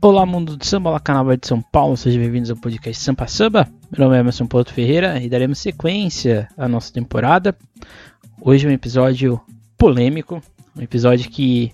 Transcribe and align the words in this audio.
Olá, 0.00 0.24
mundo 0.24 0.56
do 0.56 0.64
samba, 0.64 0.90
olá, 0.90 1.00
canal 1.00 1.36
de 1.36 1.44
São 1.44 1.60
Paulo, 1.60 1.96
sejam 1.96 2.22
bem-vindos 2.22 2.50
ao 2.50 2.56
podcast 2.56 3.02
Sampa 3.02 3.26
Samba. 3.26 3.68
Meu 3.90 4.06
nome 4.06 4.16
é 4.16 4.20
Emerson 4.20 4.46
Porto 4.46 4.72
Ferreira 4.72 5.20
e 5.20 5.28
daremos 5.28 5.58
sequência 5.58 6.48
à 6.56 6.68
nossa 6.68 6.92
temporada. 6.92 7.56
Hoje 8.40 8.64
é 8.64 8.70
um 8.70 8.72
episódio 8.72 9.40
polêmico, 9.76 10.40
um 10.76 10.82
episódio 10.82 11.28
que, 11.28 11.72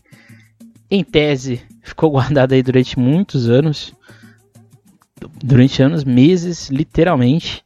em 0.90 1.04
tese, 1.04 1.60
ficou 1.84 2.10
guardado 2.10 2.54
aí 2.54 2.62
durante 2.62 2.98
muitos 2.98 3.50
anos, 3.50 3.92
durante 5.36 5.82
anos, 5.82 6.02
meses, 6.02 6.70
literalmente. 6.70 7.62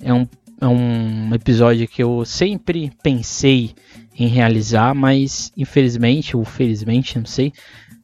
É 0.00 0.14
um, 0.14 0.24
é 0.60 0.68
um 0.68 1.34
episódio 1.34 1.88
que 1.88 2.00
eu 2.00 2.24
sempre 2.24 2.92
pensei 3.02 3.74
em 4.18 4.26
realizar, 4.28 4.94
mas 4.94 5.52
infelizmente 5.56 6.36
ou 6.36 6.44
felizmente, 6.44 7.18
não 7.18 7.26
sei, 7.26 7.52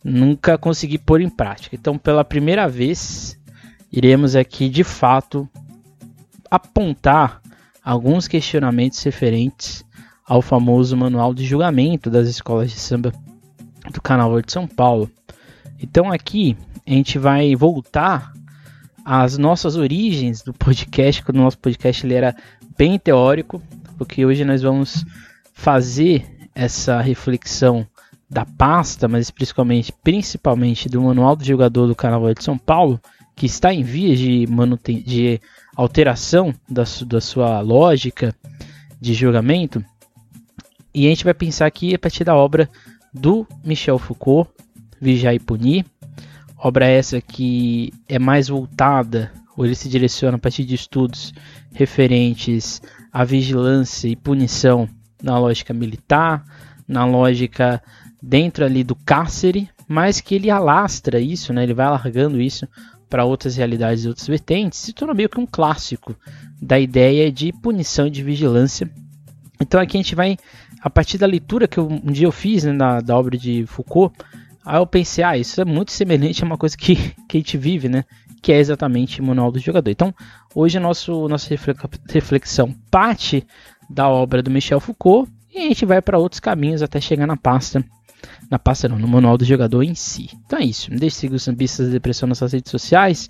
nunca 0.05 0.59
consegui 0.59 0.99
pôr 0.99 1.21
em 1.21 1.31
prática. 1.31 1.75
Então, 1.75 1.97
pela 1.97 2.25
primeira 2.25 2.69
vez, 2.69 3.39
iremos 3.91 4.37
aqui 4.37 4.69
de 4.69 4.85
fato 4.85 5.49
apontar 6.51 7.41
alguns 7.83 8.29
questionamentos 8.29 9.03
referentes 9.03 9.85
ao 10.27 10.41
famoso 10.41 10.97
manual 10.97 11.35
de 11.35 11.45
julgamento 11.45 12.09
das 12.09 12.29
escolas 12.29 12.71
de 12.71 12.79
samba 12.79 13.13
do 13.93 14.01
Canal 14.01 14.41
de 14.41 14.53
São 14.53 14.67
Paulo. 14.67 15.11
Então 15.81 16.13
aqui 16.13 16.57
a 16.87 16.91
gente 16.91 17.19
vai 17.19 17.55
voltar 17.57 18.33
às 19.05 19.37
nossas 19.37 19.77
origens 19.77 20.43
do 20.43 20.53
podcast, 20.53 21.23
quando 21.25 21.39
o 21.39 21.43
nosso 21.43 21.59
podcast 21.59 22.07
ele 22.07 22.15
era 22.15 22.37
bem 22.79 22.99
teórico, 22.99 23.61
porque 23.99 24.25
hoje 24.25 24.45
nós 24.45 24.63
vamos 24.63 25.05
fazer 25.53 26.25
essa 26.55 27.01
reflexão 27.01 27.87
da 28.29 28.47
pasta, 28.47 29.07
mas 29.07 29.31
principalmente, 29.31 29.93
principalmente 30.03 30.89
do 30.89 31.03
manual 31.03 31.37
do 31.37 31.45
jogador 31.45 31.87
do 31.87 31.95
Carnaval 31.95 32.33
de 32.33 32.43
São 32.43 32.57
Paulo, 32.57 32.99
que 33.37 33.47
está 33.47 33.73
em 33.73 33.83
vias 33.83 34.19
de, 34.19 34.47
de 35.05 35.41
alteração 35.77 36.55
da, 36.69 36.87
su 36.87 37.05
da 37.05 37.21
sua 37.21 37.61
lógica 37.61 38.35
de 39.01 39.13
julgamento. 39.15 39.85
E 40.95 41.07
a 41.07 41.11
gente 41.11 41.25
vai 41.25 41.35
pensar 41.35 41.67
aqui 41.67 41.95
a 41.95 41.99
partir 41.99 42.25
da 42.25 42.35
obra 42.35 42.69
do 43.13 43.47
Michel 43.65 43.99
Foucault, 43.99 44.51
Vigiar 45.01 45.35
e 45.35 45.39
Punir. 45.39 45.85
Obra 46.57 46.87
essa 46.87 47.21
que 47.21 47.93
é 48.09 48.19
mais 48.19 48.49
voltada, 48.49 49.33
ou 49.57 49.67
ele 49.67 49.75
se 49.75 49.89
direciona 49.89 50.37
a 50.37 50.41
partir 50.41 50.65
de 50.65 50.75
estudos 50.75 51.35
referentes 51.73 52.81
à 53.13 53.25
vigilância 53.25 54.09
e 54.09 54.17
punição 54.17 54.89
na 55.23 55.39
lógica 55.39 55.73
militar, 55.73 56.45
na 56.87 57.05
lógica 57.05 57.83
dentro 58.23 58.65
ali 58.65 58.85
do 58.85 58.95
cárcere, 58.95 59.69
mas 59.89 60.21
que 60.21 60.35
ele 60.35 60.51
alastra 60.51 61.21
isso, 61.21 61.53
né? 61.53 61.63
Ele 61.63 61.75
vai 61.75 61.87
alargando 61.87 62.41
isso 62.41 62.67
para 63.09 63.25
outras 63.25 63.57
realidades 63.57 64.05
e 64.05 64.09
outras 64.09 64.27
vertentes, 64.27 64.79
se 64.79 64.93
torna 64.93 65.13
meio 65.13 65.29
que 65.29 65.39
um 65.39 65.47
clássico 65.47 66.17
da 66.61 66.81
ideia 66.81 67.31
de 67.31 67.53
punição 67.53 68.07
e 68.07 68.11
de 68.11 68.23
vigilância. 68.23 68.91
Então 69.61 69.79
aqui 69.79 69.99
a 69.99 70.01
gente 70.01 70.15
vai, 70.15 70.39
a 70.81 70.89
partir 70.89 71.19
da 71.19 71.27
leitura 71.27 71.69
que 71.69 71.79
eu, 71.79 71.87
um 71.87 72.11
dia 72.11 72.27
eu 72.27 72.33
fiz 72.33 72.65
né, 72.65 72.73
na, 72.73 73.01
da 73.01 73.15
obra 73.19 73.37
de 73.37 73.67
Foucault, 73.67 74.17
aí 74.65 74.79
eu 74.79 74.87
pensei, 74.87 75.23
ah, 75.23 75.37
isso 75.37 75.61
é 75.61 75.65
muito 75.65 75.93
semelhante 75.93 76.43
a 76.43 76.47
uma 76.47 76.57
coisa 76.57 76.75
que, 76.75 76.97
que 77.29 77.37
a 77.37 77.41
gente 77.41 77.59
vive, 77.59 77.87
né? 77.87 78.05
Que 78.41 78.53
é 78.53 78.59
exatamente 78.59 79.21
o 79.21 79.25
manual 79.25 79.53
do 79.53 79.59
jogador. 79.59 79.91
Então, 79.91 80.15
hoje 80.55 80.79
a 80.79 80.81
nosso, 80.81 81.29
nossa 81.29 81.55
reflexão 82.09 82.75
parte 82.91 83.47
da 83.93 84.09
obra 84.09 84.43
do 84.43 84.51
Michel 84.51 84.81
Foucault 84.81 85.31
e 85.53 85.59
a 85.59 85.63
gente 85.63 85.85
vai 85.85 86.01
para 86.01 86.19
outros 86.19 86.41
caminhos 86.41 86.83
até 86.83 87.01
chegar 87.01 87.27
na 87.27 87.37
pasta 87.37 87.85
na 88.51 88.59
pasta 88.59 88.89
não, 88.89 88.99
no 88.99 89.09
manual 89.09 89.39
do 89.39 89.45
jogador 89.45 89.83
em 89.83 89.95
si. 89.95 90.29
Então 90.45 90.59
é 90.59 90.65
isso. 90.65 90.91
Deixe 90.91 91.17
de 91.17 91.21
seguir 91.21 91.35
os 91.37 91.43
Sambistas 91.43 91.87
da 91.87 91.93
Depressão 91.93 92.29
nas 92.29 92.39
suas 92.39 92.53
redes 92.53 92.71
sociais, 92.71 93.29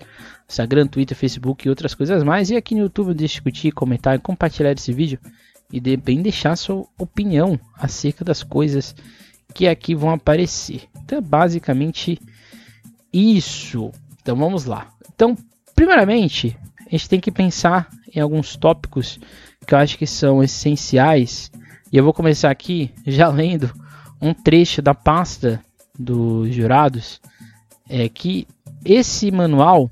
Instagram, 0.49 0.85
Twitter, 0.87 1.15
Facebook 1.15 1.65
e 1.65 1.69
outras 1.69 1.95
coisas 1.95 2.23
mais. 2.23 2.49
E 2.49 2.57
aqui 2.57 2.75
no 2.75 2.81
YouTube 2.81 3.07
não 3.07 3.15
deixe 3.15 3.35
de 3.35 3.35
discutir, 3.35 3.71
comentar 3.71 4.15
e 4.15 4.19
compartilhar 4.19 4.73
esse 4.73 4.91
vídeo. 4.91 5.19
E 5.71 5.79
de 5.79 5.95
bem 5.95 6.21
deixar 6.21 6.55
sua 6.55 6.85
opinião 6.97 7.57
acerca 7.75 8.23
das 8.25 8.43
coisas 8.43 8.93
que 9.53 9.67
aqui 9.67 9.95
vão 9.95 10.11
aparecer. 10.11 10.83
Então 11.03 11.17
é 11.17 11.21
basicamente 11.21 12.19
isso. 13.11 13.91
Então 14.21 14.35
vamos 14.35 14.65
lá. 14.65 14.89
Então, 15.15 15.37
primeiramente, 15.73 16.57
a 16.85 16.89
gente 16.89 17.07
tem 17.07 17.19
que 17.19 17.31
pensar 17.31 17.89
em 18.13 18.19
alguns 18.19 18.55
tópicos 18.55 19.19
que 19.65 19.73
eu 19.73 19.77
acho 19.77 19.97
que 19.97 20.07
são 20.07 20.43
essenciais. 20.43 21.51
E 21.91 21.97
eu 21.97 22.03
vou 22.03 22.13
começar 22.13 22.49
aqui 22.49 22.91
já 23.05 23.27
lendo 23.27 23.71
um 24.21 24.33
trecho 24.33 24.81
da 24.81 24.93
pasta 24.93 25.61
dos 25.97 26.53
jurados 26.53 27.21
é 27.89 28.07
que 28.09 28.47
esse 28.85 29.29
manual, 29.31 29.89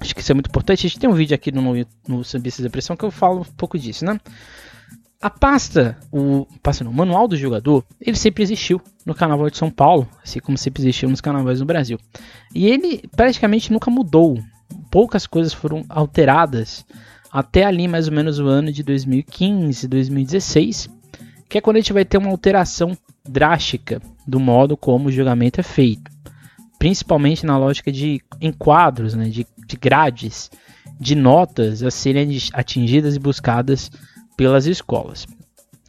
acho 0.00 0.14
que 0.14 0.20
isso 0.20 0.32
é 0.32 0.34
muito 0.34 0.48
importante, 0.48 0.86
a 0.86 0.88
gente 0.88 0.98
tem 0.98 1.08
um 1.08 1.14
vídeo 1.14 1.34
aqui 1.34 1.52
no, 1.52 1.86
no 2.08 2.24
Sambista 2.24 2.62
de 2.62 2.68
Depressão 2.68 2.96
que 2.96 3.04
eu 3.04 3.10
falo 3.10 3.42
um 3.42 3.44
pouco 3.56 3.78
disso, 3.78 4.04
né? 4.04 4.18
A 5.20 5.30
pasta, 5.30 5.96
o, 6.10 6.46
pasta 6.60 6.82
não, 6.82 6.90
o 6.90 6.94
manual 6.94 7.28
do 7.28 7.36
jogador, 7.36 7.84
ele 8.00 8.16
sempre 8.16 8.42
existiu 8.42 8.80
no 9.06 9.14
Carnaval 9.14 9.48
de 9.48 9.56
São 9.56 9.70
Paulo, 9.70 10.08
assim 10.22 10.40
como 10.40 10.58
sempre 10.58 10.82
existiu 10.82 11.08
nos 11.08 11.20
carnavais 11.20 11.60
no 11.60 11.66
Brasil. 11.66 11.96
E 12.52 12.66
ele 12.66 13.04
praticamente 13.14 13.72
nunca 13.72 13.88
mudou. 13.88 14.42
Poucas 14.90 15.24
coisas 15.24 15.52
foram 15.52 15.84
alteradas 15.88 16.84
até 17.32 17.64
ali 17.64 17.88
mais 17.88 18.08
ou 18.08 18.14
menos 18.14 18.38
o 18.38 18.46
ano 18.46 18.70
de 18.70 18.82
2015, 18.82 19.88
2016, 19.88 20.90
que 21.48 21.56
é 21.56 21.60
quando 21.60 21.76
a 21.76 21.80
gente 21.80 21.92
vai 21.92 22.04
ter 22.04 22.18
uma 22.18 22.30
alteração 22.30 22.96
drástica 23.26 24.02
do 24.26 24.38
modo 24.38 24.76
como 24.76 25.08
o 25.08 25.12
julgamento 25.12 25.58
é 25.58 25.62
feito, 25.62 26.10
principalmente 26.78 27.46
na 27.46 27.56
lógica 27.56 27.90
de 27.90 28.20
enquadros, 28.40 29.14
né, 29.14 29.30
de, 29.30 29.46
de 29.66 29.76
grades, 29.76 30.50
de 31.00 31.14
notas 31.14 31.82
a 31.82 31.90
serem 31.90 32.36
atingidas 32.52 33.16
e 33.16 33.18
buscadas 33.18 33.90
pelas 34.36 34.66
escolas. 34.66 35.26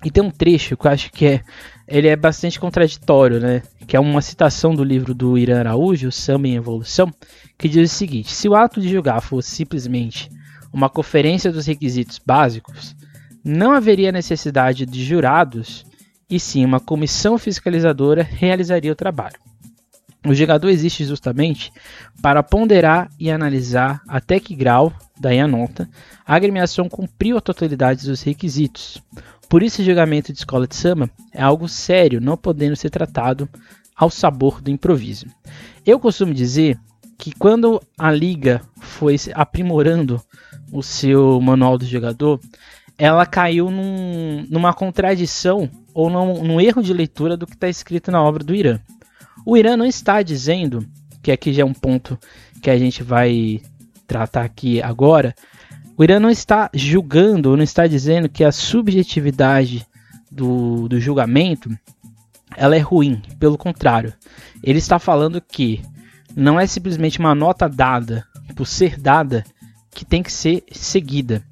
E 0.05 0.11
tem 0.11 0.23
um 0.23 0.31
trecho 0.31 0.77
que 0.77 0.87
eu 0.87 0.91
acho 0.91 1.11
que 1.11 1.25
é, 1.25 1.41
ele 1.87 2.07
é 2.07 2.15
bastante 2.15 2.59
contraditório, 2.59 3.39
né? 3.39 3.61
Que 3.87 3.95
é 3.95 3.99
uma 3.99 4.21
citação 4.21 4.75
do 4.75 4.83
livro 4.83 5.13
do 5.13 5.37
Irã 5.37 5.59
Araújo, 5.59 6.11
Samba 6.11 6.49
em 6.49 6.55
Evolução, 6.55 7.09
que 7.57 7.69
diz 7.69 7.89
o 7.89 7.95
seguinte: 7.95 8.33
se 8.33 8.49
o 8.49 8.53
ato 8.55 8.81
de 8.81 8.89
julgar 8.89 9.21
fosse 9.21 9.49
simplesmente 9.51 10.29
uma 10.73 10.89
conferência 10.89 11.51
dos 11.51 11.67
requisitos 11.67 12.19
básicos, 12.25 12.95
não 13.43 13.71
haveria 13.71 14.11
necessidade 14.11 14.85
de 14.85 15.03
jurados 15.03 15.85
e 16.29 16.39
sim 16.39 16.65
uma 16.65 16.79
comissão 16.79 17.37
fiscalizadora 17.37 18.23
realizaria 18.23 18.91
o 18.91 18.95
trabalho. 18.95 19.35
O 20.25 20.33
jogador 20.33 20.69
existe 20.69 21.03
justamente 21.03 21.71
para 22.21 22.41
ponderar 22.41 23.09
e 23.19 23.29
analisar 23.29 24.01
até 24.07 24.39
que 24.39 24.55
grau, 24.55 24.93
daí 25.19 25.39
a 25.39 25.47
nota, 25.47 25.89
a 26.25 26.35
agremiação 26.35 26.87
cumpriu 26.87 27.37
a 27.37 27.41
totalidade 27.41 28.07
dos 28.07 28.21
requisitos. 28.21 29.03
Por 29.49 29.61
isso, 29.61 29.81
o 29.81 29.85
julgamento 29.85 30.31
de 30.31 30.39
escola 30.39 30.65
de 30.65 30.75
samba 30.75 31.09
é 31.33 31.41
algo 31.41 31.67
sério, 31.67 32.21
não 32.21 32.37
podendo 32.37 32.75
ser 32.75 32.89
tratado 32.89 33.49
ao 33.95 34.09
sabor 34.09 34.61
do 34.61 34.71
improviso. 34.71 35.25
Eu 35.85 35.99
costumo 35.99 36.33
dizer 36.33 36.79
que 37.17 37.33
quando 37.33 37.81
a 37.97 38.09
liga 38.09 38.61
foi 38.79 39.17
aprimorando 39.33 40.21
o 40.73 40.81
seu 40.81 41.39
manual 41.39 41.77
do 41.77 41.85
jogador, 41.85 42.39
ela 42.97 43.25
caiu 43.25 43.69
num, 43.69 44.45
numa 44.49 44.73
contradição 44.73 45.69
ou 45.93 46.09
num, 46.09 46.43
num 46.43 46.59
erro 46.59 46.81
de 46.81 46.91
leitura 46.91 47.37
do 47.37 47.45
que 47.45 47.53
está 47.53 47.69
escrito 47.69 48.11
na 48.11 48.21
obra 48.21 48.43
do 48.43 48.55
Irã. 48.55 48.79
O 49.45 49.55
Irã 49.55 49.77
não 49.77 49.85
está 49.85 50.21
dizendo, 50.23 50.85
que 51.21 51.31
aqui 51.31 51.53
já 51.53 51.61
é 51.61 51.65
um 51.65 51.73
ponto 51.73 52.17
que 52.61 52.69
a 52.69 52.77
gente 52.77 53.03
vai 53.03 53.61
tratar 54.07 54.43
aqui 54.43 54.81
agora, 54.81 55.35
o 55.95 56.03
Irã 56.03 56.19
não 56.19 56.29
está 56.29 56.71
julgando 56.73 57.55
não 57.55 57.63
está 57.63 57.85
dizendo 57.85 58.27
que 58.27 58.43
a 58.43 58.51
subjetividade 58.51 59.85
do, 60.31 60.87
do 60.87 60.99
julgamento 60.99 61.69
ela 62.57 62.75
é 62.75 62.79
ruim, 62.79 63.21
pelo 63.39 63.57
contrário. 63.57 64.13
Ele 64.63 64.79
está 64.79 64.97
falando 64.97 65.41
que 65.41 65.81
não 66.35 66.59
é 66.59 66.65
simplesmente 66.65 67.19
uma 67.19 67.35
nota 67.35 67.67
dada 67.67 68.25
por 68.55 68.65
ser 68.65 68.99
dada 68.99 69.43
que 69.93 70.05
tem 70.05 70.23
que 70.23 70.31
ser 70.31 70.63
seguida. 70.71 71.43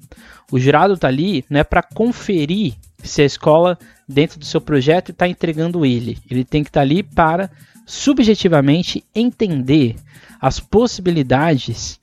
O 0.50 0.58
jurado 0.58 0.94
está 0.94 1.08
ali 1.08 1.44
não 1.48 1.60
é 1.60 1.64
para 1.64 1.82
conferir 1.82 2.74
se 3.02 3.22
a 3.22 3.24
escola, 3.24 3.78
dentro 4.08 4.38
do 4.38 4.44
seu 4.44 4.60
projeto, 4.60 5.10
está 5.10 5.26
entregando 5.26 5.84
ele. 5.84 6.18
Ele 6.30 6.44
tem 6.44 6.62
que 6.62 6.70
estar 6.70 6.80
tá 6.80 6.84
ali 6.84 7.02
para 7.02 7.50
subjetivamente 7.86 9.04
entender 9.14 9.96
as 10.40 10.60
possibilidades 10.60 11.98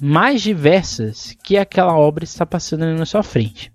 mais 0.00 0.42
diversas 0.42 1.36
que 1.44 1.56
aquela 1.56 1.96
obra 1.96 2.24
está 2.24 2.44
passando 2.44 2.84
na 2.86 3.06
sua 3.06 3.22
frente. 3.22 3.72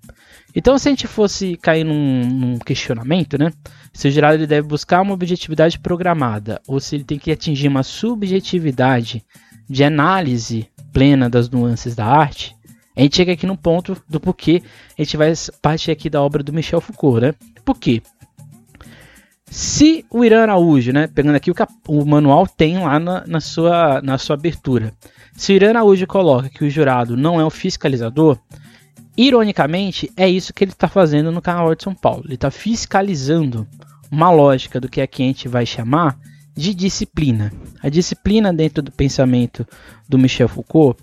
Então, 0.55 0.77
se 0.77 0.89
a 0.89 0.91
gente 0.91 1.07
fosse 1.07 1.55
cair 1.57 1.83
num, 1.83 2.25
num 2.25 2.59
questionamento, 2.59 3.37
né? 3.37 3.51
Se 3.93 4.07
o 4.07 4.11
jurado 4.11 4.35
ele 4.35 4.47
deve 4.47 4.67
buscar 4.67 5.01
uma 5.01 5.13
objetividade 5.13 5.79
programada 5.79 6.61
ou 6.67 6.79
se 6.79 6.95
ele 6.95 7.03
tem 7.03 7.19
que 7.19 7.31
atingir 7.31 7.67
uma 7.67 7.83
subjetividade 7.83 9.23
de 9.69 9.83
análise 9.83 10.67
plena 10.91 11.29
das 11.29 11.49
nuances 11.49 11.95
da 11.95 12.05
arte, 12.05 12.55
a 12.95 13.01
gente 13.01 13.15
chega 13.15 13.31
aqui 13.31 13.47
no 13.47 13.57
ponto 13.57 13.95
do 14.09 14.19
porquê 14.19 14.61
a 14.97 15.01
gente 15.01 15.15
vai 15.15 15.31
partir 15.61 15.91
aqui 15.91 16.09
da 16.09 16.21
obra 16.21 16.43
do 16.43 16.51
Michel 16.51 16.81
Foucault, 16.81 17.21
né? 17.21 17.33
Por 17.63 17.77
quê? 17.77 18.01
Se 19.45 20.05
o 20.11 20.23
Irã 20.23 20.43
Araújo, 20.43 20.91
né, 20.91 21.07
pegando 21.07 21.35
aqui 21.35 21.49
o, 21.49 21.55
o 21.87 22.05
manual 22.05 22.45
tem 22.45 22.77
lá 22.77 22.99
na, 22.99 23.25
na, 23.25 23.39
sua, 23.39 24.01
na 24.01 24.17
sua 24.17 24.35
abertura, 24.35 24.93
se 25.33 25.53
o 25.53 25.55
Irã 25.55 25.69
Araújo 25.69 26.05
coloca 26.05 26.49
que 26.49 26.63
o 26.63 26.69
jurado 26.69 27.17
não 27.17 27.39
é 27.39 27.45
o 27.45 27.49
fiscalizador, 27.49 28.37
ironicamente 29.17 30.11
é 30.15 30.29
isso 30.29 30.53
que 30.53 30.63
ele 30.63 30.71
está 30.71 30.87
fazendo 30.87 31.31
no 31.31 31.41
Carnaval 31.41 31.75
de 31.75 31.83
São 31.83 31.95
Paulo. 31.95 32.23
Ele 32.25 32.35
está 32.35 32.51
fiscalizando 32.51 33.67
uma 34.11 34.29
lógica 34.29 34.79
do 34.79 34.89
que 34.89 35.01
aqui 35.01 35.23
a 35.23 35.27
gente 35.27 35.47
vai 35.47 35.65
chamar 35.65 36.17
de 36.59 36.75
disciplina. 36.75 37.53
A 37.81 37.87
disciplina 37.87 38.53
dentro 38.53 38.83
do 38.83 38.91
pensamento 38.91 39.65
do 40.07 40.19
Michel 40.19 40.49
Foucault 40.49 41.01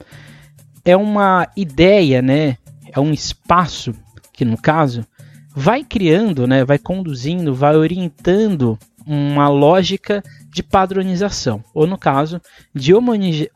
é 0.85 0.95
uma 0.95 1.49
ideia, 1.57 2.21
né, 2.21 2.59
é 2.93 3.01
um 3.01 3.11
espaço 3.11 3.95
que 4.33 4.45
no 4.45 4.59
caso 4.59 5.05
vai 5.55 5.83
criando, 5.83 6.47
né, 6.47 6.63
vai 6.65 6.79
conduzindo, 6.79 7.55
vai 7.55 7.75
orientando 7.75 8.79
uma 9.07 9.49
lógica 9.49 10.23
de 10.51 10.63
padronização, 10.63 11.65
ou 11.73 11.87
no 11.87 11.97
caso, 11.97 12.41
de 12.75 12.93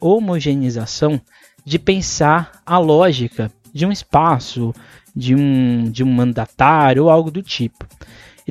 homogeneização, 0.00 1.20
de 1.64 1.78
pensar 1.78 2.62
a 2.64 2.78
lógica 2.78 3.50
de 3.74 3.84
um 3.84 3.92
espaço, 3.92 4.72
de 5.14 5.34
um, 5.34 5.90
de 5.90 6.02
um 6.02 6.10
mandatário 6.10 7.04
ou 7.04 7.10
algo 7.10 7.30
do 7.30 7.42
tipo. 7.42 7.86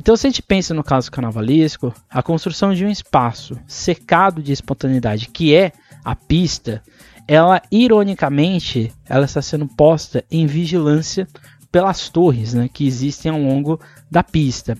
Então, 0.00 0.16
se 0.16 0.26
a 0.26 0.30
gente 0.30 0.40
pensa 0.40 0.72
no 0.72 0.82
caso 0.82 1.10
carnavalesco, 1.12 1.92
a 2.08 2.22
construção 2.22 2.72
de 2.72 2.86
um 2.86 2.88
espaço 2.88 3.60
cercado 3.66 4.42
de 4.42 4.50
espontaneidade, 4.50 5.28
que 5.28 5.54
é 5.54 5.72
a 6.02 6.16
pista, 6.16 6.82
ela 7.28 7.60
ironicamente 7.70 8.90
ela 9.06 9.26
está 9.26 9.42
sendo 9.42 9.68
posta 9.68 10.24
em 10.30 10.46
vigilância 10.46 11.28
pelas 11.70 12.08
torres 12.08 12.54
né, 12.54 12.66
que 12.66 12.86
existem 12.86 13.30
ao 13.30 13.38
longo 13.38 13.78
da 14.10 14.22
pista. 14.24 14.74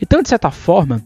Então, 0.00 0.22
de 0.22 0.30
certa 0.30 0.50
forma, 0.50 1.04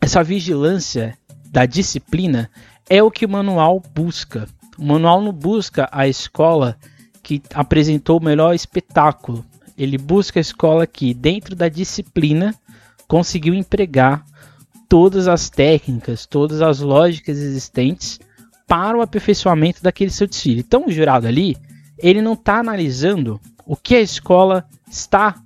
essa 0.00 0.24
vigilância 0.24 1.16
da 1.52 1.66
disciplina 1.66 2.50
é 2.90 3.00
o 3.00 3.08
que 3.08 3.24
o 3.24 3.28
manual 3.28 3.80
busca. 3.94 4.48
O 4.76 4.84
manual 4.84 5.22
não 5.22 5.32
busca 5.32 5.88
a 5.92 6.08
escola 6.08 6.76
que 7.22 7.40
apresentou 7.54 8.18
o 8.18 8.24
melhor 8.24 8.52
espetáculo. 8.52 9.44
Ele 9.78 9.96
busca 9.96 10.40
a 10.40 10.42
escola 10.42 10.88
que, 10.88 11.14
dentro 11.14 11.54
da 11.54 11.68
disciplina, 11.68 12.52
conseguiu 13.06 13.54
empregar 13.54 14.24
todas 14.88 15.28
as 15.28 15.50
técnicas, 15.50 16.26
todas 16.26 16.60
as 16.60 16.80
lógicas 16.80 17.38
existentes 17.38 18.20
para 18.66 18.96
o 18.96 19.02
aperfeiçoamento 19.02 19.82
daquele 19.82 20.10
seu 20.10 20.26
desfile. 20.26 20.60
Então, 20.60 20.86
o 20.86 20.92
jurado 20.92 21.26
ali, 21.26 21.56
ele 21.98 22.22
não 22.22 22.34
está 22.34 22.58
analisando 22.58 23.40
o 23.66 23.76
que 23.76 23.96
a 23.96 24.00
escola 24.00 24.66
está 24.90 25.36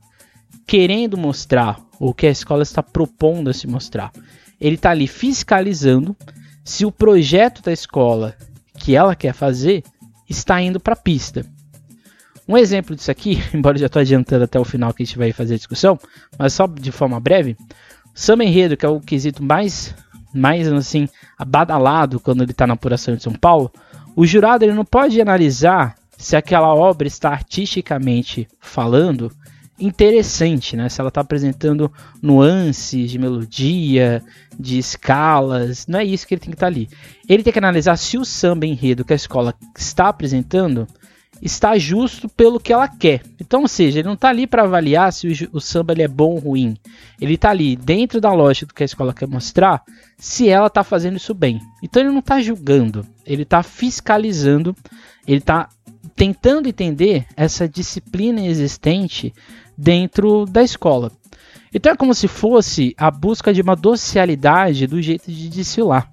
querendo 0.67 1.17
mostrar, 1.17 1.81
ou 1.99 2.11
o 2.11 2.15
que 2.15 2.27
a 2.27 2.31
escola 2.31 2.63
está 2.63 2.83
propondo 2.83 3.49
a 3.49 3.55
se 3.55 3.67
mostrar. 3.67 4.13
Ele 4.61 4.75
está 4.75 4.91
ali 4.91 5.07
fiscalizando 5.07 6.17
se 6.65 6.85
o 6.85 6.93
projeto 6.93 7.63
da 7.63 7.73
escola 7.73 8.37
que 8.79 8.95
ela 8.95 9.17
quer 9.17 9.33
fazer 9.33 9.83
está 10.29 10.61
indo 10.61 10.79
para 10.79 10.93
a 10.93 10.97
pista. 10.97 11.45
Um 12.49 12.57
exemplo 12.57 12.97
disso 12.97 13.11
aqui, 13.11 13.39
embora 13.53 13.77
eu 13.77 13.81
já 13.81 13.87
estou 13.87 14.01
adiantando 14.01 14.45
até 14.45 14.59
o 14.59 14.65
final 14.65 14.95
que 14.95 15.03
a 15.03 15.07
gente 15.07 15.19
vai 15.19 15.33
fazer 15.33 15.55
a 15.55 15.59
discussão, 15.59 15.99
mas 16.39 16.55
só 16.55 16.67
de 16.67 16.91
forma 16.91 17.21
breve, 17.21 17.57
samba 18.15 18.45
enredo, 18.45 18.77
que 18.77 18.87
é 18.87 18.89
o 18.89 19.01
quesito 19.01 19.43
mais, 19.43 19.95
mais 20.35 20.67
assim, 20.67 21.09
abadalado 21.39 22.19
quando 22.19 22.43
ele 22.43 22.53
está 22.53 22.67
na 22.67 22.75
apuração 22.75 23.15
de 23.15 23.23
São 23.23 23.35
Paulo, 23.35 23.71
o 24.17 24.27
jurado 24.27 24.65
ele 24.65 24.73
não 24.73 24.85
pode 24.85 25.21
analisar 25.21 25.95
se 26.17 26.35
aquela 26.35 26.75
obra 26.75 27.07
está 27.07 27.31
artisticamente 27.31 28.49
falando 28.59 29.31
interessante, 29.79 30.77
né? 30.77 30.89
Se 30.89 31.01
ela 31.01 31.09
está 31.09 31.21
apresentando 31.21 31.93
nuances 32.21 33.11
de 33.11 33.19
melodia, 33.19 34.23
de 34.59 34.79
escalas, 34.79 35.87
não 35.87 36.01
é 36.01 36.05
isso 36.05 36.27
que 36.27 36.35
ele 36.35 36.41
tem 36.41 36.51
que 36.51 36.57
estar 36.57 36.67
tá 36.67 36.73
ali. 36.73 36.89
Ele 37.29 37.45
tem 37.45 37.53
que 37.53 37.59
analisar 37.61 37.97
se 37.97 38.19
o 38.19 38.25
samba 38.25 38.67
enredo 38.67 39.05
que 39.05 39.13
a 39.13 39.17
escola 39.17 39.55
está 39.77 40.09
apresentando 40.09 40.87
está 41.41 41.79
justo 41.79 42.29
pelo 42.29 42.61
que 42.61 42.73
ela 42.73 42.89
quer. 42.89 43.23
Então, 43.41 43.63
ou 43.63 43.69
seja, 43.69 43.99
ele 43.99 44.09
não 44.09 44.15
está 44.15 44.29
ali 44.29 44.47
para 44.47 44.65
avaliar 44.65 45.13
se 45.13 45.27
o, 45.27 45.57
o 45.57 45.61
samba 45.61 45.95
é 45.97 46.09
bom 46.09 46.33
ou 46.33 46.39
ruim. 46.39 46.77
Ele 47.21 47.35
está 47.35 47.51
ali 47.51 47.77
dentro 47.77 48.21
da 48.21 48.33
lógica 48.33 48.67
do 48.67 48.75
que 48.75 48.83
a 48.83 48.87
escola 48.87 49.15
quer 49.15 49.29
mostrar, 49.29 49.83
se 50.17 50.49
ela 50.49 50.67
está 50.67 50.83
fazendo 50.83 51.17
isso 51.17 51.35
bem. 51.35 51.61
Então 51.83 52.03
ele 52.03 52.11
não 52.11 52.19
está 52.19 52.41
julgando, 52.41 53.07
ele 53.25 53.43
está 53.43 53.63
fiscalizando, 53.63 54.75
ele 55.27 55.39
está 55.39 55.69
tentando 56.17 56.69
entender 56.69 57.27
essa 57.37 57.69
disciplina 57.69 58.45
existente 58.45 59.33
dentro 59.77 60.45
da 60.47 60.63
escola. 60.63 61.13
Então 61.73 61.93
é 61.93 61.97
como 61.97 62.15
se 62.15 62.27
fosse 62.27 62.95
a 62.97 63.11
busca 63.11 63.53
de 63.53 63.61
uma 63.61 63.77
docilidade 63.77 64.87
do 64.87 65.01
jeito 65.01 65.31
de 65.31 65.49
desfilar. 65.49 66.11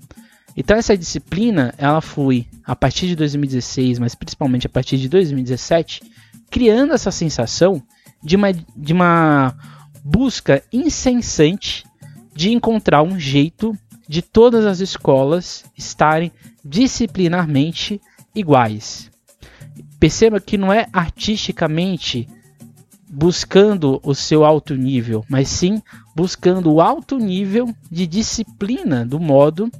Então 0.55 0.77
essa 0.77 0.97
disciplina, 0.97 1.73
ela 1.77 2.01
foi 2.01 2.47
a 2.63 2.75
partir 2.75 3.07
de 3.07 3.15
2016, 3.15 3.99
mas 3.99 4.15
principalmente 4.15 4.67
a 4.67 4.69
partir 4.69 4.97
de 4.97 5.09
2017, 5.09 6.01
criando 6.49 6.93
essa 6.93 7.11
sensação 7.11 7.83
de 8.23 8.35
uma, 8.35 8.53
de 8.53 8.93
uma 8.93 9.55
busca 10.03 10.63
incessante 10.71 11.85
de 12.33 12.51
encontrar 12.51 13.03
um 13.03 13.19
jeito 13.19 13.77
de 14.07 14.21
todas 14.21 14.65
as 14.65 14.79
escolas 14.79 15.65
estarem 15.77 16.31
disciplinarmente 16.63 17.99
iguais. 18.33 19.09
Perceba 19.99 20.39
que 20.39 20.57
não 20.57 20.71
é 20.71 20.87
artisticamente 20.93 22.27
buscando 23.09 23.99
o 24.03 24.13
seu 24.13 24.43
alto 24.43 24.75
nível, 24.75 25.25
mas 25.29 25.47
sim 25.47 25.81
buscando 26.15 26.71
o 26.71 26.81
alto 26.81 27.17
nível 27.17 27.73
de 27.89 28.05
disciplina 28.05 29.05
do 29.05 29.19
modo 29.19 29.71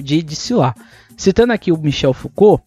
de 0.00 0.22
desfilar. 0.22 0.74
Citando 1.16 1.52
aqui 1.52 1.72
o 1.72 1.78
Michel 1.78 2.12
Foucault, 2.12 2.62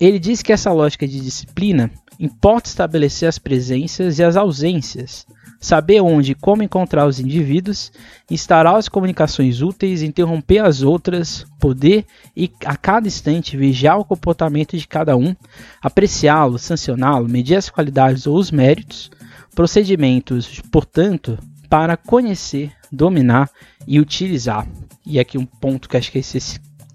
ele 0.00 0.18
diz 0.18 0.42
que 0.42 0.52
essa 0.52 0.72
lógica 0.72 1.06
de 1.06 1.20
disciplina 1.20 1.90
importa 2.18 2.68
estabelecer 2.68 3.28
as 3.28 3.38
presenças 3.38 4.18
e 4.18 4.24
as 4.24 4.36
ausências, 4.36 5.26
saber 5.60 6.00
onde 6.00 6.32
e 6.32 6.34
como 6.34 6.62
encontrar 6.62 7.06
os 7.06 7.20
indivíduos, 7.20 7.92
instaurar 8.30 8.76
as 8.76 8.88
comunicações 8.88 9.60
úteis, 9.60 10.02
interromper 10.02 10.64
as 10.64 10.82
outras, 10.82 11.46
poder 11.58 12.04
e 12.36 12.50
a 12.64 12.76
cada 12.76 13.06
instante 13.06 13.56
vigiar 13.56 13.98
o 13.98 14.04
comportamento 14.04 14.76
de 14.76 14.86
cada 14.86 15.16
um, 15.16 15.34
apreciá-lo, 15.80 16.58
sancioná-lo, 16.58 17.28
medir 17.28 17.56
as 17.56 17.68
qualidades 17.68 18.26
ou 18.26 18.36
os 18.36 18.50
méritos, 18.50 19.10
procedimentos, 19.54 20.60
portanto, 20.72 21.38
para 21.68 21.96
conhecer, 21.96 22.72
dominar 22.90 23.50
e 23.86 24.00
utilizar. 24.00 24.66
E 25.08 25.18
aqui 25.18 25.38
um 25.38 25.46
ponto 25.46 25.88
que 25.88 25.96
acho 25.96 26.12
que 26.12 26.18
é 26.18 26.22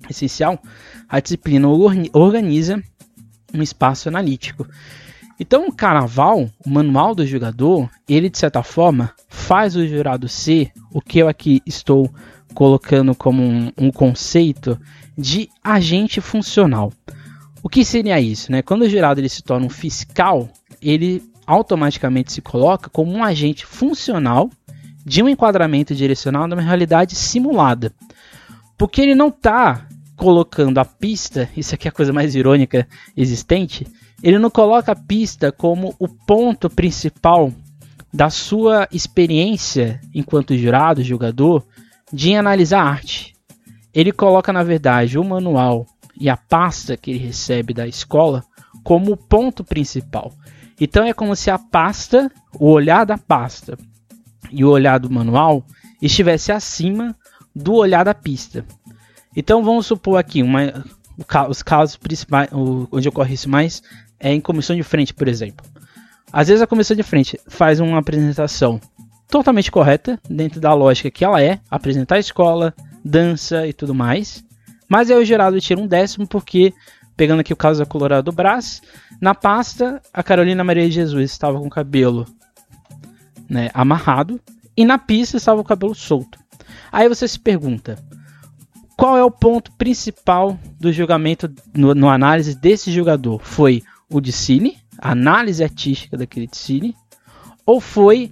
essencial, 0.09 0.61
a 1.09 1.19
disciplina 1.19 1.67
organiza 2.13 2.81
um 3.53 3.61
espaço 3.61 4.07
analítico. 4.07 4.67
Então, 5.39 5.67
o 5.67 5.73
carnaval, 5.73 6.47
o 6.63 6.69
manual 6.69 7.15
do 7.15 7.25
jogador, 7.25 7.89
ele 8.07 8.29
de 8.29 8.37
certa 8.37 8.61
forma 8.61 9.13
faz 9.27 9.75
o 9.75 9.87
jurado 9.87 10.29
ser 10.29 10.71
o 10.91 11.01
que 11.01 11.19
eu 11.19 11.27
aqui 11.27 11.61
estou 11.65 12.13
colocando 12.53 13.15
como 13.15 13.41
um, 13.41 13.71
um 13.75 13.91
conceito 13.91 14.79
de 15.17 15.49
agente 15.63 16.21
funcional. 16.21 16.93
O 17.63 17.69
que 17.69 17.83
seria 17.83 18.21
isso? 18.21 18.51
Né? 18.51 18.61
Quando 18.61 18.83
o 18.83 18.89
jurado 18.89 19.19
ele 19.19 19.29
se 19.29 19.41
torna 19.41 19.65
um 19.65 19.69
fiscal, 19.69 20.49
ele 20.79 21.23
automaticamente 21.47 22.31
se 22.31 22.41
coloca 22.41 22.89
como 22.89 23.11
um 23.11 23.23
agente 23.23 23.65
funcional 23.65 24.49
de 25.05 25.21
um 25.21 25.29
enquadramento 25.29 25.93
direcional 25.93 26.47
numa 26.47 26.61
realidade 26.61 27.15
simulada. 27.15 27.93
Porque 28.77 29.01
ele 29.01 29.15
não 29.15 29.27
está 29.27 29.87
colocando 30.15 30.77
a 30.77 30.85
pista, 30.85 31.49
isso 31.55 31.75
aqui 31.75 31.87
é 31.87 31.89
a 31.89 31.93
coisa 31.93 32.13
mais 32.13 32.35
irônica 32.35 32.87
existente, 33.15 33.85
ele 34.21 34.39
não 34.39 34.49
coloca 34.49 34.91
a 34.91 34.95
pista 34.95 35.51
como 35.51 35.95
o 35.99 36.07
ponto 36.07 36.69
principal 36.69 37.51
da 38.13 38.29
sua 38.29 38.87
experiência 38.91 39.99
enquanto 40.13 40.55
jurado, 40.55 41.03
jogador, 41.03 41.65
de 42.11 42.35
analisar 42.35 42.83
arte. 42.83 43.33
Ele 43.93 44.11
coloca, 44.11 44.53
na 44.53 44.63
verdade, 44.63 45.17
o 45.17 45.23
manual 45.23 45.85
e 46.19 46.29
a 46.29 46.37
pasta 46.37 46.95
que 46.95 47.11
ele 47.11 47.19
recebe 47.19 47.73
da 47.73 47.87
escola 47.87 48.43
como 48.83 49.11
o 49.11 49.17
ponto 49.17 49.63
principal. 49.63 50.31
Então 50.79 51.03
é 51.03 51.13
como 51.13 51.35
se 51.35 51.49
a 51.49 51.57
pasta, 51.57 52.31
o 52.59 52.69
olhar 52.69 53.05
da 53.05 53.17
pasta 53.17 53.77
e 54.51 54.63
o 54.63 54.69
olhar 54.69 54.99
do 54.99 55.09
manual 55.09 55.65
estivesse 56.01 56.51
acima 56.51 57.15
do 57.55 57.73
olhar 57.73 58.03
da 58.03 58.13
pista. 58.13 58.65
Então 59.35 59.63
vamos 59.63 59.85
supor 59.85 60.17
aqui 60.17 60.41
uma, 60.43 60.85
os 61.49 61.63
casos 61.63 61.95
principais, 61.95 62.49
onde 62.51 63.09
ocorre 63.09 63.33
isso 63.33 63.49
mais 63.49 63.81
é 64.19 64.31
em 64.31 64.39
comissão 64.39 64.75
de 64.75 64.83
frente, 64.83 65.13
por 65.13 65.27
exemplo. 65.27 65.65
Às 66.31 66.47
vezes 66.47 66.61
a 66.61 66.67
comissão 66.67 66.95
de 66.95 67.03
frente 67.03 67.39
faz 67.47 67.79
uma 67.79 67.99
apresentação 67.99 68.79
totalmente 69.29 69.71
correta, 69.71 70.19
dentro 70.29 70.59
da 70.59 70.73
lógica 70.73 71.11
que 71.11 71.25
ela 71.25 71.41
é, 71.41 71.59
apresentar 71.69 72.15
a 72.15 72.19
escola, 72.19 72.73
dança 73.03 73.67
e 73.67 73.73
tudo 73.73 73.93
mais. 73.93 74.43
Mas 74.87 75.09
aí 75.09 75.17
o 75.17 75.25
gerado 75.25 75.59
tira 75.59 75.81
um 75.81 75.87
décimo 75.87 76.27
porque, 76.27 76.73
pegando 77.17 77.41
aqui 77.41 77.51
o 77.51 77.57
caso 77.57 77.79
da 77.79 77.85
Colorado 77.85 78.25
do 78.25 78.31
Brás, 78.31 78.81
na 79.19 79.35
pasta 79.35 80.01
a 80.13 80.23
Carolina 80.23 80.63
Maria 80.63 80.87
de 80.87 80.95
Jesus 80.95 81.31
estava 81.31 81.59
com 81.59 81.67
o 81.67 81.69
cabelo 81.69 82.25
né, 83.49 83.69
amarrado 83.73 84.39
e 84.75 84.85
na 84.85 84.97
pista 84.97 85.37
estava 85.37 85.61
o 85.61 85.63
cabelo 85.63 85.93
solto. 85.93 86.39
Aí 86.91 87.07
você 87.07 87.27
se 87.27 87.39
pergunta, 87.39 87.97
qual 88.95 89.17
é 89.17 89.23
o 89.23 89.31
ponto 89.31 89.71
principal 89.73 90.57
do 90.79 90.91
julgamento 90.91 91.51
no, 91.75 91.93
no 91.93 92.09
análise 92.09 92.55
desse 92.55 92.91
jogador? 92.91 93.39
Foi 93.43 93.83
o 94.09 94.23
Cine, 94.31 94.77
a 94.99 95.11
análise 95.11 95.63
artística 95.63 96.17
daquele 96.17 96.47
Cine, 96.51 96.95
ou 97.65 97.81
foi 97.81 98.31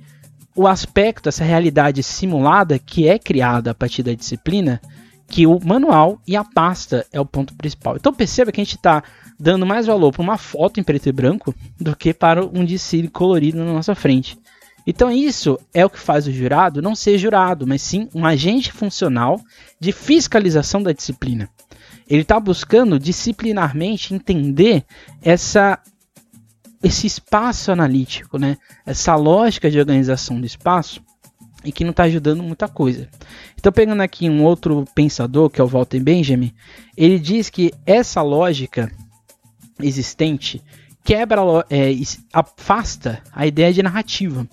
o 0.56 0.68
aspecto, 0.68 1.30
essa 1.30 1.44
realidade 1.44 2.04
simulada 2.04 2.78
que 2.78 3.08
é 3.08 3.18
criada 3.18 3.72
a 3.72 3.74
partir 3.74 4.04
da 4.04 4.14
disciplina, 4.14 4.82
que 5.28 5.48
o 5.48 5.60
manual 5.64 6.22
e 6.28 6.36
a 6.36 6.44
pasta 6.44 7.06
é 7.12 7.20
o 7.20 7.26
ponto 7.26 7.56
principal. 7.56 7.96
Então 7.96 8.14
perceba 8.14 8.52
que 8.52 8.60
a 8.60 8.64
gente 8.64 8.76
está 8.76 9.02
dando 9.40 9.66
mais 9.66 9.88
valor 9.88 10.12
para 10.12 10.22
uma 10.22 10.38
foto 10.38 10.80
em 10.80 10.84
preto 10.84 11.08
e 11.08 11.12
branco 11.12 11.56
do 11.80 11.96
que 11.96 12.14
para 12.14 12.46
um 12.46 12.68
Cine 12.78 13.08
colorido 13.08 13.58
na 13.58 13.74
nossa 13.74 13.96
frente. 13.96 14.38
Então 14.86 15.12
isso 15.12 15.60
é 15.74 15.86
o 15.86 15.90
que 15.90 16.00
faz 16.00 16.28
o 16.28 16.32
jurado 16.32 16.82
não 16.82 16.96
ser 16.96 17.18
jurado, 17.18 17.68
mas 17.68 17.82
sim 17.82 18.10
um 18.14 18.26
agente 18.26 18.72
funcional 18.72 19.40
de 19.80 19.92
fiscalização 19.92 20.82
da 20.82 20.92
disciplina. 20.92 21.50
Ele 22.08 22.24
está 22.24 22.40
buscando 22.40 23.00
disciplinarmente 23.00 24.14
entender 24.14 24.84
essa, 25.22 25.80
esse 26.84 27.08
espaço 27.08 27.72
analítico, 27.72 28.38
né? 28.38 28.58
essa 28.86 29.16
lógica 29.16 29.72
de 29.72 29.80
organização 29.80 30.40
do 30.40 30.46
espaço 30.46 31.02
e 31.64 31.72
que 31.72 31.84
não 31.84 31.92
está 31.92 32.04
ajudando 32.04 32.44
muita 32.44 32.68
coisa. 32.68 33.08
Então, 33.56 33.72
pegando 33.72 34.02
aqui 34.02 34.30
um 34.30 34.44
outro 34.44 34.84
pensador, 34.96 35.50
que 35.50 35.62
é 35.62 35.64
o 35.64 35.68
Walter 35.68 36.02
Benjamin, 36.02 36.54
ele 36.98 37.20
diz 37.20 37.50
que 37.50 37.72
essa 37.86 38.22
lógica 38.22 38.92
existente 39.80 40.62
quebra, 41.04 41.42
é, 41.70 41.92
afasta 42.34 43.22
a 43.32 43.46
ideia 43.46 43.72
de 43.72 43.84
narrativa. 43.84 44.48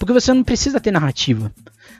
Porque 0.00 0.14
você 0.14 0.32
não 0.32 0.42
precisa 0.42 0.80
ter 0.80 0.90
narrativa. 0.90 1.52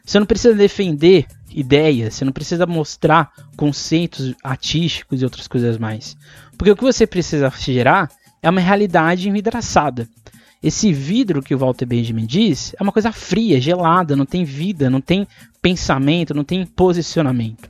Você 0.03 0.19
não 0.19 0.25
precisa 0.25 0.55
defender 0.55 1.27
ideias, 1.55 2.15
você 2.15 2.25
não 2.25 2.33
precisa 2.33 2.67
mostrar 2.67 3.31
conceitos 3.59 4.35
artísticos 4.43 5.21
e 5.21 5.25
outras 5.25 5.47
coisas 5.47 5.77
mais. 5.77 6.17
Porque 6.57 6.71
o 6.71 6.77
que 6.77 6.83
você 6.83 7.07
precisa 7.07 7.53
gerar 7.59 8.11
é 8.43 8.49
uma 8.49 8.63
realidade 8.63 9.29
envidraçada. 9.29 10.09
Esse 10.63 10.95
vidro 10.95 11.43
que 11.43 11.55
o 11.55 11.59
Walter 11.59 11.85
Benjamin 11.85 12.25
diz 12.25 12.75
é 12.81 12.83
uma 12.83 12.91
coisa 12.91 13.13
fria, 13.13 13.61
gelada, 13.61 14.17
não 14.17 14.25
tem 14.25 14.45
vida, 14.45 14.89
não 14.89 15.03
tem 15.03 15.29
pensamento, 15.61 16.33
não 16.33 16.45
tem 16.45 16.65
posicionamento. 16.65 17.69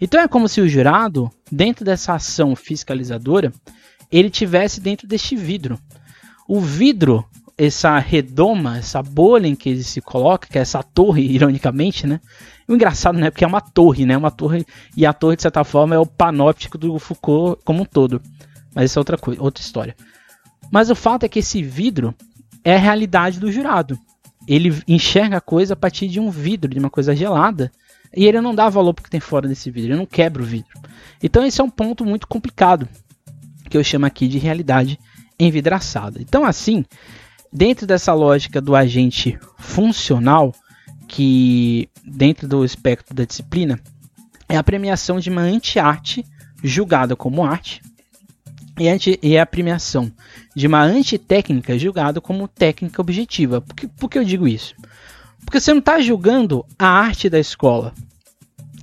Então 0.00 0.20
é 0.20 0.28
como 0.28 0.48
se 0.48 0.60
o 0.60 0.68
jurado, 0.68 1.28
dentro 1.50 1.84
dessa 1.84 2.14
ação 2.14 2.54
fiscalizadora, 2.54 3.52
ele 4.12 4.30
tivesse 4.30 4.80
dentro 4.80 5.08
deste 5.08 5.34
vidro. 5.34 5.76
O 6.46 6.60
vidro 6.60 7.24
essa 7.66 7.98
redoma, 7.98 8.78
essa 8.78 9.02
bolha 9.02 9.46
em 9.46 9.54
que 9.54 9.68
ele 9.68 9.84
se 9.84 10.00
coloca, 10.00 10.48
que 10.48 10.58
é 10.58 10.62
essa 10.62 10.82
torre, 10.82 11.22
ironicamente, 11.22 12.06
né? 12.06 12.20
O 12.66 12.74
engraçado, 12.74 13.18
né? 13.18 13.30
Porque 13.30 13.44
é 13.44 13.46
uma 13.46 13.60
torre, 13.60 14.04
né? 14.04 14.16
Uma 14.16 14.30
torre, 14.30 14.64
e 14.96 15.06
a 15.06 15.12
torre, 15.12 15.36
de 15.36 15.42
certa 15.42 15.62
forma, 15.62 15.94
é 15.94 15.98
o 15.98 16.06
panóptico 16.06 16.76
do 16.76 16.98
Foucault 16.98 17.62
como 17.64 17.82
um 17.82 17.84
todo. 17.84 18.20
Mas 18.74 18.90
isso 18.90 18.98
é 18.98 19.00
outra 19.00 19.18
coisa, 19.18 19.42
outra 19.42 19.62
história. 19.62 19.96
Mas 20.70 20.90
o 20.90 20.94
fato 20.94 21.24
é 21.24 21.28
que 21.28 21.38
esse 21.38 21.62
vidro 21.62 22.14
é 22.64 22.74
a 22.74 22.78
realidade 22.78 23.38
do 23.38 23.52
jurado. 23.52 23.98
Ele 24.48 24.82
enxerga 24.88 25.36
a 25.36 25.40
coisa 25.40 25.74
a 25.74 25.76
partir 25.76 26.08
de 26.08 26.18
um 26.18 26.30
vidro, 26.30 26.70
de 26.70 26.78
uma 26.78 26.90
coisa 26.90 27.14
gelada, 27.14 27.70
e 28.16 28.26
ele 28.26 28.40
não 28.40 28.54
dá 28.54 28.68
valor 28.68 28.92
porque 28.92 29.10
tem 29.10 29.20
fora 29.20 29.46
desse 29.46 29.70
vidro, 29.70 29.90
ele 29.90 29.98
não 29.98 30.06
quebra 30.06 30.42
o 30.42 30.46
vidro. 30.46 30.80
Então 31.22 31.44
esse 31.44 31.60
é 31.60 31.64
um 31.64 31.70
ponto 31.70 32.04
muito 32.04 32.26
complicado, 32.26 32.88
que 33.70 33.76
eu 33.76 33.84
chamo 33.84 34.06
aqui 34.06 34.26
de 34.26 34.38
realidade 34.38 34.98
envidraçada. 35.38 36.20
Então 36.20 36.44
assim, 36.44 36.84
dentro 37.52 37.86
dessa 37.86 38.14
lógica 38.14 38.60
do 38.60 38.74
agente 38.74 39.38
funcional, 39.58 40.54
que 41.06 41.88
dentro 42.04 42.48
do 42.48 42.64
espectro 42.64 43.14
da 43.14 43.24
disciplina, 43.24 43.78
é 44.48 44.56
a 44.56 44.64
premiação 44.64 45.20
de 45.20 45.28
uma 45.28 45.42
anti-arte 45.42 46.24
julgada 46.62 47.14
como 47.14 47.44
arte 47.44 47.82
e, 48.78 48.88
anti, 48.88 49.18
e 49.22 49.36
é 49.36 49.40
a 49.40 49.46
premiação 49.46 50.10
de 50.54 50.66
uma 50.66 50.82
antitécnica 50.82 51.78
julgada 51.78 52.20
como 52.20 52.48
técnica 52.48 53.00
objetiva. 53.00 53.60
Por 53.60 53.74
que, 53.74 53.86
por 53.86 54.08
que 54.08 54.18
eu 54.18 54.24
digo 54.24 54.48
isso? 54.48 54.74
Porque 55.44 55.60
você 55.60 55.72
não 55.72 55.80
está 55.80 56.00
julgando 56.00 56.64
a 56.78 56.86
arte 56.86 57.28
da 57.28 57.38
escola. 57.38 57.92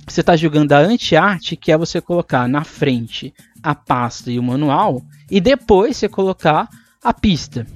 Você 0.06 0.20
está 0.20 0.36
julgando 0.36 0.74
a 0.74 0.78
anti-arte, 0.78 1.56
que 1.56 1.72
é 1.72 1.78
você 1.78 2.00
colocar 2.00 2.48
na 2.48 2.64
frente 2.64 3.32
a 3.62 3.74
pasta 3.74 4.30
e 4.30 4.38
o 4.38 4.42
manual, 4.42 5.02
e 5.30 5.40
depois 5.40 5.96
você 5.96 6.08
colocar 6.08 6.68
a 7.02 7.12
pista. 7.12 7.66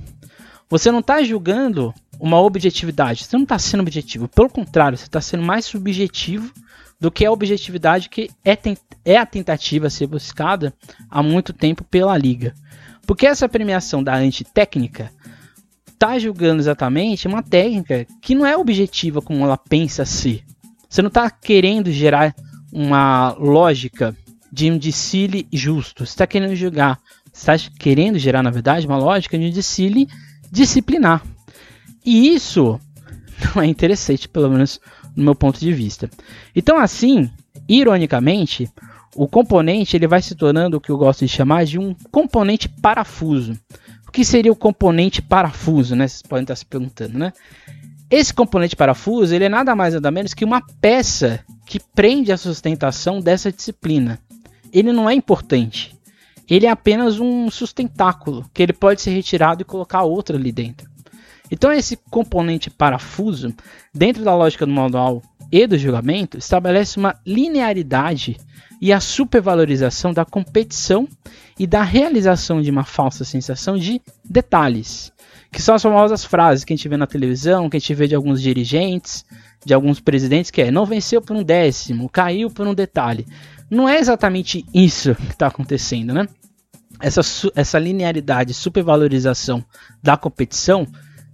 Você 0.74 0.90
não 0.90 0.98
está 0.98 1.22
julgando 1.22 1.94
uma 2.18 2.40
objetividade, 2.40 3.22
você 3.22 3.36
não 3.36 3.44
está 3.44 3.56
sendo 3.60 3.82
objetivo. 3.82 4.26
Pelo 4.26 4.50
contrário, 4.50 4.98
você 4.98 5.04
está 5.04 5.20
sendo 5.20 5.44
mais 5.44 5.66
subjetivo 5.66 6.52
do 6.98 7.12
que 7.12 7.24
a 7.24 7.30
objetividade 7.30 8.08
que 8.08 8.28
é, 8.44 8.58
é 9.04 9.16
a 9.16 9.24
tentativa 9.24 9.86
a 9.86 9.90
ser 9.90 10.08
buscada 10.08 10.74
há 11.08 11.22
muito 11.22 11.52
tempo 11.52 11.84
pela 11.84 12.18
Liga. 12.18 12.56
Porque 13.06 13.24
essa 13.24 13.48
premiação 13.48 14.02
da 14.02 14.16
antitécnica 14.16 15.12
está 15.86 16.18
julgando 16.18 16.60
exatamente 16.60 17.28
uma 17.28 17.40
técnica 17.40 18.04
que 18.20 18.34
não 18.34 18.44
é 18.44 18.56
objetiva 18.56 19.22
como 19.22 19.44
ela 19.44 19.56
pensa 19.56 20.04
ser. 20.04 20.42
Você 20.88 21.00
não 21.00 21.08
está 21.08 21.30
querendo 21.30 21.92
gerar 21.92 22.34
uma 22.72 23.30
lógica 23.38 24.12
de 24.50 24.72
um 24.72 24.76
decile 24.76 25.46
justo. 25.52 26.04
Você 26.04 26.10
está 26.10 26.26
querendo 26.26 26.56
julgar, 26.56 26.98
está 27.32 27.56
querendo 27.78 28.18
gerar, 28.18 28.42
na 28.42 28.50
verdade, 28.50 28.88
uma 28.88 28.98
lógica 28.98 29.38
de 29.38 29.44
um 29.44 29.50
decile 29.50 30.08
disciplinar. 30.54 31.22
E 32.06 32.32
isso 32.32 32.80
não 33.54 33.62
é 33.62 33.66
interessante, 33.66 34.28
pelo 34.28 34.48
menos 34.48 34.80
no 35.16 35.24
meu 35.24 35.34
ponto 35.34 35.58
de 35.58 35.72
vista. 35.72 36.08
Então, 36.54 36.78
assim, 36.78 37.28
ironicamente, 37.68 38.70
o 39.16 39.26
componente 39.26 39.96
ele 39.96 40.06
vai 40.06 40.22
se 40.22 40.34
tornando 40.34 40.76
o 40.76 40.80
que 40.80 40.90
eu 40.90 40.96
gosto 40.96 41.26
de 41.26 41.28
chamar 41.28 41.64
de 41.64 41.78
um 41.78 41.94
componente 42.10 42.68
parafuso. 42.68 43.58
O 44.06 44.12
que 44.12 44.24
seria 44.24 44.52
o 44.52 44.56
componente 44.56 45.20
parafuso, 45.20 45.96
né? 45.96 46.06
Vocês 46.06 46.22
podem 46.22 46.44
estar 46.44 46.56
se 46.56 46.64
perguntando, 46.64 47.18
né? 47.18 47.32
Esse 48.08 48.32
componente 48.32 48.76
parafuso 48.76 49.34
ele 49.34 49.44
é 49.44 49.48
nada 49.48 49.74
mais 49.74 49.94
nada 49.94 50.10
menos 50.10 50.34
que 50.34 50.44
uma 50.44 50.62
peça 50.80 51.40
que 51.66 51.80
prende 51.80 52.30
a 52.30 52.36
sustentação 52.36 53.20
dessa 53.20 53.50
disciplina. 53.50 54.20
Ele 54.72 54.92
não 54.92 55.10
é 55.10 55.14
importante 55.14 55.93
ele 56.48 56.66
é 56.66 56.70
apenas 56.70 57.18
um 57.18 57.50
sustentáculo, 57.50 58.44
que 58.52 58.62
ele 58.62 58.72
pode 58.72 59.00
ser 59.00 59.10
retirado 59.10 59.62
e 59.62 59.64
colocar 59.64 60.02
outra 60.02 60.36
ali 60.36 60.52
dentro. 60.52 60.88
Então 61.50 61.72
esse 61.72 61.96
componente 62.10 62.70
parafuso, 62.70 63.54
dentro 63.92 64.24
da 64.24 64.34
lógica 64.34 64.66
do 64.66 64.72
manual 64.72 65.22
e 65.52 65.66
do 65.66 65.78
julgamento, 65.78 66.38
estabelece 66.38 66.98
uma 66.98 67.16
linearidade 67.26 68.36
e 68.80 68.92
a 68.92 69.00
supervalorização 69.00 70.12
da 70.12 70.24
competição 70.24 71.08
e 71.58 71.66
da 71.66 71.82
realização 71.82 72.60
de 72.60 72.70
uma 72.70 72.84
falsa 72.84 73.24
sensação 73.24 73.78
de 73.78 74.00
detalhes, 74.24 75.12
que 75.52 75.62
são 75.62 75.74
as 75.74 75.82
famosas 75.82 76.24
frases 76.24 76.64
que 76.64 76.72
a 76.72 76.76
gente 76.76 76.88
vê 76.88 76.96
na 76.96 77.06
televisão, 77.06 77.70
que 77.70 77.76
a 77.76 77.80
gente 77.80 77.94
vê 77.94 78.08
de 78.08 78.14
alguns 78.14 78.42
dirigentes, 78.42 79.24
de 79.64 79.72
alguns 79.72 80.00
presidentes, 80.00 80.50
que 80.50 80.60
é 80.60 80.70
não 80.70 80.84
venceu 80.84 81.22
por 81.22 81.36
um 81.36 81.42
décimo, 81.42 82.08
caiu 82.08 82.50
por 82.50 82.66
um 82.66 82.74
detalhe 82.74 83.26
não 83.70 83.88
é 83.88 83.98
exatamente 83.98 84.64
isso 84.72 85.14
que 85.14 85.32
está 85.32 85.46
acontecendo, 85.46 86.12
né? 86.12 86.28
Essa, 87.00 87.20
essa 87.54 87.78
linearidade, 87.78 88.54
supervalorização 88.54 89.64
da 90.02 90.16
competição 90.16 90.86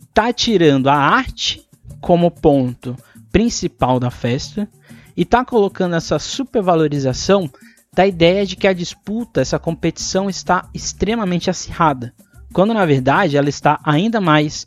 está 0.09 0.33
tirando 0.33 0.89
a 0.89 0.95
arte 0.95 1.67
como 2.01 2.31
ponto 2.31 2.97
principal 3.31 4.01
da 4.01 4.11
festa 4.11 4.69
e 5.17 5.23
está 5.23 5.45
colocando 5.45 5.95
essa 5.95 6.19
supervalorização 6.19 7.51
da 7.93 8.07
ideia 8.07 8.47
de 8.47 8.57
que 8.57 8.67
a 8.67 8.73
disputa, 8.73 9.41
essa 9.41 9.59
competição 9.59 10.31
está 10.31 10.69
extremamente 10.73 11.51
acirrada, 11.51 12.15
quando 12.53 12.73
na 12.73 12.87
verdade 12.87 13.37
ela 13.37 13.49
está 13.49 13.81
ainda 13.85 14.21
mais 14.21 14.67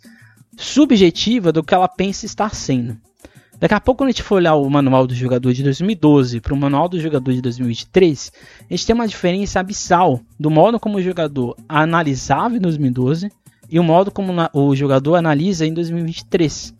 subjetiva 0.58 1.51
do 1.51 1.63
que 1.63 1.74
ela 1.74 1.88
pensa 1.88 2.25
estar 2.25 2.53
sendo. 2.53 2.98
Daqui 3.63 3.75
a 3.75 3.79
pouco, 3.79 4.00
quando 4.00 4.10
a 4.10 4.12
gente 4.12 4.24
for 4.24 4.36
olhar 4.36 4.55
o 4.55 4.70
manual 4.70 5.08
do 5.08 5.15
jogador 5.15 5.53
de 5.53 5.63
2012 5.63 6.41
para 6.41 6.53
o 6.53 6.58
manual 6.58 6.89
do 6.89 7.00
jogador 7.00 7.32
de 7.32 7.41
2023, 7.41 8.29
a 8.60 8.74
gente 8.74 8.86
tem 8.86 8.93
uma 8.93 9.08
diferença 9.08 9.62
abissal 9.62 10.20
do 10.38 10.51
modo 10.51 10.77
como 10.77 10.98
o 10.98 11.01
jogador 11.01 11.55
analisava 11.70 12.58
em 12.58 12.60
2012 12.60 13.32
e 13.72 13.79
o 13.79 13.84
modo 13.86 14.12
como 14.12 14.34
o 14.51 14.75
jogador 14.75 15.15
analisa 15.15 15.65
em 15.65 15.74
2023. 15.74 16.74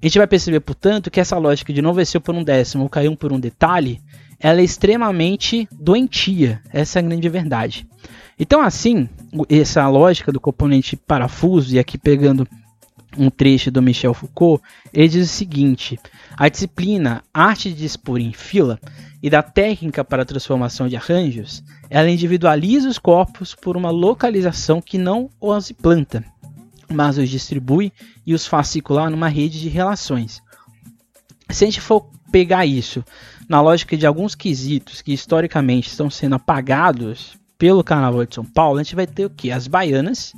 A 0.00 0.06
gente 0.06 0.16
vai 0.16 0.26
perceber, 0.26 0.60
portanto, 0.60 1.10
que 1.10 1.20
essa 1.20 1.36
lógica 1.36 1.74
de 1.74 1.82
não 1.82 1.92
venceu 1.92 2.22
por 2.22 2.34
um 2.34 2.42
décimo 2.42 2.84
ou 2.84 2.88
caiu 2.88 3.14
por 3.14 3.30
um 3.30 3.38
detalhe, 3.38 4.00
ela 4.40 4.62
é 4.62 4.64
extremamente 4.64 5.68
doentia. 5.70 6.62
Essa 6.72 7.00
é 7.00 7.00
a 7.00 7.06
grande 7.06 7.28
verdade. 7.28 7.86
Então, 8.40 8.62
assim, 8.62 9.10
essa 9.50 9.86
lógica 9.86 10.32
do 10.32 10.40
componente 10.40 10.96
parafuso, 10.96 11.74
e 11.74 11.78
aqui 11.78 11.98
pegando 11.98 12.48
um 13.18 13.30
trecho 13.30 13.70
do 13.70 13.82
Michel 13.82 14.14
Foucault, 14.14 14.62
ele 14.92 15.08
diz 15.08 15.30
o 15.30 15.34
seguinte: 15.34 15.98
a 16.36 16.48
disciplina 16.48 17.22
arte 17.34 17.70
de 17.70 17.76
dispor 17.76 18.18
em 18.18 18.32
fila 18.32 18.78
e 19.22 19.28
da 19.28 19.42
técnica 19.42 20.04
para 20.04 20.22
a 20.22 20.26
transformação 20.26 20.88
de 20.88 20.96
arranjos, 20.96 21.62
ela 21.90 22.08
individualiza 22.08 22.88
os 22.88 22.98
corpos 22.98 23.54
por 23.54 23.76
uma 23.76 23.90
localização 23.90 24.80
que 24.80 24.96
não 24.96 25.28
os 25.40 25.72
planta, 25.72 26.24
mas 26.88 27.18
os 27.18 27.28
distribui 27.28 27.92
e 28.24 28.32
os 28.32 28.46
faz 28.46 28.68
circular 28.68 29.10
numa 29.10 29.28
rede 29.28 29.60
de 29.60 29.68
relações. 29.68 30.40
Se 31.50 31.64
a 31.64 31.66
gente 31.66 31.80
for 31.80 32.08
pegar 32.30 32.66
isso 32.66 33.04
na 33.48 33.60
lógica 33.60 33.96
de 33.96 34.06
alguns 34.06 34.34
quesitos 34.34 35.00
que 35.00 35.12
historicamente 35.12 35.88
estão 35.88 36.10
sendo 36.10 36.34
apagados 36.34 37.36
pelo 37.56 37.82
Carnaval 37.82 38.24
de 38.24 38.34
São 38.34 38.44
Paulo, 38.44 38.78
a 38.78 38.82
gente 38.82 38.94
vai 38.94 39.06
ter 39.06 39.24
o 39.24 39.30
que? 39.30 39.50
As 39.50 39.66
baianas, 39.66 40.32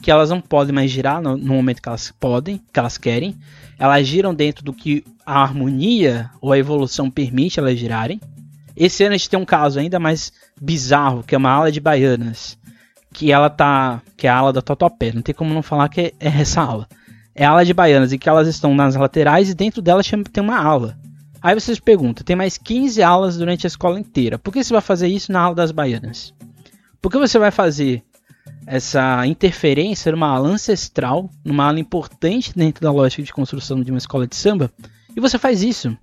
que 0.00 0.10
elas 0.10 0.30
não 0.30 0.40
podem 0.40 0.74
mais 0.74 0.90
girar 0.90 1.20
no, 1.20 1.36
no, 1.36 1.54
momento 1.54 1.82
que 1.82 1.88
elas 1.88 2.12
podem, 2.18 2.60
que 2.72 2.78
elas 2.78 2.96
querem. 2.96 3.36
Elas 3.78 4.06
giram 4.06 4.34
dentro 4.34 4.64
do 4.64 4.72
que 4.72 5.04
a 5.24 5.42
harmonia 5.42 6.30
ou 6.40 6.52
a 6.52 6.58
evolução 6.58 7.10
permite 7.10 7.58
elas 7.58 7.78
girarem. 7.78 8.20
Esse 8.76 9.04
ano 9.04 9.14
a 9.14 9.16
gente 9.18 9.28
tem 9.28 9.38
um 9.38 9.44
caso 9.44 9.78
ainda 9.78 9.98
mais 9.98 10.32
bizarro, 10.60 11.22
que 11.22 11.34
é 11.34 11.38
uma 11.38 11.50
ala 11.50 11.70
de 11.70 11.80
baianas, 11.80 12.58
que 13.12 13.30
ela 13.30 13.50
tá, 13.50 14.00
que 14.16 14.26
é 14.26 14.30
a 14.30 14.36
ala 14.36 14.52
da 14.52 14.62
Totopé, 14.62 15.12
não 15.12 15.22
tem 15.22 15.34
como 15.34 15.52
não 15.52 15.62
falar 15.62 15.88
que 15.88 16.00
é, 16.00 16.12
é 16.18 16.28
essa 16.40 16.62
ala. 16.62 16.88
É 17.34 17.44
a 17.44 17.50
ala 17.50 17.64
de 17.64 17.74
baianas 17.74 18.12
e 18.12 18.18
que 18.18 18.28
elas 18.28 18.48
estão 18.48 18.74
nas 18.74 18.94
laterais 18.96 19.50
e 19.50 19.54
dentro 19.54 19.82
delas 19.82 20.10
tem 20.32 20.42
uma 20.42 20.58
ala. 20.58 20.98
Aí 21.42 21.54
vocês 21.54 21.80
perguntam, 21.80 22.24
tem 22.24 22.36
mais 22.36 22.58
15 22.58 23.02
aulas 23.02 23.36
durante 23.36 23.66
a 23.66 23.68
escola 23.68 23.98
inteira. 23.98 24.38
Por 24.38 24.52
que 24.52 24.62
você 24.62 24.72
vai 24.72 24.82
fazer 24.82 25.08
isso 25.08 25.32
na 25.32 25.40
aula 25.40 25.56
das 25.56 25.72
baianas? 25.72 26.34
Por 27.00 27.10
que 27.10 27.18
você 27.18 27.38
vai 27.38 27.50
fazer 27.50 28.02
essa 28.66 29.26
interferência 29.26 30.12
numa 30.12 30.28
ala 30.28 30.48
ancestral, 30.48 31.30
numa 31.44 31.66
ala 31.66 31.80
importante 31.80 32.52
dentro 32.54 32.82
da 32.82 32.92
lógica 32.92 33.22
de 33.22 33.32
construção 33.32 33.82
de 33.82 33.90
uma 33.90 33.98
escola 33.98 34.26
de 34.26 34.36
samba? 34.36 34.70
E 35.16 35.20
você 35.20 35.38
faz 35.38 35.62
isso. 35.62 35.96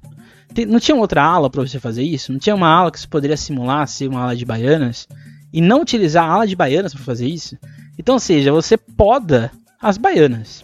Não 0.68 0.80
tinha 0.80 0.96
outra 0.96 1.24
ala 1.24 1.50
para 1.50 1.62
você 1.62 1.80
fazer 1.80 2.04
isso? 2.04 2.32
Não 2.32 2.40
tinha 2.40 2.56
uma 2.56 2.70
ala 2.70 2.92
que 2.92 3.00
você 3.00 3.08
poderia 3.08 3.38
simular 3.38 3.88
ser 3.88 4.08
uma 4.08 4.22
ala 4.22 4.36
de 4.36 4.46
baianas? 4.46 5.08
E 5.54 5.62
não 5.62 5.82
utilizar 5.82 6.26
a 6.26 6.32
ala 6.32 6.48
de 6.48 6.56
baianas 6.56 6.94
para 6.94 7.04
fazer 7.04 7.28
isso? 7.28 7.58
Então, 7.98 8.16
ou 8.16 8.20
seja, 8.20 8.52
você 8.52 8.78
poda 8.78 9.52
as 9.82 9.98
baianas. 9.98 10.64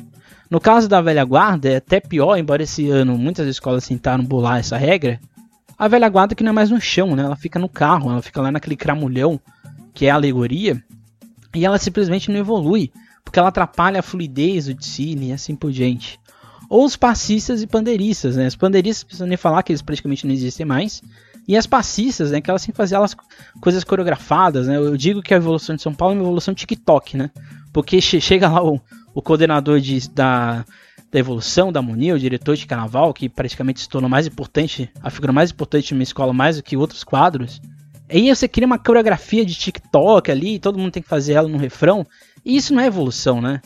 No 0.50 0.60
caso 0.60 0.88
da 0.88 1.02
velha 1.02 1.24
guarda, 1.24 1.70
é 1.70 1.76
até 1.78 2.00
pior, 2.00 2.38
embora 2.38 2.64
esse 2.64 2.90
ano 2.90 3.18
muitas 3.18 3.48
escolas 3.48 3.88
tentaram 3.88 4.24
bolar 4.24 4.60
essa 4.60 4.78
regra. 4.78 5.20
A 5.78 5.88
velha 5.88 6.08
guarda 6.10 6.36
que 6.36 6.44
não 6.44 6.52
é 6.52 6.54
mais 6.54 6.70
no 6.70 6.80
chão, 6.80 7.16
né? 7.16 7.24
Ela 7.24 7.36
fica 7.36 7.58
no 7.58 7.68
carro, 7.68 8.12
ela 8.12 8.22
fica 8.22 8.42
lá 8.42 8.52
naquele 8.52 8.76
cramulhão, 8.76 9.40
que 9.94 10.06
é 10.06 10.12
a 10.12 10.16
alegoria, 10.16 10.84
e 11.54 11.66
ela 11.66 11.78
simplesmente 11.78 12.32
não 12.32 12.40
evolui, 12.40 12.92
porque 13.24 13.40
ela 13.40 13.50
atrapalha 13.50 14.00
a 14.00 14.04
fluidez 14.04 14.66
do 14.66 14.74
desfile 14.74 15.28
e 15.28 15.34
assim 15.34 15.56
por 15.56 15.72
diante. 15.72 16.20
Ou 16.70 16.86
os 16.86 16.96
passistas 16.96 17.62
e 17.62 17.68
pandeiristas, 17.68 18.36
né? 18.36 18.48
Os 18.48 18.56
pandeiristas, 18.56 19.04
precisam 19.04 19.28
nem 19.28 19.38
falar 19.38 19.62
que 19.64 19.72
eles 19.72 19.82
praticamente 19.82 20.26
não 20.26 20.34
existem 20.34 20.66
mais. 20.66 21.02
E 21.48 21.58
as 21.58 21.68
passistas, 21.68 22.32
né? 22.32 22.42
Que 22.42 22.50
elas 22.50 22.62
sempre 22.62 22.78
faziam 22.78 22.98
elas 22.98 23.16
coisas 23.62 23.84
coreografadas, 23.84 24.68
né? 24.68 24.78
Eu 24.78 24.98
digo 24.98 25.22
que 25.22 25.34
a 25.34 25.38
evolução 25.38 25.76
de 25.76 25.82
São 25.82 25.94
Paulo 25.94 26.16
é 26.16 26.18
uma 26.18 26.24
evolução 26.24 26.54
TikTok, 26.54 27.18
né? 27.18 27.30
Porque 27.72 28.02
chega 28.02 28.50
lá 28.50 28.64
o, 28.64 28.82
o 29.14 29.22
coordenador 29.22 29.80
de, 29.80 30.10
da, 30.10 30.66
da 31.12 31.20
evolução 31.20 31.72
da 31.72 31.82
Munir, 31.82 32.16
o 32.16 32.20
diretor 32.20 32.56
de 32.56 32.66
carnaval, 32.66 33.14
que 33.14 33.30
praticamente 33.30 33.82
se 33.82 33.90
tornou 33.90 34.10
mais 34.10 34.26
importante, 34.26 34.90
a 35.02 35.10
figura 35.12 35.32
mais 35.32 35.52
importante 35.52 35.88
de 35.88 35.94
uma 35.94 36.04
escola 36.04 36.34
mais 36.34 36.58
do 36.58 36.64
que 36.64 36.78
outros 36.78 37.04
quadros. 37.04 37.62
Aí 38.10 38.30
você 38.30 38.48
cria 38.48 38.68
uma 38.68 38.78
coreografia 38.78 39.46
de 39.46 39.56
TikTok 39.56 40.30
ali, 40.30 40.60
todo 40.60 40.78
mundo 40.78 40.92
tem 40.92 41.04
que 41.04 41.10
fazer 41.10 41.34
ela 41.34 41.48
no 41.48 41.58
refrão, 41.58 42.06
e 42.46 42.56
isso 42.56 42.74
não 42.74 42.82
é 42.82 42.88
evolução, 42.88 43.42
né? 43.42 43.62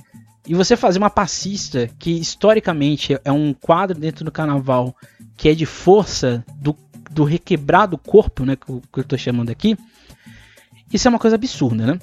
E 0.48 0.54
você 0.54 0.78
fazer 0.78 0.98
uma 0.98 1.10
passista, 1.10 1.90
que 2.00 2.12
historicamente 2.12 3.20
é 3.26 3.32
um 3.32 3.54
quadro 3.54 4.00
dentro 4.00 4.24
do 4.24 4.32
carnaval 4.32 4.96
que 5.36 5.50
é 5.50 5.54
de 5.54 5.66
força 5.66 6.44
do, 6.56 6.76
do 7.12 7.24
requebrado 7.24 7.98
corpo, 7.98 8.46
né, 8.46 8.56
que 8.56 8.70
eu, 8.70 8.82
que 8.92 9.00
eu 9.00 9.04
tô 9.04 9.18
chamando 9.18 9.50
aqui, 9.50 9.78
isso 10.92 11.08
é 11.08 11.10
uma 11.10 11.20
coisa 11.20 11.36
absurda, 11.36 11.86
né? 11.86 12.00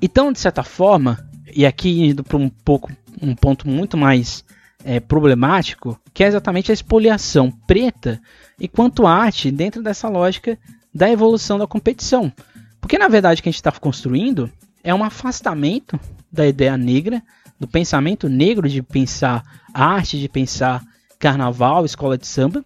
Então, 0.00 0.32
de 0.32 0.38
certa 0.38 0.62
forma, 0.62 1.28
e 1.54 1.66
aqui 1.66 2.08
indo 2.08 2.22
para 2.22 2.36
um 2.36 2.48
pouco 2.48 2.92
um 3.20 3.34
ponto 3.34 3.68
muito 3.68 3.96
mais 3.96 4.44
é, 4.84 5.00
problemático, 5.00 6.00
que 6.14 6.22
é 6.22 6.28
exatamente 6.28 6.70
a 6.70 6.74
expoliação 6.74 7.50
preta 7.66 8.20
enquanto 8.60 9.06
arte 9.06 9.50
dentro 9.50 9.82
dessa 9.82 10.08
lógica 10.08 10.56
da 10.94 11.10
evolução 11.10 11.58
da 11.58 11.66
competição. 11.66 12.32
Porque 12.80 12.98
na 12.98 13.08
verdade 13.08 13.40
o 13.40 13.42
que 13.42 13.48
a 13.48 13.52
gente 13.52 13.60
está 13.60 13.72
construindo 13.72 14.50
é 14.82 14.94
um 14.94 15.04
afastamento 15.04 15.98
da 16.30 16.46
ideia 16.46 16.76
negra, 16.76 17.22
do 17.58 17.66
pensamento 17.66 18.28
negro 18.28 18.68
de 18.68 18.82
pensar 18.82 19.44
arte, 19.74 20.18
de 20.18 20.28
pensar 20.28 20.84
carnaval, 21.18 21.84
escola 21.84 22.16
de 22.16 22.26
samba, 22.26 22.64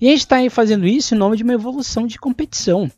e 0.00 0.08
a 0.08 0.10
gente 0.10 0.20
está 0.20 0.36
fazendo 0.50 0.86
isso 0.86 1.14
em 1.14 1.18
nome 1.18 1.36
de 1.36 1.42
uma 1.42 1.52
evolução 1.52 2.06
de 2.06 2.18
competição. 2.18 2.90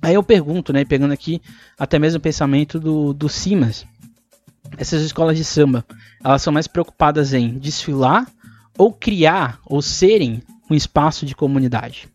Aí 0.00 0.14
eu 0.14 0.22
pergunto, 0.22 0.72
né, 0.72 0.84
pegando 0.84 1.12
aqui 1.12 1.42
até 1.76 1.98
mesmo 1.98 2.18
o 2.18 2.22
pensamento 2.22 2.78
do, 2.78 3.12
do 3.12 3.28
Simas, 3.28 3.84
essas 4.76 5.02
escolas 5.02 5.36
de 5.36 5.44
samba, 5.44 5.84
elas 6.22 6.42
são 6.42 6.52
mais 6.52 6.66
preocupadas 6.66 7.32
em 7.32 7.58
desfilar 7.58 8.30
ou 8.76 8.92
criar 8.92 9.58
ou 9.66 9.82
serem 9.82 10.42
um 10.70 10.74
espaço 10.74 11.26
de 11.26 11.34
comunidade. 11.34 12.08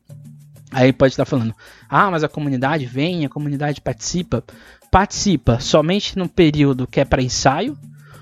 Aí 0.73 0.91
pode 0.91 1.13
estar 1.13 1.25
falando, 1.25 1.53
ah, 1.87 2.09
mas 2.09 2.23
a 2.23 2.29
comunidade 2.29 2.85
vem, 2.85 3.25
a 3.25 3.29
comunidade 3.29 3.81
participa. 3.81 4.43
Participa 4.91 5.59
somente 5.59 6.17
no 6.17 6.27
período 6.27 6.87
que 6.87 6.99
é 6.99 7.05
para 7.05 7.21
ensaio, 7.21 7.77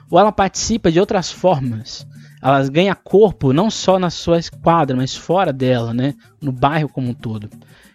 ou 0.09 0.19
ela 0.19 0.31
participa 0.31 0.91
de 0.91 0.99
outras 0.99 1.31
formas. 1.31 2.05
Elas 2.41 2.69
ganham 2.69 2.95
corpo 3.03 3.53
não 3.53 3.69
só 3.69 3.99
na 3.99 4.09
sua 4.09 4.39
esquadra, 4.39 4.95
mas 4.95 5.15
fora 5.15 5.53
dela, 5.53 5.93
né? 5.93 6.15
no 6.41 6.51
bairro 6.51 6.89
como 6.89 7.09
um 7.09 7.13
todo. 7.13 7.49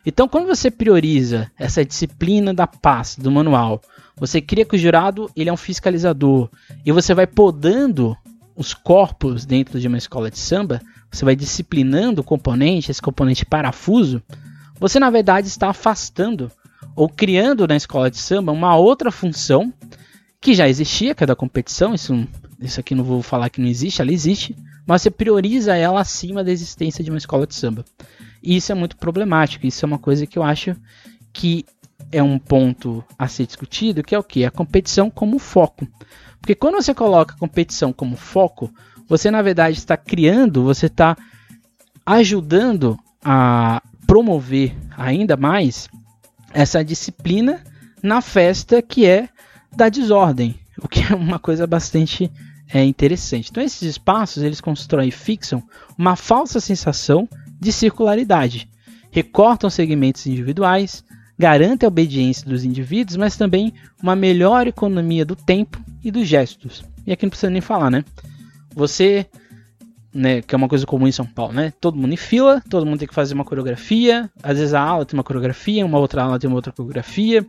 Então, 0.04 0.28
quando 0.28 0.46
você 0.46 0.70
prioriza 0.70 1.50
essa 1.58 1.84
disciplina 1.84 2.54
da 2.54 2.66
paz 2.66 3.16
do 3.16 3.30
manual 3.30 3.82
você 4.18 4.40
cria 4.40 4.64
que 4.64 4.76
o 4.76 4.78
jurado 4.78 5.30
ele 5.36 5.50
é 5.50 5.52
um 5.52 5.58
fiscalizador 5.58 6.48
e 6.84 6.90
você 6.90 7.12
vai 7.12 7.26
podando 7.26 8.16
os 8.56 8.72
corpos 8.72 9.44
dentro 9.44 9.78
de 9.78 9.86
uma 9.86 9.98
escola 9.98 10.30
de 10.30 10.38
samba, 10.38 10.80
você 11.10 11.22
vai 11.22 11.36
disciplinando 11.36 12.22
o 12.22 12.24
componente, 12.24 12.90
esse 12.90 13.02
componente 13.02 13.44
parafuso, 13.44 14.22
você 14.78 14.98
na 14.98 15.10
verdade 15.10 15.48
está 15.48 15.68
afastando 15.68 16.50
ou 16.94 17.08
criando 17.08 17.66
na 17.66 17.76
escola 17.76 18.10
de 18.10 18.18
samba 18.18 18.52
uma 18.52 18.76
outra 18.76 19.10
função 19.10 19.72
que 20.40 20.54
já 20.54 20.68
existia, 20.68 21.14
que 21.14 21.24
é 21.24 21.26
da 21.26 21.36
competição, 21.36 21.94
isso, 21.94 22.26
isso 22.60 22.80
aqui 22.80 22.94
não 22.94 23.04
vou 23.04 23.22
falar 23.22 23.50
que 23.50 23.60
não 23.60 23.68
existe, 23.68 24.00
ela 24.00 24.12
existe, 24.12 24.56
mas 24.86 25.02
você 25.02 25.10
prioriza 25.10 25.76
ela 25.76 26.00
acima 26.00 26.44
da 26.44 26.52
existência 26.52 27.02
de 27.02 27.10
uma 27.10 27.18
escola 27.18 27.46
de 27.46 27.54
samba. 27.54 27.84
E 28.42 28.56
isso 28.56 28.70
é 28.70 28.74
muito 28.74 28.96
problemático, 28.96 29.66
isso 29.66 29.84
é 29.84 29.86
uma 29.88 29.98
coisa 29.98 30.26
que 30.26 30.38
eu 30.38 30.42
acho 30.42 30.76
que 31.32 31.66
é 32.12 32.22
um 32.22 32.38
ponto 32.38 33.04
a 33.18 33.26
ser 33.26 33.46
discutido, 33.46 34.02
que 34.02 34.14
é 34.14 34.18
o 34.18 34.22
que? 34.22 34.44
A 34.44 34.50
competição 34.50 35.10
como 35.10 35.38
foco. 35.38 35.86
Porque 36.40 36.54
quando 36.54 36.76
você 36.76 36.94
coloca 36.94 37.34
a 37.34 37.38
competição 37.38 37.92
como 37.92 38.16
foco, 38.16 38.72
você 39.08 39.30
na 39.30 39.42
verdade 39.42 39.78
está 39.78 39.96
criando, 39.96 40.62
você 40.62 40.86
está 40.86 41.16
ajudando 42.04 42.96
a 43.24 43.82
promover 44.06 44.74
ainda 44.96 45.36
mais 45.36 45.88
essa 46.52 46.84
disciplina 46.84 47.62
na 48.02 48.20
festa 48.20 48.80
que 48.80 49.06
é 49.06 49.28
da 49.74 49.88
desordem, 49.88 50.54
o 50.82 50.88
que 50.88 51.00
é 51.00 51.14
uma 51.14 51.38
coisa 51.38 51.66
bastante 51.66 52.30
é, 52.72 52.82
interessante. 52.84 53.50
Então 53.50 53.62
esses 53.62 53.82
espaços 53.82 54.42
eles 54.42 54.60
constroem 54.60 55.08
e 55.08 55.12
fixam 55.12 55.62
uma 55.98 56.16
falsa 56.16 56.60
sensação 56.60 57.28
de 57.60 57.72
circularidade, 57.72 58.68
recortam 59.10 59.70
segmentos 59.70 60.26
individuais, 60.26 61.04
garante 61.38 61.84
a 61.84 61.88
obediência 61.88 62.48
dos 62.48 62.64
indivíduos, 62.64 63.16
mas 63.16 63.36
também 63.36 63.72
uma 64.02 64.16
melhor 64.16 64.66
economia 64.66 65.24
do 65.24 65.36
tempo 65.36 65.82
e 66.02 66.10
dos 66.10 66.26
gestos. 66.26 66.84
E 67.06 67.12
aqui 67.12 67.24
não 67.24 67.30
precisa 67.30 67.50
nem 67.50 67.60
falar, 67.60 67.90
né? 67.90 68.04
Você, 68.74 69.26
né, 70.16 70.40
que 70.40 70.54
é 70.54 70.58
uma 70.58 70.68
coisa 70.68 70.86
comum 70.86 71.06
em 71.06 71.12
São 71.12 71.26
Paulo, 71.26 71.52
né? 71.52 71.72
Todo 71.80 71.96
mundo 71.96 72.12
em 72.12 72.16
fila, 72.16 72.62
todo 72.70 72.86
mundo 72.86 72.98
tem 72.98 73.08
que 73.08 73.14
fazer 73.14 73.34
uma 73.34 73.44
coreografia. 73.44 74.30
Às 74.42 74.58
vezes 74.58 74.74
a 74.74 74.80
aula 74.80 75.04
tem 75.04 75.16
uma 75.16 75.24
coreografia, 75.24 75.84
uma 75.84 75.98
outra 75.98 76.22
aula 76.22 76.38
tem 76.38 76.48
uma 76.48 76.56
outra 76.56 76.72
coreografia. 76.72 77.46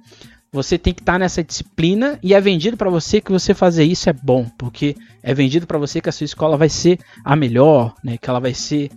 Você 0.51 0.77
tem 0.77 0.93
que 0.93 1.01
estar 1.01 1.19
nessa 1.19 1.43
disciplina 1.43 2.19
e 2.21 2.33
é 2.33 2.41
vendido 2.41 2.77
para 2.77 2.89
você 2.89 3.21
que 3.21 3.31
você 3.31 3.53
fazer 3.53 3.83
isso 3.83 4.09
é 4.09 4.13
bom, 4.13 4.45
porque 4.57 4.95
é 5.23 5.33
vendido 5.33 5.67
para 5.67 5.77
você 5.77 6.01
que 6.01 6.09
a 6.09 6.11
sua 6.11 6.25
escola 6.25 6.57
vai 6.57 6.69
ser 6.69 6.99
a 7.23 7.35
melhor, 7.35 7.93
né? 8.03 8.17
Que 8.17 8.29
ela 8.29 8.39
vai 8.39 8.53
ser 8.53 8.89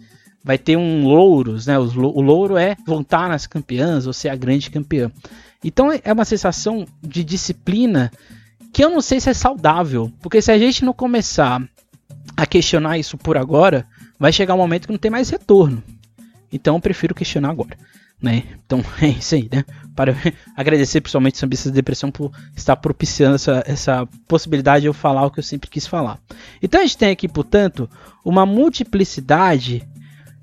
vai 0.42 0.56
ter 0.56 0.76
um 0.76 1.06
louros, 1.06 1.66
né? 1.66 1.78
O 1.78 2.20
louro 2.20 2.56
é 2.56 2.76
voltar 2.86 3.28
nas 3.28 3.46
campeãs 3.46 4.06
ou 4.06 4.12
ser 4.12 4.30
a 4.30 4.36
grande 4.36 4.70
campeã. 4.70 5.10
Então 5.62 5.90
é 5.92 6.12
uma 6.12 6.24
sensação 6.24 6.86
de 7.02 7.22
disciplina 7.22 8.10
que 8.72 8.82
eu 8.82 8.90
não 8.90 9.00
sei 9.00 9.20
se 9.20 9.28
é 9.28 9.34
saudável, 9.34 10.10
porque 10.20 10.40
se 10.40 10.50
a 10.50 10.58
gente 10.58 10.84
não 10.84 10.92
começar 10.92 11.62
a 12.36 12.46
questionar 12.46 12.98
isso 12.98 13.16
por 13.18 13.36
agora, 13.36 13.86
vai 14.18 14.32
chegar 14.32 14.54
um 14.54 14.58
momento 14.58 14.86
que 14.86 14.92
não 14.92 14.98
tem 14.98 15.10
mais 15.10 15.28
retorno. 15.30 15.82
Então 16.52 16.76
eu 16.76 16.80
prefiro 16.80 17.14
questionar 17.14 17.50
agora. 17.50 17.76
Né? 18.20 18.44
Então 18.64 18.84
é 19.00 19.08
isso 19.08 19.34
aí, 19.34 19.48
né? 19.50 19.64
Para 19.94 20.14
agradecer 20.56 21.00
principalmente 21.00 21.34
o 21.34 21.38
Sambistas 21.38 21.72
de 21.72 21.76
Depressão 21.76 22.10
por 22.10 22.30
estar 22.54 22.76
propiciando 22.76 23.36
essa, 23.36 23.62
essa 23.66 24.08
possibilidade 24.28 24.82
de 24.82 24.88
eu 24.88 24.94
falar 24.94 25.24
o 25.26 25.30
que 25.30 25.38
eu 25.38 25.44
sempre 25.44 25.70
quis 25.70 25.86
falar. 25.86 26.18
Então 26.62 26.80
a 26.80 26.84
gente 26.84 26.98
tem 26.98 27.10
aqui, 27.10 27.28
portanto, 27.28 27.88
uma 28.24 28.44
multiplicidade 28.44 29.86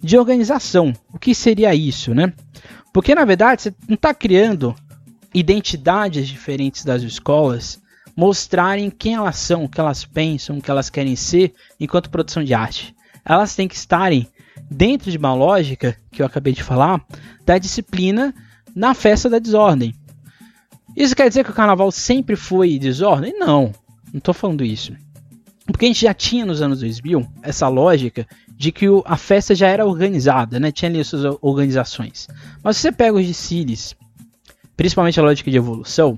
de 0.02 0.17
organização. 0.17 0.93
O 1.13 1.19
que 1.19 1.34
seria 1.34 1.73
isso, 1.73 2.13
né? 2.13 2.34
Porque 2.93 3.13
na 3.13 3.26
verdade 3.26 3.62
você 3.62 3.76
não 3.88 3.95
está 3.95 4.13
criando 4.13 4.76
identidades 5.34 6.28
diferentes 6.28 6.84
das 6.84 7.04
escolas 7.04 7.80
mostrarem 8.17 8.89
quem 8.89 9.13
elas 9.13 9.38
são, 9.38 9.65
o 9.65 9.69
que 9.69 9.80
elas 9.80 10.03
pensam, 10.03 10.58
o 10.58 10.62
que 10.62 10.71
elas 10.71 10.89
querem 10.89 11.15
ser 11.15 11.53
enquanto 11.80 12.10
produção 12.10 12.43
de 12.43 12.51
arte. 12.51 12.95
Elas 13.23 13.56
têm 13.56 13.67
que 13.67 13.75
estarem 13.75 14.27
dentro 14.71 15.12
de 15.12 15.17
uma 15.17 15.36
lógica 15.36 15.95
que 16.12 16.23
eu 16.23 16.25
acabei 16.25 16.51
de 16.51 16.63
falar 16.63 17.06
da 17.45 17.60
disciplina 17.60 18.34
na 18.75 18.95
festa 18.95 19.30
da 19.30 19.38
desordem. 19.38 19.93
Isso 20.95 21.15
quer 21.15 21.30
dizer 21.30 21.43
que 21.43 21.51
o 21.51 21.53
carnaval 21.53 21.91
sempre 21.91 22.36
foi 22.36 22.80
desordem? 22.80 23.38
Não, 23.38 23.71
não 24.12 24.17
estou 24.17 24.34
falando 24.34 24.63
isso. 24.63 24.93
Porque 25.67 25.86
a 25.86 25.88
gente 25.89 26.01
já 26.01 26.13
tinha 26.13 26.45
nos 26.45 26.60
anos 26.60 26.80
2000 26.80 27.27
essa 27.43 27.67
lógica 27.67 28.25
de 28.49 28.71
que 28.71 28.89
o, 28.89 29.03
a 29.06 29.15
festa 29.15 29.53
já 29.53 29.67
era 29.67 29.86
organizada, 29.86 30.60
né? 30.60 30.71
tinha 30.71 30.89
ali 30.89 31.03
suas 31.03 31.38
organizações. 31.39 32.27
Mas 32.63 32.77
se 32.77 32.84
você 32.84 32.91
pega 32.91 33.17
os 33.17 33.27
desfiles, 33.27 33.95
principalmente 34.75 35.19
a 35.19 35.23
lógica 35.23 35.51
de 35.51 35.58
evolução, 35.58 36.17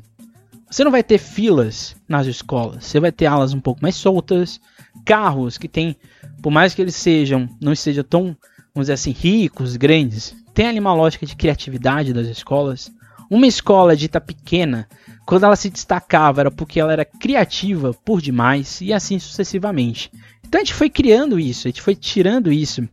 você 0.70 0.84
não 0.84 0.92
vai 0.92 1.04
ter 1.04 1.18
filas 1.18 1.96
nas 2.08 2.28
escolas, 2.28 2.86
você 2.86 3.00
vai 3.00 3.12
ter 3.12 3.26
alas 3.26 3.54
um 3.54 3.60
pouco 3.60 3.82
mais 3.82 3.96
soltas, 3.96 4.62
carros 5.04 5.58
que 5.58 5.68
tem, 5.68 5.96
por 6.42 6.52
mais 6.52 6.76
que 6.76 6.82
eles 6.82 6.96
sejam, 6.96 7.50
não 7.60 7.74
estejam 7.74 8.04
tão, 8.04 8.38
vamos 8.74 8.86
dizer 8.86 8.94
assim, 8.94 9.12
ricos, 9.12 9.76
grandes, 9.76 10.36
tem 10.54 10.68
ali 10.68 10.80
uma 10.80 10.94
lógica 10.94 11.26
de 11.26 11.36
criatividade 11.36 12.14
das 12.14 12.28
escolas. 12.28 12.92
Uma 13.30 13.48
escola 13.48 13.96
dita 13.96 14.20
pequena, 14.20 14.88
quando 15.26 15.46
ela 15.46 15.56
se 15.56 15.70
destacava 15.70 16.42
era 16.42 16.52
porque 16.52 16.80
ela 16.80 16.92
era 16.92 17.06
criativa 17.06 17.94
por 17.94 18.22
demais 18.22 18.82
e 18.82 18.92
assim 18.92 19.20
sucessivamente. 19.20 20.12
Então 20.46 20.60
a 20.60 20.64
gente 20.64 20.74
foi 20.74 20.90
criando 20.90 21.40
isso, 21.40 21.68
a 21.68 21.70
gente 21.70 21.82
foi 21.82 21.96
tirando 21.96 22.52
isso 22.52 22.88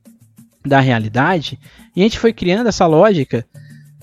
da 0.65 0.79
realidade 0.79 1.59
e 1.95 2.01
a 2.01 2.05
gente 2.05 2.19
foi 2.19 2.33
criando 2.33 2.69
essa 2.69 2.87
lógica 2.87 3.47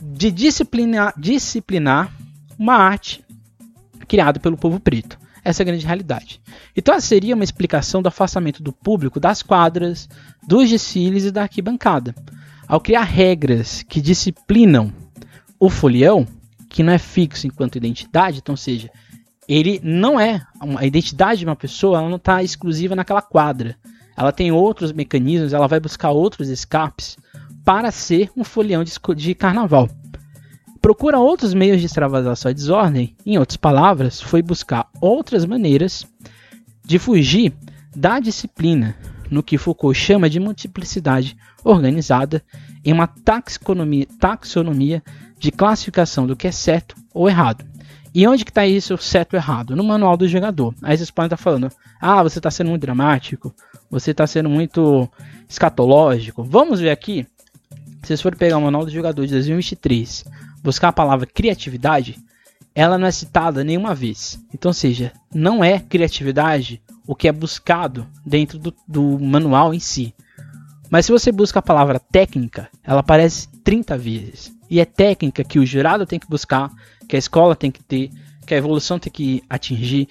de 0.02 0.32
disciplinar, 0.32 1.14
disciplinar 1.18 2.12
uma 2.58 2.76
arte 2.76 3.23
criada 4.06 4.40
pelo 4.40 4.58
povo 4.58 4.80
preto. 4.80 5.18
Essa 5.44 5.62
é 5.62 5.64
a 5.64 5.66
grande 5.66 5.86
realidade. 5.86 6.42
Então, 6.76 6.96
essa 6.96 7.08
seria 7.08 7.36
uma 7.36 7.44
explicação 7.44 8.02
do 8.02 8.08
afastamento 8.08 8.64
do 8.64 8.72
público 8.72 9.20
das 9.20 9.44
quadras, 9.44 10.08
dos 10.48 10.70
desfiles 10.70 11.26
e 11.26 11.32
da 11.32 11.44
arquibancada. 11.44 12.16
Ao 12.66 12.80
criar 12.80 13.04
regras 13.04 13.84
que 13.84 14.00
disciplinam 14.00 14.94
o 15.60 15.70
folião, 15.70 16.26
que 16.70 16.82
não 16.82 16.94
é 16.94 16.98
fixo 16.98 17.46
enquanto 17.46 17.76
identidade, 17.76 18.40
então, 18.40 18.56
seja, 18.56 18.90
ele 19.48 19.82
não 19.84 20.18
é 20.18 20.42
a 20.78 20.86
identidade 20.86 21.40
de 21.40 21.46
uma 21.46 21.56
pessoa, 21.56 21.98
ela 21.98 22.10
não 22.10 22.16
está 22.16 22.42
exclusiva 22.42 22.96
naquela 22.96 23.22
quadra. 23.22 23.76
Ela 24.16 24.32
tem 24.32 24.52
outros 24.52 24.94
mecanismos, 24.94 25.54
ela 25.54 25.68
vai 25.68 25.80
buscar 25.80 26.12
outros 26.12 26.48
escapes 26.48 27.18
para 27.66 27.92
ser 27.92 28.32
um 28.36 28.44
folião 28.44 28.84
de, 28.84 28.94
de 29.16 29.36
carnaval. 29.36 29.90
Procura 30.84 31.18
outros 31.18 31.54
meios 31.54 31.80
de 31.80 31.86
extravasar 31.86 32.36
sua 32.36 32.54
desordem, 32.54 33.16
em 33.26 33.38
outras 33.38 33.56
palavras, 33.56 34.20
foi 34.20 34.42
buscar 34.42 34.86
outras 35.00 35.46
maneiras 35.46 36.06
de 36.84 37.00
fugir 37.00 37.54
da 37.96 38.20
disciplina, 38.20 38.94
no 39.32 39.42
que 39.42 39.58
Foucault 39.58 39.98
chama 39.98 40.30
de 40.30 40.42
multiplicidade 40.42 41.38
organizada, 41.64 42.44
em 42.84 42.92
uma 42.92 43.08
taxonomia, 43.08 44.06
taxonomia 44.20 45.02
de 45.40 45.54
classificação 45.54 46.28
do 46.28 46.36
que 46.36 46.48
é 46.48 46.52
certo 46.52 46.98
ou 47.14 47.30
errado. 47.30 47.64
E 48.14 48.28
onde 48.28 48.44
que 48.44 48.52
está 48.52 48.68
isso 48.68 48.98
certo 48.98 49.36
ou 49.36 49.40
errado? 49.40 49.78
No 49.78 49.86
manual 49.86 50.18
do 50.18 50.28
jogador. 50.28 50.76
Aí 50.82 50.98
vocês 50.98 51.10
podem 51.10 51.28
estar 51.28 51.38
tá 51.38 51.42
falando, 51.42 51.72
ah, 52.02 52.22
você 52.22 52.40
está 52.40 52.52
sendo 52.52 52.72
muito 52.72 52.82
dramático, 52.82 53.56
você 53.90 54.12
está 54.12 54.28
sendo 54.28 54.50
muito 54.50 55.10
escatológico. 55.48 56.44
Vamos 56.44 56.82
ver 56.82 56.90
aqui. 56.90 57.26
Se 58.02 58.08
vocês 58.08 58.22
forem 58.22 58.38
pegar 58.38 58.58
o 58.58 58.62
manual 58.62 58.84
do 58.84 58.92
jogador 58.92 59.26
de 59.26 59.32
2023, 59.32 60.26
buscar 60.64 60.88
a 60.88 60.94
palavra 60.94 61.28
criatividade, 61.28 62.18
ela 62.74 62.98
não 62.98 63.06
é 63.06 63.12
citada 63.12 63.64
nenhuma 63.64 63.94
vez. 63.94 64.40
Então, 64.54 64.74
seja, 64.74 65.12
não 65.34 65.64
é 65.64 65.80
criatividade 65.80 66.82
o 67.06 67.16
que 67.16 67.28
é 67.28 67.32
buscado 67.32 68.08
dentro 68.26 68.58
do, 68.58 68.74
do 68.88 69.20
manual 69.20 69.74
em 69.74 69.80
si. 69.80 70.16
Mas 70.90 71.06
se 71.06 71.12
você 71.12 71.32
busca 71.32 71.60
a 71.60 71.64
palavra 71.64 72.00
técnica, 72.00 72.70
ela 72.84 73.02
aparece 73.02 73.48
30 73.64 73.98
vezes. 73.98 74.54
E 74.70 74.80
é 74.80 74.86
técnica 74.86 75.44
que 75.44 75.60
o 75.60 75.66
jurado 75.66 76.06
tem 76.06 76.20
que 76.20 76.30
buscar, 76.30 76.72
que 77.08 77.16
a 77.16 77.20
escola 77.20 77.56
tem 77.56 77.70
que 77.70 77.84
ter, 77.84 78.10
que 78.46 78.54
a 78.54 78.58
evolução 78.58 78.98
tem 78.98 79.12
que 79.12 79.44
atingir, 79.50 80.08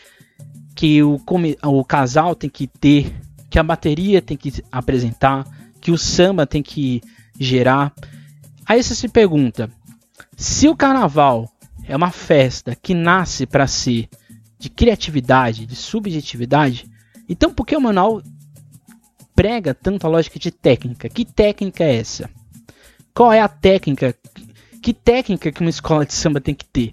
que 0.74 1.02
o, 1.02 1.20
o 1.64 1.84
casal 1.84 2.34
tem 2.34 2.50
que 2.50 2.66
ter, 2.66 3.14
que 3.50 3.58
a 3.58 3.62
bateria 3.62 4.22
tem 4.22 4.36
que 4.36 4.62
apresentar, 4.70 5.46
que 5.80 5.90
o 5.90 5.98
samba 5.98 6.46
tem 6.46 6.62
que 6.62 7.02
gerar. 7.38 7.92
Aí 8.66 8.82
você 8.82 8.94
se 8.94 9.08
pergunta, 9.08 9.70
se 10.36 10.68
o 10.68 10.76
carnaval 10.76 11.50
é 11.86 11.96
uma 11.96 12.10
festa 12.10 12.74
que 12.74 12.94
nasce 12.94 13.46
para 13.46 13.66
ser 13.66 14.08
de 14.58 14.70
criatividade, 14.70 15.66
de 15.66 15.74
subjetividade, 15.74 16.88
então 17.28 17.52
por 17.52 17.66
que 17.66 17.76
o 17.76 17.80
manual 17.80 18.22
prega 19.34 19.74
tanto 19.74 20.06
a 20.06 20.10
lógica 20.10 20.38
de 20.38 20.50
técnica? 20.50 21.08
Que 21.08 21.24
técnica 21.24 21.84
é 21.84 21.96
essa? 21.96 22.30
Qual 23.14 23.32
é 23.32 23.40
a 23.40 23.48
técnica 23.48 24.14
que 24.80 24.92
técnica 24.92 25.52
que 25.52 25.60
uma 25.60 25.70
escola 25.70 26.06
de 26.06 26.12
samba 26.12 26.40
tem 26.40 26.54
que 26.54 26.64
ter? 26.64 26.92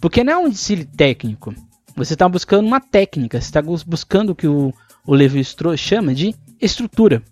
Porque 0.00 0.22
não 0.22 0.32
é 0.32 0.38
um 0.38 0.48
desfile 0.48 0.84
técnico. 0.84 1.54
Você 1.96 2.14
está 2.14 2.28
buscando 2.28 2.66
uma 2.66 2.80
técnica, 2.80 3.40
você 3.40 3.46
está 3.46 3.60
buscando 3.60 4.30
o 4.30 4.34
que 4.34 4.46
o, 4.46 4.72
o 5.04 5.14
Levi 5.14 5.40
Strauss 5.40 5.80
chama 5.80 6.14
de 6.14 6.34
estrutura. 6.60 7.22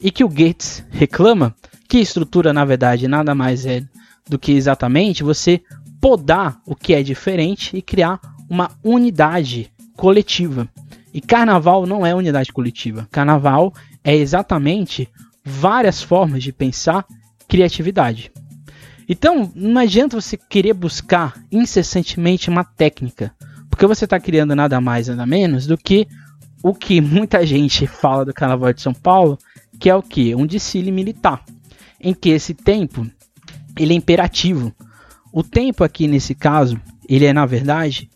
E 0.00 0.10
que 0.10 0.24
o 0.24 0.28
Gates 0.28 0.84
reclama 0.90 1.54
que 1.88 1.98
estrutura, 1.98 2.52
na 2.52 2.64
verdade, 2.64 3.06
nada 3.06 3.34
mais 3.34 3.66
é 3.66 3.82
do 4.28 4.38
que 4.38 4.52
exatamente 4.52 5.22
você 5.22 5.60
podar 6.00 6.60
o 6.66 6.74
que 6.74 6.94
é 6.94 7.02
diferente 7.02 7.76
e 7.76 7.82
criar 7.82 8.20
uma 8.48 8.70
unidade 8.82 9.70
coletiva. 9.96 10.68
E 11.12 11.20
carnaval 11.20 11.86
não 11.86 12.04
é 12.04 12.14
unidade 12.14 12.52
coletiva. 12.52 13.08
Carnaval 13.10 13.72
é 14.02 14.14
exatamente 14.14 15.08
várias 15.44 16.02
formas 16.02 16.42
de 16.42 16.52
pensar 16.52 17.06
criatividade. 17.48 18.32
Então, 19.08 19.52
não 19.54 19.80
adianta 19.80 20.20
você 20.20 20.36
querer 20.36 20.72
buscar 20.72 21.34
incessantemente 21.52 22.48
uma 22.48 22.64
técnica, 22.64 23.32
porque 23.68 23.86
você 23.86 24.04
está 24.04 24.18
criando 24.18 24.56
nada 24.56 24.80
mais, 24.80 25.08
nada 25.08 25.26
menos 25.26 25.66
do 25.66 25.76
que 25.76 26.08
o 26.62 26.74
que 26.74 27.00
muita 27.00 27.44
gente 27.44 27.86
fala 27.86 28.24
do 28.24 28.32
Carnaval 28.32 28.72
de 28.72 28.80
São 28.80 28.94
Paulo, 28.94 29.38
que 29.78 29.90
é 29.90 29.94
o 29.94 30.02
que? 30.02 30.34
Um 30.34 30.46
desfile 30.46 30.90
militar, 30.90 31.44
em 32.00 32.14
que 32.14 32.30
esse 32.30 32.54
tempo 32.54 33.06
ele 33.78 33.92
é 33.92 33.96
imperativo. 33.96 34.74
O 35.32 35.42
tempo 35.42 35.82
aqui 35.82 36.06
nesse 36.06 36.34
caso, 36.34 36.80
ele 37.08 37.24
é 37.24 37.32
na 37.32 37.46
verdade 37.46 38.10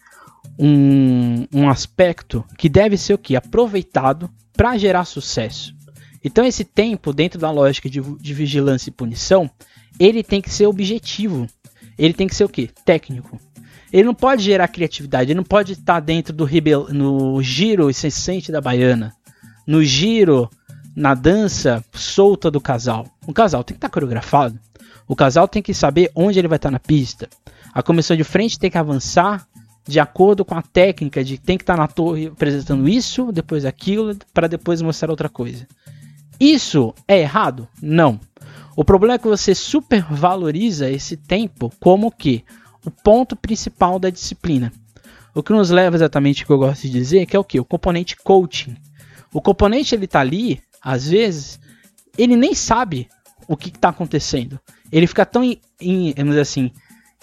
um, 0.58 1.46
um 1.52 1.68
aspecto 1.68 2.44
que 2.56 2.68
deve 2.68 2.96
ser 2.96 3.14
o 3.14 3.18
que? 3.18 3.36
Aproveitado 3.36 4.30
para 4.56 4.76
gerar 4.76 5.04
sucesso. 5.04 5.74
Então 6.22 6.44
esse 6.44 6.64
tempo, 6.64 7.12
dentro 7.12 7.38
da 7.38 7.50
lógica 7.50 7.88
de, 7.88 8.00
de 8.00 8.34
vigilância 8.34 8.90
e 8.90 8.92
punição, 8.92 9.50
ele 9.98 10.22
tem 10.22 10.40
que 10.40 10.50
ser 10.50 10.66
objetivo. 10.66 11.46
Ele 11.96 12.14
tem 12.14 12.26
que 12.26 12.34
ser 12.34 12.44
o 12.44 12.48
quê? 12.48 12.68
Técnico. 12.84 13.40
Ele 13.92 14.04
não 14.04 14.14
pode 14.14 14.42
gerar 14.42 14.68
criatividade, 14.68 15.30
ele 15.30 15.38
não 15.38 15.44
pode 15.44 15.72
estar 15.72 16.00
dentro 16.00 16.32
do 16.32 16.44
rebel 16.44 16.88
no 16.90 17.42
giro 17.42 17.88
incessante 17.88 18.52
da 18.52 18.60
baiana, 18.60 19.14
no 19.66 19.82
giro, 19.82 20.50
na 20.94 21.14
dança 21.14 21.82
solta 21.94 22.50
do 22.50 22.60
casal. 22.60 23.06
O 23.26 23.32
casal 23.32 23.64
tem 23.64 23.74
que 23.74 23.78
estar 23.78 23.88
coreografado. 23.88 24.58
O 25.08 25.16
casal 25.16 25.48
tem 25.48 25.62
que 25.62 25.72
saber 25.72 26.12
onde 26.14 26.38
ele 26.38 26.46
vai 26.46 26.56
estar 26.56 26.70
na 26.70 26.78
pista. 26.78 27.28
A 27.72 27.82
comissão 27.82 28.14
de 28.14 28.24
frente 28.24 28.58
tem 28.58 28.70
que 28.70 28.76
avançar 28.76 29.48
de 29.86 29.98
acordo 29.98 30.44
com 30.44 30.54
a 30.54 30.60
técnica 30.60 31.24
de 31.24 31.38
tem 31.38 31.56
que 31.56 31.62
estar 31.62 31.78
na 31.78 31.88
torre 31.88 32.26
apresentando 32.26 32.86
isso, 32.86 33.32
depois 33.32 33.64
aquilo, 33.64 34.14
para 34.34 34.46
depois 34.46 34.82
mostrar 34.82 35.10
outra 35.10 35.30
coisa. 35.30 35.66
Isso 36.38 36.94
é 37.08 37.18
errado? 37.20 37.66
Não. 37.80 38.20
O 38.76 38.84
problema 38.84 39.14
é 39.14 39.18
que 39.18 39.26
você 39.26 39.54
supervaloriza 39.54 40.90
esse 40.90 41.16
tempo 41.16 41.72
como 41.80 42.12
que 42.12 42.44
o 42.84 42.90
ponto 42.90 43.34
principal 43.34 43.98
da 43.98 44.10
disciplina. 44.10 44.72
O 45.34 45.42
que 45.42 45.52
nos 45.52 45.70
leva 45.70 45.96
exatamente 45.96 46.42
ao 46.42 46.46
que 46.46 46.52
eu 46.52 46.58
gosto 46.58 46.82
de 46.82 46.90
dizer, 46.90 47.26
que 47.26 47.34
é 47.34 47.38
o 47.38 47.44
que? 47.44 47.58
O 47.58 47.64
componente 47.64 48.14
coaching. 48.16 48.76
O 49.32 49.40
componente 49.40 49.94
ele 49.94 50.06
tá 50.06 50.20
ali, 50.20 50.60
às 50.82 51.08
vezes, 51.08 51.58
ele 52.16 52.36
nem 52.36 52.54
sabe 52.54 53.08
o 53.48 53.56
que 53.56 53.68
está 53.70 53.88
acontecendo. 53.88 54.60
Ele 54.90 55.06
fica 55.06 55.24
tão, 55.26 55.42
em, 55.42 56.14
vamos 56.16 56.30
dizer 56.30 56.40
assim, 56.40 56.70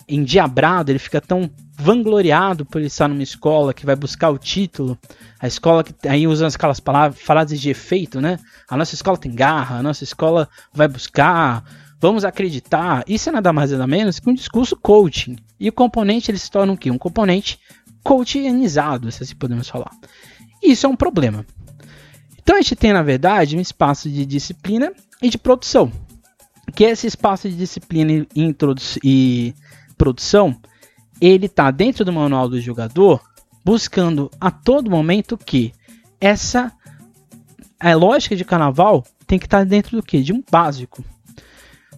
endiabrado, 0.07 0.91
ele 0.91 0.99
fica 0.99 1.19
tão 1.19 1.49
vangloriado 1.77 2.65
por 2.65 2.81
estar 2.81 3.07
numa 3.07 3.23
escola 3.23 3.73
que 3.73 3.85
vai 3.85 3.95
buscar 3.95 4.29
o 4.29 4.37
título, 4.37 4.97
a 5.39 5.47
escola 5.47 5.83
que 5.83 6.07
aí 6.07 6.27
usa 6.27 6.47
aquelas 6.47 6.79
palavras, 6.79 7.19
frases 7.19 7.59
de 7.59 7.69
efeito, 7.69 8.21
né? 8.21 8.39
A 8.69 8.77
nossa 8.77 8.95
escola 8.95 9.17
tem 9.17 9.33
garra, 9.33 9.77
a 9.77 9.83
nossa 9.83 10.03
escola 10.03 10.47
vai 10.73 10.87
buscar, 10.87 11.63
vamos 11.99 12.23
acreditar. 12.23 13.03
Isso 13.07 13.29
é 13.29 13.31
nada 13.31 13.51
mais 13.51 13.71
nada 13.71 13.87
menos 13.87 14.19
que 14.19 14.29
um 14.29 14.33
discurso 14.33 14.75
coaching. 14.75 15.35
E 15.59 15.67
o 15.67 15.73
componente 15.73 16.31
ele 16.31 16.37
se 16.37 16.49
torna 16.49 16.73
o 16.73 16.77
quê? 16.77 16.91
Um 16.91 16.97
componente 16.97 17.59
coachinizado, 18.03 19.11
se 19.11 19.23
assim 19.23 19.35
podemos 19.35 19.67
falar. 19.67 19.91
Isso 20.63 20.85
é 20.85 20.89
um 20.89 20.95
problema. 20.95 21.45
Então 22.41 22.55
a 22.55 22.61
gente 22.61 22.75
tem, 22.75 22.93
na 22.93 23.01
verdade, 23.01 23.57
um 23.57 23.61
espaço 23.61 24.09
de 24.09 24.25
disciplina 24.25 24.93
e 25.21 25.29
de 25.29 25.37
produção. 25.37 25.91
Que 26.73 26.85
esse 26.85 27.07
espaço 27.07 27.49
de 27.49 27.55
disciplina 27.55 28.25
e, 28.35 28.55
e 29.03 29.53
produção 29.97 30.59
ele 31.21 31.45
está 31.45 31.71
dentro 31.71 32.03
do 32.03 32.11
manual 32.11 32.49
do 32.49 32.59
jogador 32.59 33.21
buscando 33.63 34.29
a 34.39 34.51
todo 34.51 34.91
momento 34.91 35.37
que 35.37 35.73
essa 36.19 36.71
a 37.79 37.93
lógica 37.93 38.35
de 38.35 38.45
carnaval 38.45 39.03
tem 39.27 39.37
que 39.39 39.45
estar 39.45 39.65
dentro 39.65 39.97
do 39.97 40.03
quê? 40.03 40.21
De 40.21 40.33
um 40.33 40.43
básico. 40.49 41.03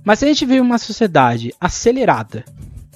Mas 0.03 0.19
se 0.19 0.25
a 0.25 0.27
gente 0.27 0.45
vive 0.45 0.59
uma 0.59 0.77
sociedade 0.77 1.53
acelerada, 1.59 2.45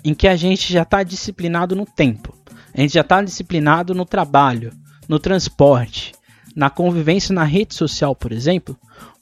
em 0.03 0.13
que 0.13 0.27
a 0.27 0.35
gente 0.35 0.71
já 0.71 0.81
está 0.81 1.03
disciplinado 1.03 1.75
no 1.75 1.85
tempo, 1.85 2.33
a 2.73 2.81
gente 2.81 2.93
já 2.93 3.01
está 3.01 3.21
disciplinado 3.21 3.93
no 3.93 4.05
trabalho, 4.05 4.73
no 5.07 5.19
transporte, 5.19 6.13
na 6.55 6.69
convivência 6.69 7.33
na 7.33 7.43
rede 7.43 7.75
social, 7.75 8.15
por 8.15 8.31
exemplo, 8.31 8.77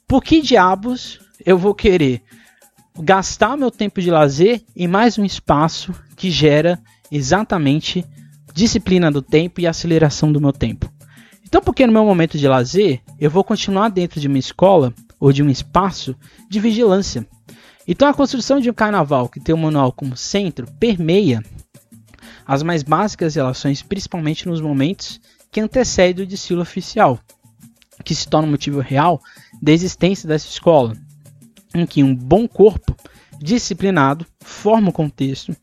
por 0.06 0.22
que 0.22 0.40
diabos 0.40 1.20
eu 1.44 1.58
vou 1.58 1.74
querer 1.74 2.22
gastar 2.98 3.56
meu 3.56 3.70
tempo 3.70 4.00
de 4.00 4.10
lazer 4.10 4.62
em 4.74 4.86
mais 4.86 5.18
um 5.18 5.24
espaço 5.24 5.94
que 6.16 6.30
gera 6.30 6.78
exatamente 7.10 8.04
disciplina 8.52 9.10
do 9.10 9.22
tempo 9.22 9.60
e 9.60 9.66
aceleração 9.66 10.32
do 10.32 10.40
meu 10.40 10.52
tempo? 10.52 10.92
Então, 11.44 11.60
porque 11.60 11.86
no 11.86 11.92
meu 11.92 12.04
momento 12.04 12.38
de 12.38 12.46
lazer, 12.46 13.00
eu 13.18 13.30
vou 13.30 13.42
continuar 13.42 13.88
dentro 13.88 14.20
de 14.20 14.28
uma 14.28 14.38
escola 14.38 14.94
ou 15.18 15.32
de 15.32 15.42
um 15.42 15.50
espaço 15.50 16.14
de 16.48 16.60
vigilância. 16.60 17.26
Então, 17.86 18.06
a 18.08 18.14
construção 18.14 18.60
de 18.60 18.70
um 18.70 18.74
carnaval 18.74 19.28
que 19.28 19.40
tem 19.40 19.54
o 19.54 19.58
manual 19.58 19.90
como 19.90 20.16
centro 20.16 20.66
permeia 20.78 21.42
as 22.46 22.62
mais 22.62 22.82
básicas 22.82 23.34
relações, 23.34 23.82
principalmente 23.82 24.48
nos 24.48 24.60
momentos 24.60 25.20
que 25.50 25.60
antecedem 25.60 26.24
o 26.24 26.28
desfile 26.28 26.60
oficial, 26.60 27.18
que 28.04 28.14
se 28.14 28.28
torna 28.28 28.46
um 28.46 28.52
motivo 28.52 28.80
real 28.80 29.20
da 29.60 29.72
existência 29.72 30.28
dessa 30.28 30.48
escola, 30.48 30.96
em 31.74 31.86
que 31.86 32.02
um 32.02 32.14
bom 32.14 32.46
corpo 32.46 32.96
disciplinado 33.40 34.26
forma 34.40 34.90
o 34.90 34.92
contexto 34.92 35.54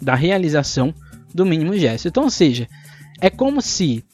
da 0.00 0.14
realização 0.14 0.94
do 1.32 1.46
mínimo 1.46 1.76
gesto. 1.76 2.08
Então, 2.08 2.24
ou 2.24 2.30
seja, 2.30 2.68
é 3.20 3.30
como 3.30 3.60
se 3.62 4.04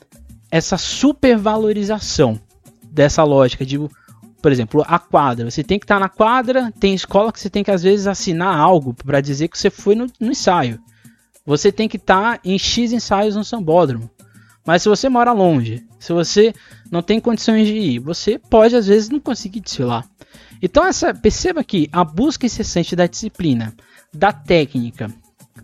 essa 0.50 0.76
supervalorização 0.76 2.38
dessa 2.82 3.24
lógica 3.24 3.64
de, 3.64 3.78
por 4.40 4.52
exemplo, 4.52 4.84
a 4.86 4.98
quadra. 4.98 5.50
Você 5.50 5.64
tem 5.64 5.78
que 5.78 5.84
estar 5.84 5.98
na 5.98 6.08
quadra, 6.08 6.72
tem 6.78 6.94
escola 6.94 7.32
que 7.32 7.40
você 7.40 7.48
tem 7.48 7.64
que 7.64 7.70
às 7.70 7.82
vezes 7.82 8.06
assinar 8.06 8.54
algo 8.54 8.92
para 8.92 9.20
dizer 9.20 9.48
que 9.48 9.58
você 9.58 9.70
foi 9.70 9.94
no, 9.94 10.06
no 10.20 10.30
ensaio. 10.30 10.78
Você 11.44 11.72
tem 11.72 11.88
que 11.88 11.96
estar 11.96 12.38
em 12.44 12.58
X 12.58 12.92
ensaios 12.92 13.34
no 13.34 13.44
sambódromo. 13.44 14.10
Mas 14.64 14.82
se 14.82 14.88
você 14.88 15.08
mora 15.08 15.32
longe, 15.32 15.84
se 15.98 16.12
você 16.12 16.52
não 16.90 17.02
tem 17.02 17.18
condições 17.18 17.66
de 17.66 17.74
ir, 17.74 17.98
você 17.98 18.38
pode 18.38 18.76
às 18.76 18.86
vezes 18.86 19.08
não 19.08 19.18
conseguir 19.18 19.60
desfilar. 19.60 20.06
Então 20.62 20.86
essa, 20.86 21.12
perceba 21.12 21.64
que 21.64 21.88
a 21.92 22.04
busca 22.04 22.46
incessante 22.46 22.94
da 22.94 23.06
disciplina, 23.06 23.74
da 24.14 24.32
técnica, 24.32 25.12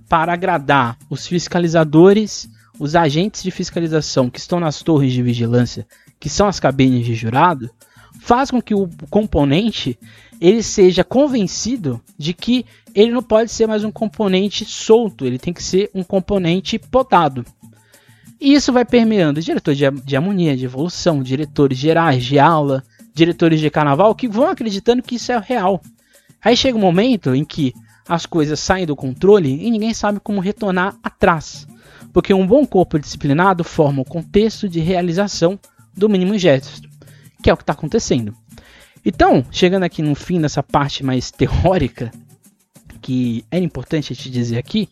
para 0.08 0.32
agradar 0.32 0.98
os 1.08 1.26
fiscalizadores, 1.26 2.50
os 2.80 2.96
agentes 2.96 3.42
de 3.42 3.50
fiscalização 3.50 4.28
que 4.28 4.40
estão 4.40 4.58
nas 4.58 4.82
torres 4.82 5.12
de 5.12 5.22
vigilância, 5.22 5.86
que 6.18 6.28
são 6.28 6.48
as 6.48 6.58
cabines 6.58 7.06
de 7.06 7.14
jurado, 7.14 7.70
faz 8.20 8.50
com 8.50 8.60
que 8.60 8.74
o 8.74 8.88
componente 9.08 9.96
ele 10.40 10.62
seja 10.62 11.04
convencido 11.04 12.00
de 12.16 12.32
que 12.32 12.64
ele 12.94 13.12
não 13.12 13.22
pode 13.22 13.50
ser 13.50 13.66
mais 13.66 13.84
um 13.84 13.92
componente 13.92 14.64
solto, 14.64 15.24
ele 15.24 15.38
tem 15.38 15.52
que 15.52 15.62
ser 15.62 15.90
um 15.94 16.02
componente 16.02 16.78
podado. 16.78 17.44
E 18.40 18.54
isso 18.54 18.72
vai 18.72 18.84
permeando 18.84 19.40
diretores 19.40 19.78
de, 19.78 19.90
de 19.90 20.16
harmonia, 20.16 20.56
de 20.56 20.64
evolução, 20.64 21.22
diretores 21.22 21.76
gerais 21.76 22.24
de 22.24 22.38
aula, 22.38 22.84
diretores 23.18 23.60
de 23.60 23.68
carnaval 23.68 24.14
que 24.14 24.26
vão 24.26 24.48
acreditando 24.48 25.02
que 25.02 25.16
isso 25.16 25.30
é 25.30 25.38
real. 25.38 25.82
Aí 26.42 26.56
chega 26.56 26.78
um 26.78 26.80
momento 26.80 27.34
em 27.34 27.44
que 27.44 27.74
as 28.08 28.24
coisas 28.24 28.58
saem 28.58 28.86
do 28.86 28.96
controle 28.96 29.50
e 29.50 29.70
ninguém 29.70 29.92
sabe 29.92 30.18
como 30.20 30.40
retornar 30.40 30.96
atrás. 31.02 31.66
Porque 32.12 32.32
um 32.32 32.46
bom 32.46 32.64
corpo 32.64 32.98
disciplinado 32.98 33.62
forma 33.62 34.00
o 34.00 34.04
contexto 34.04 34.68
de 34.68 34.80
realização 34.80 35.58
do 35.94 36.08
mínimo 36.08 36.38
gesto, 36.38 36.88
que 37.42 37.50
é 37.50 37.52
o 37.52 37.56
que 37.56 37.62
está 37.62 37.74
acontecendo. 37.74 38.34
Então, 39.04 39.44
chegando 39.50 39.82
aqui 39.82 40.00
no 40.00 40.14
fim 40.14 40.40
dessa 40.40 40.62
parte 40.62 41.04
mais 41.04 41.30
teórica, 41.30 42.10
que 43.02 43.44
era 43.50 43.64
importante 43.64 44.14
gente 44.14 44.30
dizer 44.30 44.58
aqui, 44.58 44.88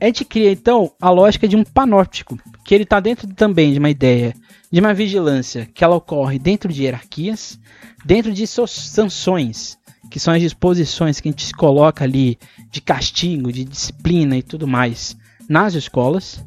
a 0.00 0.06
gente 0.06 0.24
cria 0.24 0.52
então 0.52 0.92
a 1.00 1.10
lógica 1.10 1.46
de 1.48 1.56
um 1.56 1.64
panóptico, 1.64 2.38
que 2.64 2.74
ele 2.74 2.84
está 2.84 2.98
dentro 2.98 3.28
também 3.34 3.72
de 3.72 3.78
uma 3.78 3.90
ideia 3.90 4.34
de 4.72 4.80
uma 4.80 4.92
vigilância 4.92 5.68
que 5.72 5.84
ela 5.84 5.94
ocorre 5.94 6.36
dentro 6.36 6.72
de 6.72 6.82
hierarquias, 6.82 7.60
dentro 8.04 8.32
de 8.32 8.44
sanções, 8.44 9.78
que 10.10 10.18
são 10.18 10.34
as 10.34 10.40
disposições 10.40 11.20
que 11.20 11.28
a 11.28 11.30
gente 11.30 11.52
coloca 11.54 12.02
ali 12.02 12.36
de 12.72 12.80
castigo, 12.80 13.52
de 13.52 13.64
disciplina 13.64 14.36
e 14.36 14.42
tudo 14.42 14.66
mais 14.66 15.16
nas 15.48 15.74
escolas, 15.74 16.44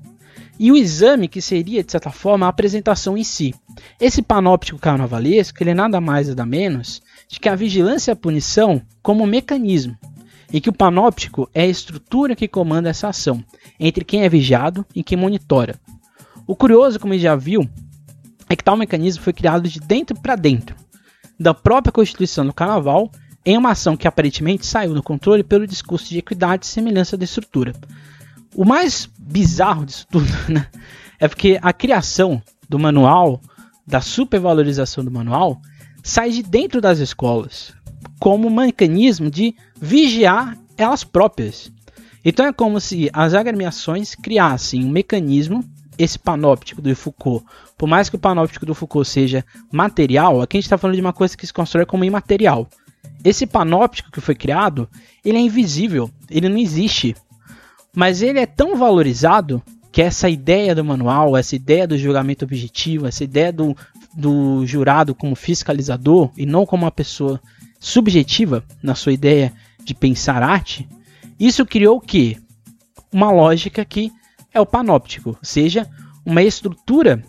e 0.59 0.71
o 0.71 0.75
exame 0.75 1.27
que 1.27 1.39
seria 1.39 1.83
de 1.83 1.91
certa 1.91 2.11
forma 2.11 2.45
a 2.45 2.49
apresentação 2.49 3.17
em 3.17 3.23
si. 3.23 3.53
Esse 3.97 4.21
panóptico 4.21 4.79
carnavalesco 4.79 5.63
ele 5.63 5.69
é 5.69 5.75
nada 5.75 6.01
mais 6.01 6.27
nada 6.27 6.45
menos 6.45 7.01
de 7.29 7.39
que 7.39 7.47
a 7.47 7.55
vigilância 7.55 8.11
e 8.11 8.13
a 8.13 8.15
punição 8.15 8.81
como 9.01 9.25
mecanismo 9.25 9.97
e 10.51 10.59
que 10.59 10.69
o 10.69 10.73
panóptico 10.73 11.49
é 11.53 11.61
a 11.61 11.67
estrutura 11.67 12.35
que 12.35 12.47
comanda 12.47 12.89
essa 12.89 13.09
ação 13.09 13.43
entre 13.79 14.03
quem 14.03 14.23
é 14.23 14.29
vigiado 14.29 14.85
e 14.95 15.03
quem 15.03 15.17
monitora. 15.17 15.79
O 16.47 16.55
curioso, 16.55 16.99
como 16.99 17.13
a 17.13 17.15
gente 17.15 17.23
já 17.23 17.35
viu, 17.35 17.69
é 18.49 18.55
que 18.55 18.63
tal 18.63 18.77
mecanismo 18.77 19.21
foi 19.21 19.33
criado 19.33 19.67
de 19.67 19.79
dentro 19.79 20.19
para 20.19 20.35
dentro 20.35 20.75
da 21.39 21.53
própria 21.53 21.91
constituição 21.91 22.45
do 22.45 22.53
carnaval 22.53 23.11
em 23.45 23.57
uma 23.57 23.71
ação 23.71 23.95
que 23.95 24.07
aparentemente 24.07 24.65
saiu 24.65 24.93
do 24.93 25.03
controle 25.03 25.43
pelo 25.43 25.67
discurso 25.67 26.09
de 26.09 26.17
equidade 26.17 26.65
e 26.65 26.69
semelhança 26.69 27.15
da 27.15 27.23
estrutura. 27.23 27.73
O 28.55 28.65
mais 28.65 29.09
bizarro 29.17 29.85
disso 29.85 30.07
tudo 30.09 30.25
né, 30.49 30.67
é 31.19 31.27
porque 31.27 31.59
a 31.61 31.71
criação 31.71 32.41
do 32.67 32.79
manual, 32.79 33.39
da 33.85 34.01
supervalorização 34.01 35.03
do 35.03 35.11
manual, 35.11 35.61
sai 36.03 36.31
de 36.31 36.43
dentro 36.43 36.81
das 36.81 36.99
escolas 36.99 37.73
como 38.19 38.47
um 38.47 38.55
mecanismo 38.55 39.29
de 39.29 39.55
vigiar 39.79 40.57
elas 40.77 41.03
próprias. 41.03 41.71
Então 42.25 42.45
é 42.45 42.51
como 42.51 42.81
se 42.81 43.09
as 43.13 43.33
agremiações 43.33 44.15
criassem 44.15 44.83
um 44.83 44.89
mecanismo, 44.89 45.63
esse 45.97 46.17
panóptico 46.19 46.81
do 46.81 46.95
Foucault, 46.95 47.45
por 47.77 47.87
mais 47.87 48.09
que 48.09 48.15
o 48.15 48.19
panóptico 48.19 48.65
do 48.65 48.75
Foucault 48.75 49.07
seja 49.07 49.43
material, 49.71 50.41
aqui 50.41 50.57
a 50.57 50.59
gente 50.59 50.65
está 50.65 50.77
falando 50.77 50.95
de 50.95 51.01
uma 51.01 51.13
coisa 51.13 51.35
que 51.35 51.45
se 51.45 51.53
constrói 51.53 51.85
como 51.85 52.05
imaterial. 52.05 52.67
Esse 53.23 53.47
panóptico 53.47 54.11
que 54.11 54.21
foi 54.21 54.35
criado, 54.35 54.87
ele 55.23 55.37
é 55.37 55.41
invisível, 55.41 56.09
ele 56.29 56.49
não 56.49 56.57
existe. 56.57 57.15
Mas 57.95 58.21
ele 58.21 58.39
é 58.39 58.45
tão 58.45 58.75
valorizado 58.75 59.61
que 59.91 60.01
essa 60.01 60.29
ideia 60.29 60.75
do 60.75 60.85
manual, 60.85 61.35
essa 61.35 61.55
ideia 61.55 61.87
do 61.87 61.97
julgamento 61.97 62.45
objetivo, 62.45 63.07
essa 63.07 63.23
ideia 63.23 63.51
do, 63.51 63.75
do 64.13 64.65
jurado 64.65 65.15
como 65.15 65.35
fiscalizador 65.35 66.29
e 66.37 66.45
não 66.45 66.65
como 66.65 66.85
uma 66.85 66.91
pessoa 66.91 67.41
subjetiva 67.79 68.63
na 68.81 68.93
sua 68.93 69.13
ideia 69.13 69.51
de 69.83 69.95
pensar 69.95 70.43
arte, 70.43 70.87
isso 71.39 71.65
criou 71.65 71.97
o 71.97 72.01
que? 72.01 72.37
Uma 73.11 73.31
lógica 73.31 73.83
que 73.83 74.11
é 74.57 74.61
o 74.61 74.65
panóptico, 74.65 75.29
ou 75.29 75.37
seja, 75.41 75.87
uma 76.25 76.43
estrutura 76.43 77.23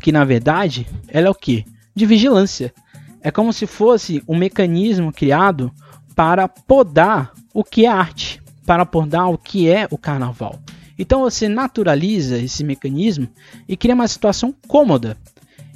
que 0.00 0.12
na 0.12 0.24
verdade 0.24 0.86
ela 1.08 1.26
é 1.26 1.30
o 1.30 1.34
que? 1.34 1.64
De 1.94 2.06
vigilância. 2.06 2.72
É 3.20 3.30
como 3.30 3.52
se 3.52 3.66
fosse 3.66 4.22
um 4.26 4.36
mecanismo 4.36 5.12
criado 5.12 5.72
para 6.14 6.48
podar 6.48 7.32
o 7.52 7.62
que 7.62 7.84
é 7.84 7.88
arte, 7.88 8.40
para 8.66 8.86
podar 8.86 9.28
o 9.28 9.38
que 9.38 9.68
é 9.68 9.86
o 9.90 9.98
carnaval. 9.98 10.58
Então 10.98 11.20
você 11.20 11.48
naturaliza 11.48 12.38
esse 12.38 12.64
mecanismo 12.64 13.28
e 13.68 13.76
cria 13.76 13.94
uma 13.94 14.08
situação 14.08 14.54
cômoda 14.66 15.16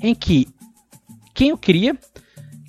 em 0.01 0.15
que 0.15 0.49
quem 1.35 1.53
o 1.53 1.59
cria, 1.59 1.97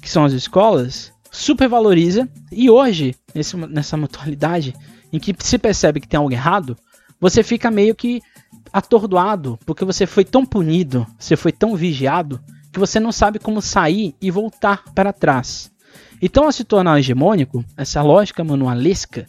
que 0.02 0.10
são 0.10 0.26
as 0.26 0.34
escolas, 0.34 1.12
supervaloriza 1.32 2.28
e 2.52 2.70
hoje, 2.70 3.16
nesse, 3.34 3.56
nessa 3.56 3.96
mutualidade 3.96 4.74
em 5.12 5.20
que 5.20 5.36
se 5.40 5.58
percebe 5.58 6.00
que 6.00 6.08
tem 6.08 6.18
algo 6.18 6.32
errado, 6.32 6.78
você 7.20 7.44
fica 7.44 7.72
meio 7.72 7.96
que 7.96 8.22
atordoado, 8.72 9.58
porque 9.66 9.86
você 9.86 10.06
foi 10.06 10.24
tão 10.24 10.46
punido, 10.46 11.06
você 11.18 11.36
foi 11.36 11.52
tão 11.52 11.76
vigiado, 11.76 12.40
que 12.72 12.80
você 12.80 13.00
não 13.00 13.12
sabe 13.12 13.40
como 13.40 13.62
sair 13.62 14.16
e 14.22 14.30
voltar 14.30 14.84
para 14.94 15.14
trás. 15.14 15.72
Então, 16.22 16.46
ao 16.46 16.52
se 16.52 16.64
tornar 16.64 17.00
hegemônico, 17.00 17.64
essa 17.76 18.02
lógica 18.02 18.44
manualesca, 18.44 19.26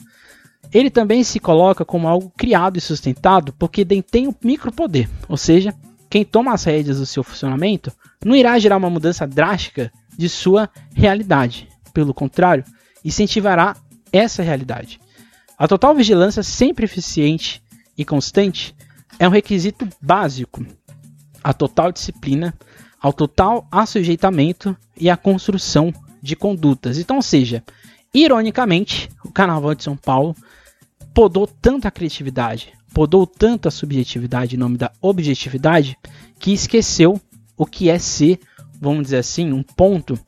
ele 0.72 0.90
também 0.90 1.22
se 1.24 1.40
coloca 1.40 1.84
como 1.84 2.08
algo 2.08 2.32
criado 2.36 2.76
e 2.76 2.80
sustentado 2.80 3.54
porque 3.58 3.84
detém 3.84 4.26
o 4.28 4.34
micropoder, 4.42 5.08
ou 5.28 5.36
seja, 5.36 5.74
quem 6.10 6.24
toma 6.24 6.52
as 6.52 6.64
rédeas 6.64 6.98
do 6.98 7.06
seu 7.06 7.22
funcionamento 7.22 7.92
não 8.24 8.34
irá 8.34 8.58
gerar 8.58 8.76
uma 8.76 8.90
mudança 8.90 9.26
drástica 9.26 9.92
de 10.16 10.28
sua 10.28 10.68
realidade. 10.94 11.68
Pelo 11.92 12.14
contrário, 12.14 12.64
incentivará 13.04 13.76
essa 14.12 14.42
realidade. 14.42 15.00
A 15.56 15.68
total 15.68 15.94
vigilância 15.94 16.42
sempre 16.42 16.84
eficiente 16.84 17.62
e 17.98 18.04
constante 18.04 18.74
é 19.18 19.26
um 19.26 19.32
requisito 19.32 19.88
básico. 20.00 20.64
A 21.42 21.52
total 21.52 21.90
disciplina, 21.90 22.54
ao 23.00 23.12
total 23.12 23.66
assujeitamento 23.70 24.76
e 24.96 25.10
a 25.10 25.16
construção 25.16 25.92
de 26.22 26.36
condutas. 26.36 26.98
Então, 26.98 27.16
ou 27.16 27.22
seja, 27.22 27.62
ironicamente, 28.14 29.10
o 29.24 29.32
Carnaval 29.32 29.74
de 29.74 29.82
São 29.82 29.96
Paulo 29.96 30.34
podou 31.12 31.46
tanto 31.46 31.88
a 31.88 31.90
criatividade, 31.90 32.72
podou 32.94 33.26
tanto 33.26 33.66
a 33.66 33.70
subjetividade 33.70 34.54
em 34.54 34.58
nome 34.58 34.78
da 34.78 34.92
objetividade, 35.00 35.96
que 36.38 36.52
esqueceu 36.52 37.20
o 37.56 37.66
que 37.66 37.90
é 37.90 37.98
ser, 37.98 38.38
vamos 38.80 39.04
dizer 39.04 39.18
assim, 39.18 39.52
um 39.52 39.62
ponto 39.62 40.18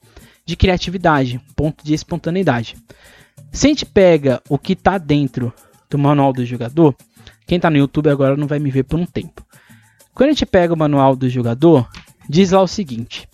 de 0.45 0.57
criatividade, 0.57 1.41
ponto 1.55 1.85
de 1.85 1.95
espontaneidade. 1.95 2.77
Se 3.53 3.67
a 3.67 3.69
gente 3.69 3.87
pega 3.87 4.43
o 4.49 4.59
que 4.59 4.73
está 4.73 4.99
dentro 4.99 5.53
do 5.89 5.99
manual 5.99 6.33
do 6.33 6.45
jogador, 6.45 6.95
quem 7.51 7.57
está 7.57 7.69
no 7.69 7.79
YouTube 7.79 8.09
agora 8.09 8.37
não 8.37 8.47
vai 8.47 8.61
me 8.61 8.71
ver 8.71 8.85
por 8.85 8.97
um 8.97 9.05
tempo. 9.05 9.45
Quando 10.15 10.29
a 10.29 10.33
gente 10.33 10.47
pega 10.47 10.73
o 10.73 10.79
manual 10.79 11.17
do 11.17 11.29
jogador, 11.29 11.91
diz 12.29 12.53
lá 12.53 12.63
o 12.63 12.69
seguinte, 12.69 13.29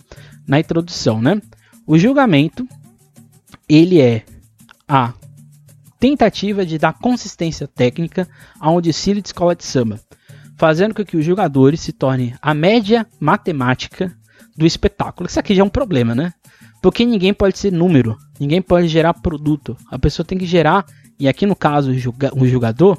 na 0.47 0.59
introdução, 0.59 1.21
né? 1.21 1.39
O 1.85 1.99
julgamento, 1.99 2.67
ele 3.69 4.01
é 4.01 4.25
a 4.87 5.13
tentativa 5.99 6.65
de 6.65 6.79
dar 6.79 6.93
consistência 6.93 7.67
técnica 7.67 8.27
a 8.59 8.71
um 8.71 8.81
desfile 8.81 9.21
de 9.21 9.27
escola 9.27 9.55
de 9.55 9.63
samba, 9.63 9.99
fazendo 10.57 10.95
com 10.95 11.05
que 11.05 11.15
os 11.15 11.23
jogadores 11.23 11.79
se 11.81 11.91
tornem 11.91 12.33
a 12.41 12.55
média 12.55 13.05
matemática 13.19 14.11
do 14.57 14.65
espetáculo. 14.65 15.29
Isso 15.29 15.39
aqui 15.39 15.53
já 15.53 15.61
é 15.61 15.63
um 15.63 15.69
problema, 15.69 16.15
né? 16.15 16.33
Porque 16.81 17.05
ninguém 17.05 17.35
pode 17.35 17.59
ser 17.59 17.71
número, 17.71 18.17
ninguém 18.39 18.63
pode 18.63 18.87
gerar 18.87 19.13
produto. 19.13 19.77
A 19.91 19.99
pessoa 19.99 20.25
tem 20.25 20.39
que 20.39 20.47
gerar, 20.47 20.87
e 21.19 21.27
aqui 21.27 21.45
no 21.45 21.55
caso 21.55 21.91
o 21.91 22.47
jogador, 22.47 22.97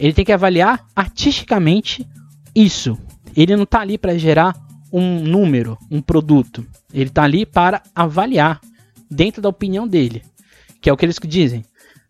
ele 0.00 0.14
tem 0.14 0.24
que 0.24 0.32
avaliar 0.32 0.86
artisticamente 0.96 2.08
isso. 2.54 2.98
Ele 3.36 3.54
não 3.54 3.64
está 3.64 3.80
ali 3.80 3.98
para 3.98 4.16
gerar 4.16 4.56
um 4.90 5.20
número, 5.20 5.76
um 5.90 6.00
produto. 6.00 6.66
Ele 6.92 7.10
está 7.10 7.22
ali 7.22 7.44
para 7.44 7.82
avaliar 7.94 8.60
dentro 9.10 9.42
da 9.42 9.50
opinião 9.50 9.86
dele, 9.86 10.22
que 10.80 10.88
é 10.88 10.92
o 10.92 10.96
que 10.96 11.04
eles 11.04 11.18
dizem, 11.22 11.64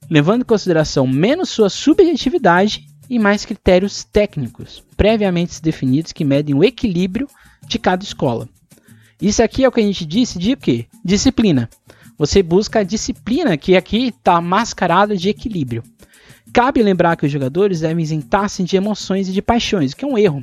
levando 0.08 0.42
em 0.42 0.46
consideração 0.46 1.04
menos 1.04 1.48
sua 1.48 1.68
subjetividade 1.68 2.86
e 3.08 3.18
mais 3.18 3.44
critérios 3.44 4.04
técnicos 4.04 4.84
previamente 4.96 5.60
definidos 5.60 6.12
que 6.12 6.24
medem 6.24 6.54
o 6.54 6.62
equilíbrio 6.62 7.26
de 7.66 7.78
cada 7.78 8.04
escola. 8.04 8.48
Isso 9.20 9.42
aqui 9.42 9.64
é 9.64 9.68
o 9.68 9.72
que 9.72 9.80
a 9.80 9.84
gente 9.84 10.06
disse 10.06 10.38
de 10.38 10.54
quê? 10.54 10.86
Disciplina. 11.04 11.68
Você 12.16 12.42
busca 12.42 12.80
a 12.80 12.84
disciplina 12.84 13.56
que 13.56 13.76
aqui 13.76 14.08
está 14.08 14.40
mascarada 14.40 15.16
de 15.16 15.28
equilíbrio. 15.28 15.82
Cabe 16.52 16.82
lembrar 16.82 17.16
que 17.16 17.26
os 17.26 17.32
jogadores 17.32 17.80
devem 17.80 18.02
isentar-se 18.02 18.62
de 18.64 18.76
emoções 18.76 19.28
e 19.28 19.32
de 19.32 19.42
paixões, 19.42 19.92
o 19.92 19.96
que 19.96 20.04
é 20.04 20.08
um 20.08 20.18
erro. 20.18 20.42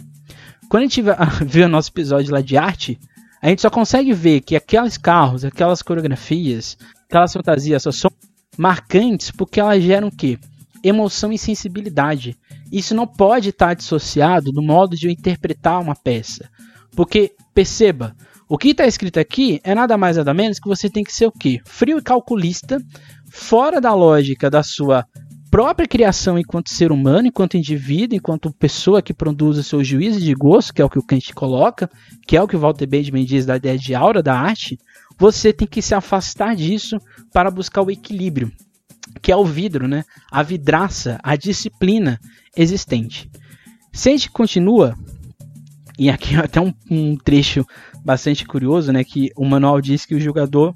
Quando 0.69 0.83
a 0.83 0.85
gente 0.85 1.03
vê 1.45 1.63
o 1.63 1.69
nosso 1.69 1.89
episódio 1.89 2.33
lá 2.33 2.41
de 2.41 2.57
arte, 2.57 2.99
a 3.41 3.49
gente 3.49 3.61
só 3.61 3.69
consegue 3.69 4.13
ver 4.13 4.41
que 4.41 4.55
aqueles 4.55 4.97
carros, 4.97 5.45
aquelas 5.45 5.81
coreografias, 5.81 6.77
aquelas 7.07 7.33
fantasias 7.33 7.83
só 7.83 7.91
são 7.91 8.11
marcantes 8.57 9.31
porque 9.31 9.59
elas 9.59 9.83
geram 9.83 10.07
o 10.07 10.15
quê? 10.15 10.39
Emoção 10.83 11.31
e 11.31 11.37
sensibilidade. 11.37 12.35
Isso 12.71 12.95
não 12.95 13.07
pode 13.07 13.49
estar 13.49 13.73
dissociado 13.73 14.51
do 14.51 14.61
modo 14.61 14.95
de 14.95 15.07
eu 15.07 15.11
interpretar 15.11 15.79
uma 15.81 15.95
peça. 15.95 16.49
Porque, 16.95 17.33
perceba, 17.53 18.15
o 18.49 18.57
que 18.57 18.69
está 18.69 18.87
escrito 18.87 19.19
aqui 19.19 19.59
é 19.63 19.75
nada 19.75 19.97
mais 19.97 20.17
nada 20.17 20.33
menos 20.33 20.59
que 20.59 20.67
você 20.67 20.89
tem 20.89 21.03
que 21.03 21.13
ser 21.13 21.27
o 21.27 21.31
quê? 21.31 21.59
Frio 21.65 21.99
e 21.99 22.01
calculista, 22.01 22.81
fora 23.29 23.79
da 23.79 23.93
lógica 23.93 24.49
da 24.49 24.63
sua 24.63 25.05
própria 25.49 25.87
criação 25.87 26.37
enquanto 26.37 26.69
ser 26.69 26.91
humano, 26.91 27.27
enquanto 27.27 27.57
indivíduo, 27.57 28.17
enquanto 28.17 28.53
pessoa 28.53 29.01
que 29.01 29.13
produz 29.13 29.57
o 29.57 29.63
seu 29.63 29.83
juízo 29.83 30.19
de 30.19 30.33
gosto, 30.33 30.73
que 30.73 30.81
é 30.81 30.85
o 30.85 30.89
que 30.89 30.99
o 30.99 31.03
Kant 31.03 31.33
coloca, 31.33 31.89
que 32.27 32.35
é 32.35 32.41
o 32.41 32.47
que 32.47 32.55
o 32.55 32.59
Walter 32.59 32.87
Benjamin 32.87 33.25
diz 33.25 33.45
da 33.45 33.57
ideia 33.57 33.77
de 33.77 33.95
aura 33.95 34.21
da 34.21 34.37
arte, 34.37 34.77
você 35.17 35.51
tem 35.51 35.67
que 35.67 35.81
se 35.81 35.95
afastar 35.95 36.55
disso 36.55 36.97
para 37.33 37.49
buscar 37.49 37.81
o 37.81 37.91
equilíbrio, 37.91 38.51
que 39.21 39.31
é 39.31 39.35
o 39.35 39.45
vidro, 39.45 39.87
né? 39.87 40.03
a 40.31 40.43
vidraça, 40.43 41.19
a 41.23 41.35
disciplina 41.35 42.19
existente. 42.55 43.29
Se 43.91 44.09
a 44.09 44.11
gente 44.11 44.29
continua, 44.29 44.95
e 45.97 46.09
aqui 46.09 46.35
é 46.37 46.39
até 46.39 46.61
um, 46.61 46.73
um 46.89 47.15
trecho 47.15 47.65
bastante 48.05 48.45
curioso, 48.45 48.91
né, 48.93 49.03
que 49.03 49.31
o 49.35 49.43
manual 49.43 49.81
diz 49.81 50.05
que 50.05 50.15
o 50.15 50.19
jogador 50.19 50.73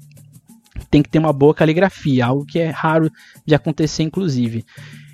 tem 0.86 1.02
que 1.02 1.08
ter 1.08 1.18
uma 1.18 1.32
boa 1.32 1.54
caligrafia, 1.54 2.26
algo 2.26 2.44
que 2.44 2.58
é 2.58 2.70
raro 2.70 3.10
de 3.46 3.54
acontecer, 3.54 4.02
inclusive. 4.02 4.64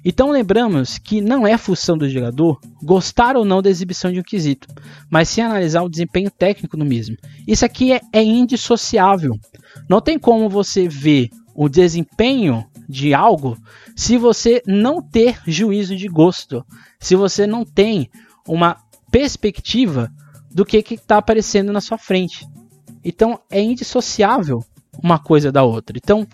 Então 0.05 0.31
lembramos 0.31 0.99
que 0.99 1.21
não 1.21 1.47
é 1.47 1.59
função 1.59 1.99
do 1.99 2.09
jogador 2.09 2.59
gostar 2.83 3.37
ou 3.37 3.45
não 3.45 3.61
da 3.61 3.69
exibição 3.69 4.13
de 4.13 4.21
um 4.21 4.23
quesito, 4.23 4.69
mas 5.11 5.29
sim 5.29 5.41
analisar 5.41 5.83
o 5.83 5.89
desempenho 5.89 6.31
técnico 6.31 6.77
do 6.77 6.85
mesmo. 6.85 7.17
Isso 7.47 7.65
aqui 7.65 7.93
é, 7.93 8.01
é 8.13 8.23
indissociável. 8.23 9.35
Não 9.89 10.01
tem 10.01 10.19
como 10.19 10.49
você 10.49 10.89
ver 10.89 11.29
o 11.55 11.69
desempenho 11.69 12.65
de 12.89 13.13
algo 13.13 13.59
se 13.97 14.17
você 14.17 14.63
não 14.67 15.03
ter 15.03 15.41
juízo 15.47 15.97
de 15.97 16.09
gosto, 16.09 16.65
se 17.01 17.17
você 17.17 17.47
não 17.47 17.65
tem 17.65 18.09
uma 18.47 18.77
perspectiva 19.11 20.11
do 20.51 20.65
que 20.65 20.79
está 20.95 21.19
aparecendo 21.19 21.73
na 21.73 21.81
sua 21.81 21.99
frente. 21.99 22.47
Então 23.05 23.41
é 23.51 23.61
indissociável 23.61 24.65
uma 25.03 25.19
coisa 25.19 25.51
da 25.53 25.63
outra. 25.63 25.97
Então, 25.97 26.27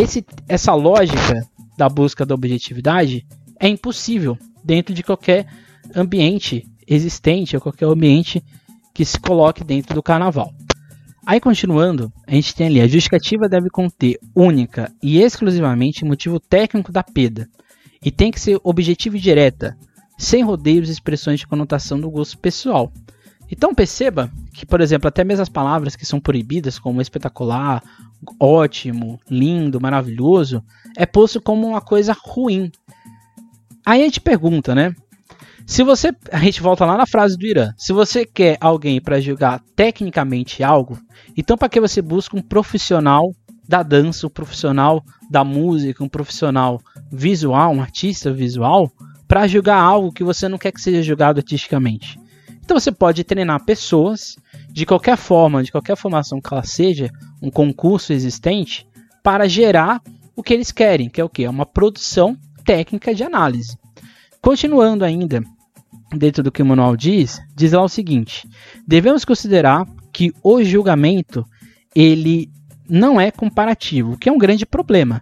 esse, 0.00 0.24
essa 0.48 0.74
lógica 0.74 1.46
da 1.76 1.88
busca 1.88 2.24
da 2.24 2.34
objetividade 2.34 3.26
é 3.58 3.68
impossível 3.68 4.38
dentro 4.64 4.94
de 4.94 5.02
qualquer 5.02 5.46
ambiente 5.94 6.66
existente 6.86 7.56
ou 7.56 7.62
qualquer 7.62 7.86
ambiente 7.86 8.42
que 8.94 9.04
se 9.04 9.18
coloque 9.18 9.64
dentro 9.64 9.94
do 9.94 10.02
carnaval. 10.02 10.52
Aí 11.24 11.40
continuando, 11.40 12.12
a 12.26 12.32
gente 12.32 12.54
tem 12.54 12.66
ali 12.66 12.80
a 12.80 12.86
justificativa 12.86 13.48
deve 13.48 13.70
conter 13.70 14.18
única 14.34 14.92
e 15.00 15.20
exclusivamente 15.20 16.04
motivo 16.04 16.40
técnico 16.40 16.90
da 16.90 17.02
perda 17.02 17.48
e 18.04 18.10
tem 18.10 18.32
que 18.32 18.40
ser 18.40 18.58
objetiva 18.64 19.16
e 19.16 19.20
direta, 19.20 19.78
sem 20.18 20.42
rodeios 20.42 20.88
e 20.88 20.92
expressões 20.92 21.38
de 21.38 21.46
conotação 21.46 22.00
do 22.00 22.10
gosto 22.10 22.36
pessoal. 22.38 22.92
Então 23.52 23.74
perceba 23.74 24.30
que, 24.54 24.64
por 24.64 24.80
exemplo, 24.80 25.06
até 25.06 25.22
mesmo 25.22 25.42
as 25.42 25.48
palavras 25.50 25.94
que 25.94 26.06
são 26.06 26.18
proibidas, 26.18 26.78
como 26.78 27.02
espetacular, 27.02 27.82
ótimo, 28.40 29.20
lindo, 29.28 29.78
maravilhoso, 29.78 30.64
é 30.96 31.04
posto 31.04 31.38
como 31.38 31.68
uma 31.68 31.82
coisa 31.82 32.16
ruim. 32.18 32.72
Aí 33.84 34.00
a 34.00 34.04
gente 34.06 34.22
pergunta, 34.22 34.74
né? 34.74 34.94
Se 35.66 35.84
você, 35.84 36.16
a 36.32 36.38
gente 36.38 36.62
volta 36.62 36.86
lá 36.86 36.96
na 36.96 37.06
frase 37.06 37.36
do 37.36 37.46
Irã. 37.46 37.74
Se 37.76 37.92
você 37.92 38.24
quer 38.24 38.56
alguém 38.58 39.02
para 39.02 39.20
julgar 39.20 39.60
tecnicamente 39.76 40.62
algo, 40.62 40.98
então 41.36 41.58
para 41.58 41.68
que 41.68 41.78
você 41.78 42.00
busca 42.00 42.34
um 42.34 42.42
profissional 42.42 43.34
da 43.68 43.82
dança, 43.82 44.26
um 44.26 44.30
profissional 44.30 45.04
da 45.30 45.44
música, 45.44 46.02
um 46.02 46.08
profissional 46.08 46.80
visual, 47.12 47.74
um 47.74 47.82
artista 47.82 48.32
visual, 48.32 48.90
para 49.28 49.46
julgar 49.46 49.78
algo 49.78 50.10
que 50.10 50.24
você 50.24 50.48
não 50.48 50.56
quer 50.56 50.72
que 50.72 50.80
seja 50.80 51.02
julgado 51.02 51.38
artisticamente? 51.38 52.21
Então 52.72 52.80
você 52.80 52.90
pode 52.90 53.22
treinar 53.22 53.62
pessoas 53.66 54.34
de 54.70 54.86
qualquer 54.86 55.18
forma, 55.18 55.62
de 55.62 55.70
qualquer 55.70 55.94
formação 55.94 56.40
que 56.40 56.54
ela 56.54 56.62
seja, 56.62 57.10
um 57.42 57.50
concurso 57.50 58.14
existente, 58.14 58.88
para 59.22 59.46
gerar 59.46 60.00
o 60.34 60.42
que 60.42 60.54
eles 60.54 60.72
querem, 60.72 61.10
que 61.10 61.20
é 61.20 61.24
o 61.24 61.28
que? 61.28 61.44
É 61.44 61.50
uma 61.50 61.66
produção 61.66 62.34
técnica 62.64 63.14
de 63.14 63.22
análise. 63.22 63.76
Continuando 64.40 65.04
ainda 65.04 65.44
dentro 66.16 66.42
do 66.42 66.50
que 66.50 66.62
o 66.62 66.64
manual 66.64 66.96
diz, 66.96 67.42
diz 67.54 67.72
lá 67.72 67.82
o 67.82 67.90
seguinte: 67.90 68.48
devemos 68.88 69.22
considerar 69.22 69.86
que 70.10 70.32
o 70.42 70.64
julgamento 70.64 71.44
ele 71.94 72.50
não 72.88 73.20
é 73.20 73.30
comparativo, 73.30 74.12
o 74.12 74.16
que 74.16 74.30
é 74.30 74.32
um 74.32 74.38
grande 74.38 74.64
problema. 74.64 75.20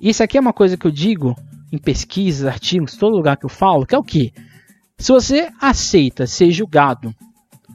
Isso 0.00 0.22
aqui 0.22 0.38
é 0.38 0.40
uma 0.40 0.52
coisa 0.52 0.76
que 0.76 0.86
eu 0.86 0.92
digo 0.92 1.34
em 1.72 1.78
pesquisas, 1.78 2.46
artigos, 2.46 2.96
todo 2.96 3.16
lugar 3.16 3.36
que 3.36 3.46
eu 3.46 3.50
falo, 3.50 3.84
que 3.84 3.96
é 3.96 3.98
o 3.98 4.04
que? 4.04 4.32
Se 5.00 5.12
você 5.12 5.48
aceita 5.60 6.26
ser 6.26 6.50
julgado 6.50 7.14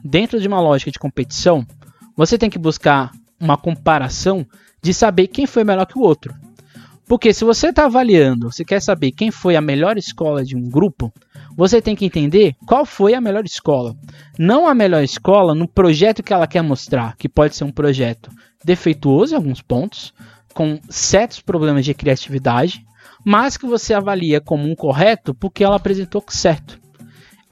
dentro 0.04 0.38
de 0.38 0.46
uma 0.46 0.60
lógica 0.60 0.90
de 0.90 0.98
competição, 0.98 1.66
você 2.14 2.36
tem 2.36 2.50
que 2.50 2.58
buscar 2.58 3.12
uma 3.40 3.56
comparação 3.56 4.46
de 4.82 4.92
saber 4.92 5.28
quem 5.28 5.46
foi 5.46 5.64
melhor 5.64 5.86
que 5.86 5.98
o 5.98 6.02
outro. 6.02 6.34
Porque 7.06 7.32
se 7.32 7.42
você 7.42 7.68
está 7.68 7.86
avaliando, 7.86 8.52
você 8.52 8.62
quer 8.62 8.80
saber 8.80 9.10
quem 9.10 9.30
foi 9.30 9.56
a 9.56 9.60
melhor 9.62 9.96
escola 9.96 10.44
de 10.44 10.54
um 10.54 10.68
grupo, 10.68 11.10
você 11.56 11.80
tem 11.80 11.96
que 11.96 12.04
entender 12.04 12.54
qual 12.66 12.84
foi 12.84 13.14
a 13.14 13.20
melhor 13.22 13.44
escola. 13.44 13.96
Não 14.38 14.68
a 14.68 14.74
melhor 14.74 15.02
escola 15.02 15.54
no 15.54 15.66
projeto 15.66 16.22
que 16.22 16.32
ela 16.32 16.46
quer 16.46 16.62
mostrar, 16.62 17.16
que 17.16 17.28
pode 17.28 17.56
ser 17.56 17.64
um 17.64 17.72
projeto 17.72 18.30
defeituoso 18.62 19.32
em 19.32 19.36
alguns 19.36 19.62
pontos, 19.62 20.12
com 20.52 20.78
certos 20.90 21.40
problemas 21.40 21.86
de 21.86 21.94
criatividade, 21.94 22.84
mas 23.24 23.56
que 23.56 23.66
você 23.66 23.94
avalia 23.94 24.42
como 24.42 24.68
um 24.68 24.74
correto 24.74 25.34
porque 25.34 25.64
ela 25.64 25.76
apresentou 25.76 26.22
certo. 26.28 26.83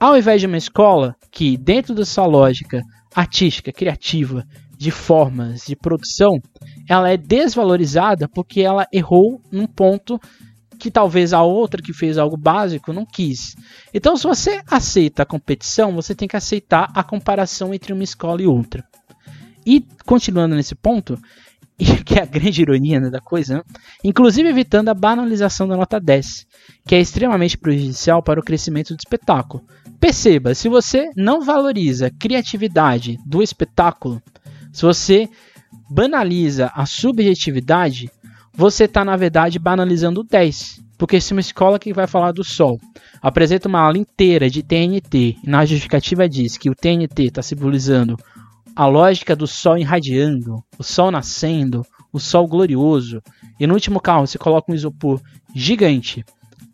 Ao 0.03 0.17
invés 0.17 0.41
de 0.41 0.47
uma 0.47 0.57
escola 0.57 1.15
que, 1.31 1.55
dentro 1.55 1.95
dessa 1.95 2.25
lógica 2.25 2.81
artística, 3.15 3.71
criativa, 3.71 4.45
de 4.77 4.91
formas, 4.91 5.61
de 5.65 5.77
produção, 5.77 6.41
ela 6.89 7.09
é 7.09 7.15
desvalorizada 7.15 8.27
porque 8.27 8.59
ela 8.59 8.85
errou 8.91 9.41
num 9.49 9.65
ponto 9.65 10.19
que 10.77 10.91
talvez 10.91 11.31
a 11.31 11.41
outra 11.41 11.81
que 11.81 11.93
fez 11.93 12.17
algo 12.17 12.35
básico 12.35 12.91
não 12.91 13.05
quis. 13.05 13.55
Então, 13.93 14.17
se 14.17 14.23
você 14.23 14.61
aceita 14.69 15.23
a 15.23 15.25
competição, 15.25 15.93
você 15.93 16.13
tem 16.13 16.27
que 16.27 16.35
aceitar 16.35 16.91
a 16.93 17.01
comparação 17.01 17.73
entre 17.73 17.93
uma 17.93 18.03
escola 18.03 18.41
e 18.41 18.45
outra. 18.45 18.83
E 19.65 19.87
continuando 20.05 20.53
nesse 20.53 20.75
ponto, 20.75 21.17
que 22.05 22.15
é 22.15 22.21
a 22.21 22.25
grande 22.25 22.61
ironia 22.61 22.99
né, 22.99 23.09
da 23.09 23.19
coisa, 23.19 23.57
né? 23.57 23.63
inclusive 24.03 24.47
evitando 24.47 24.89
a 24.89 24.93
banalização 24.93 25.67
da 25.67 25.75
nota 25.75 25.99
10, 25.99 26.45
que 26.87 26.95
é 26.95 26.99
extremamente 26.99 27.57
prejudicial 27.57 28.21
para 28.21 28.39
o 28.39 28.43
crescimento 28.43 28.93
do 28.93 28.99
espetáculo. 28.99 29.63
Perceba, 29.99 30.53
se 30.53 30.69
você 30.69 31.09
não 31.15 31.41
valoriza 31.41 32.07
a 32.07 32.11
criatividade 32.11 33.17
do 33.25 33.41
espetáculo, 33.41 34.21
se 34.71 34.81
você 34.81 35.29
banaliza 35.89 36.71
a 36.73 36.85
subjetividade, 36.85 38.09
você 38.55 38.85
está, 38.85 39.03
na 39.03 39.15
verdade, 39.15 39.59
banalizando 39.59 40.21
o 40.21 40.23
10. 40.23 40.81
Porque 40.97 41.19
se 41.19 41.33
uma 41.33 41.41
escola 41.41 41.79
que 41.79 41.93
vai 41.93 42.07
falar 42.07 42.31
do 42.31 42.43
Sol 42.43 42.79
apresenta 43.21 43.67
uma 43.67 43.79
aula 43.79 43.97
inteira 43.97 44.49
de 44.49 44.61
TNT 44.61 45.37
e 45.43 45.49
na 45.49 45.65
justificativa 45.65 46.29
diz 46.29 46.57
que 46.57 46.69
o 46.69 46.75
TNT 46.75 47.23
está 47.23 47.41
simbolizando 47.41 48.17
a 48.75 48.85
lógica 48.85 49.35
do 49.35 49.47
Sol 49.47 49.77
irradiando, 49.77 50.63
o 50.77 50.83
Sol 50.83 51.11
nascendo, 51.11 51.85
o 52.11 52.19
Sol 52.19 52.47
glorioso, 52.47 53.21
e 53.59 53.67
no 53.67 53.73
último 53.73 53.99
carro 53.99 54.25
você 54.25 54.37
coloca 54.37 54.71
um 54.71 54.75
isopor 54.75 55.21
gigante, 55.53 56.25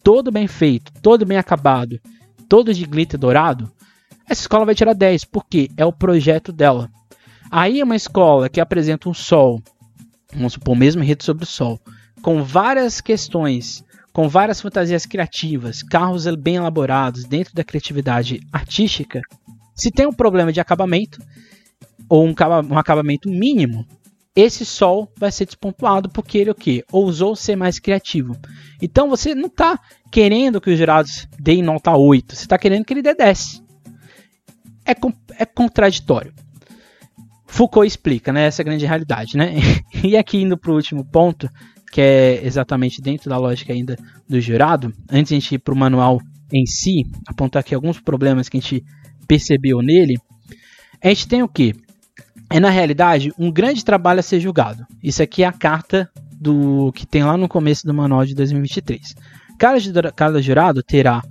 todo 0.03 0.31
bem 0.31 0.47
feito, 0.47 0.91
todo 1.01 1.25
bem 1.25 1.37
acabado, 1.37 1.99
todo 2.47 2.73
de 2.73 2.85
glitter 2.85 3.19
dourado, 3.19 3.71
essa 4.27 4.41
escola 4.41 4.65
vai 4.65 4.75
tirar 4.75 4.93
10, 4.93 5.25
porque 5.25 5.69
é 5.75 5.85
o 5.85 5.91
projeto 5.91 6.51
dela. 6.51 6.89
Aí 7.49 7.79
é 7.79 7.83
uma 7.83 7.95
escola 7.95 8.47
que 8.47 8.61
apresenta 8.61 9.09
um 9.09 9.13
Sol, 9.13 9.61
vamos 10.33 10.53
supor, 10.53 10.75
mesmo 10.75 11.03
enredo 11.03 11.23
sobre 11.23 11.43
o 11.43 11.47
Sol, 11.47 11.79
com 12.21 12.43
várias 12.43 13.01
questões 13.01 13.83
com 14.11 14.27
várias 14.27 14.59
fantasias 14.59 15.05
criativas, 15.05 15.83
carros 15.83 16.25
bem 16.35 16.55
elaborados 16.55 17.25
dentro 17.25 17.53
da 17.53 17.63
criatividade 17.63 18.41
artística, 18.51 19.21
se 19.75 19.91
tem 19.91 20.05
um 20.07 20.13
problema 20.13 20.51
de 20.51 20.59
acabamento 20.59 21.19
ou 22.09 22.25
um, 22.25 22.33
um 22.69 22.77
acabamento 22.77 23.29
mínimo, 23.29 23.85
esse 24.35 24.65
sol 24.65 25.11
vai 25.17 25.31
ser 25.31 25.45
despontuado 25.45 26.09
porque 26.09 26.37
ele 26.37 26.49
o 26.49 26.55
quê? 26.55 26.83
Ousou 26.91 27.35
ser 27.35 27.55
mais 27.55 27.79
criativo. 27.79 28.35
Então 28.81 29.09
você 29.09 29.35
não 29.35 29.47
está 29.47 29.79
querendo 30.11 30.59
que 30.59 30.71
os 30.71 30.77
jurados 30.77 31.27
deem 31.39 31.61
nota 31.61 31.95
8, 31.95 32.35
você 32.35 32.43
está 32.43 32.57
querendo 32.57 32.85
que 32.85 32.93
ele 32.93 33.01
dê 33.01 33.13
10. 33.13 33.61
É, 34.85 34.91
é 35.37 35.45
contraditório. 35.45 36.33
Foucault 37.45 37.87
explica, 37.87 38.31
né, 38.31 38.45
essa 38.45 38.63
grande 38.63 38.85
realidade, 38.85 39.35
né? 39.35 39.55
E 40.03 40.15
aqui 40.15 40.37
indo 40.37 40.57
para 40.57 40.71
o 40.71 40.75
último 40.75 41.03
ponto, 41.03 41.49
que 41.91 41.99
é 41.99 42.45
exatamente 42.45 43.01
dentro 43.01 43.29
da 43.29 43.37
lógica 43.37 43.73
ainda 43.73 43.97
do 44.27 44.39
jurado, 44.39 44.93
antes 45.11 45.29
de 45.29 45.35
a 45.35 45.39
gente 45.39 45.55
ir 45.55 45.59
para 45.59 45.73
o 45.73 45.77
manual 45.77 46.19
em 46.53 46.65
si, 46.65 47.03
apontar 47.27 47.59
aqui 47.59 47.75
alguns 47.75 47.99
problemas 47.99 48.47
que 48.47 48.57
a 48.57 48.59
gente 48.59 48.83
percebeu 49.27 49.81
nele, 49.81 50.15
a 51.03 51.09
gente 51.09 51.27
tem 51.27 51.43
o 51.43 51.47
que? 51.47 51.73
É 52.49 52.59
na 52.59 52.69
realidade 52.69 53.31
um 53.37 53.51
grande 53.51 53.85
trabalho 53.85 54.19
a 54.19 54.23
ser 54.23 54.39
julgado. 54.39 54.85
Isso 55.03 55.21
aqui 55.21 55.43
é 55.43 55.47
a 55.47 55.53
carta 55.53 56.09
do 56.39 56.91
que 56.93 57.05
tem 57.05 57.23
lá 57.23 57.37
no 57.37 57.47
começo 57.47 57.85
do 57.85 57.93
manual 57.93 58.25
de 58.25 58.33
2023. 58.33 59.15
Cada, 59.57 60.11
cada 60.11 60.41
jurado 60.41 60.81
terá 60.81 61.21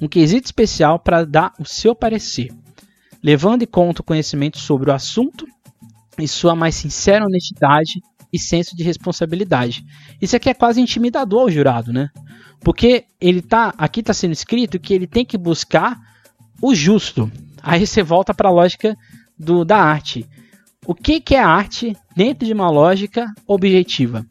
um 0.00 0.08
quesito 0.08 0.46
especial 0.46 0.98
para 0.98 1.24
dar 1.24 1.52
o 1.58 1.64
seu 1.64 1.94
parecer, 1.94 2.50
levando 3.22 3.62
em 3.62 3.66
conta 3.66 4.02
o 4.02 4.04
conhecimento 4.04 4.58
sobre 4.58 4.90
o 4.90 4.94
assunto 4.94 5.46
e 6.18 6.26
sua 6.26 6.54
mais 6.54 6.74
sincera 6.74 7.24
honestidade 7.24 8.02
e 8.32 8.38
senso 8.38 8.76
de 8.76 8.82
responsabilidade. 8.82 9.84
Isso 10.20 10.36
aqui 10.36 10.50
é 10.50 10.54
quase 10.54 10.80
intimidador 10.80 11.42
ao 11.42 11.50
jurado, 11.50 11.92
né? 11.92 12.10
Porque 12.60 13.04
ele 13.20 13.40
tá, 13.40 13.72
aqui 13.78 14.00
está 14.00 14.12
sendo 14.12 14.32
escrito 14.32 14.80
que 14.80 14.92
ele 14.92 15.06
tem 15.06 15.24
que 15.24 15.38
buscar 15.38 15.98
o 16.60 16.74
justo. 16.74 17.30
Aí 17.62 17.86
você 17.86 18.02
volta 18.02 18.34
para 18.34 18.48
a 18.48 18.52
lógica 18.52 18.96
do, 19.38 19.64
da 19.64 19.78
arte. 19.78 20.26
O 20.88 20.94
que, 20.94 21.20
que 21.20 21.34
é 21.34 21.40
arte 21.40 21.96
dentro 22.14 22.46
de 22.46 22.52
uma 22.52 22.70
lógica 22.70 23.26
objetiva? 23.44 24.24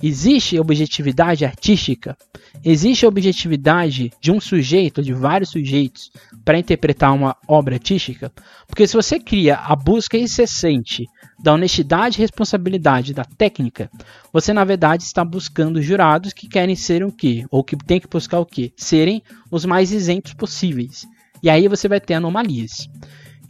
Existe 0.00 0.56
objetividade 0.56 1.44
artística? 1.44 2.16
Existe 2.64 3.04
objetividade 3.04 4.12
de 4.20 4.30
um 4.30 4.40
sujeito, 4.40 5.02
de 5.02 5.12
vários 5.12 5.50
sujeitos, 5.50 6.12
para 6.44 6.60
interpretar 6.60 7.12
uma 7.12 7.36
obra 7.48 7.74
artística? 7.74 8.32
Porque 8.68 8.86
se 8.86 8.94
você 8.94 9.18
cria 9.18 9.56
a 9.56 9.74
busca 9.74 10.16
incessante 10.16 11.06
da 11.42 11.54
honestidade 11.54 12.18
e 12.18 12.20
responsabilidade 12.20 13.12
da 13.12 13.24
técnica, 13.24 13.90
você 14.32 14.52
na 14.52 14.62
verdade 14.62 15.02
está 15.02 15.24
buscando 15.24 15.82
jurados 15.82 16.32
que 16.32 16.46
querem 16.46 16.76
ser 16.76 17.02
o 17.02 17.10
quê? 17.10 17.44
Ou 17.50 17.64
que 17.64 17.76
tem 17.76 17.98
que 17.98 18.06
buscar 18.06 18.38
o 18.38 18.46
quê? 18.46 18.72
Serem 18.76 19.24
os 19.50 19.64
mais 19.64 19.90
isentos 19.90 20.34
possíveis. 20.34 21.04
E 21.42 21.50
aí 21.50 21.66
você 21.66 21.88
vai 21.88 22.00
ter 22.00 22.14
anomalias. 22.14 22.88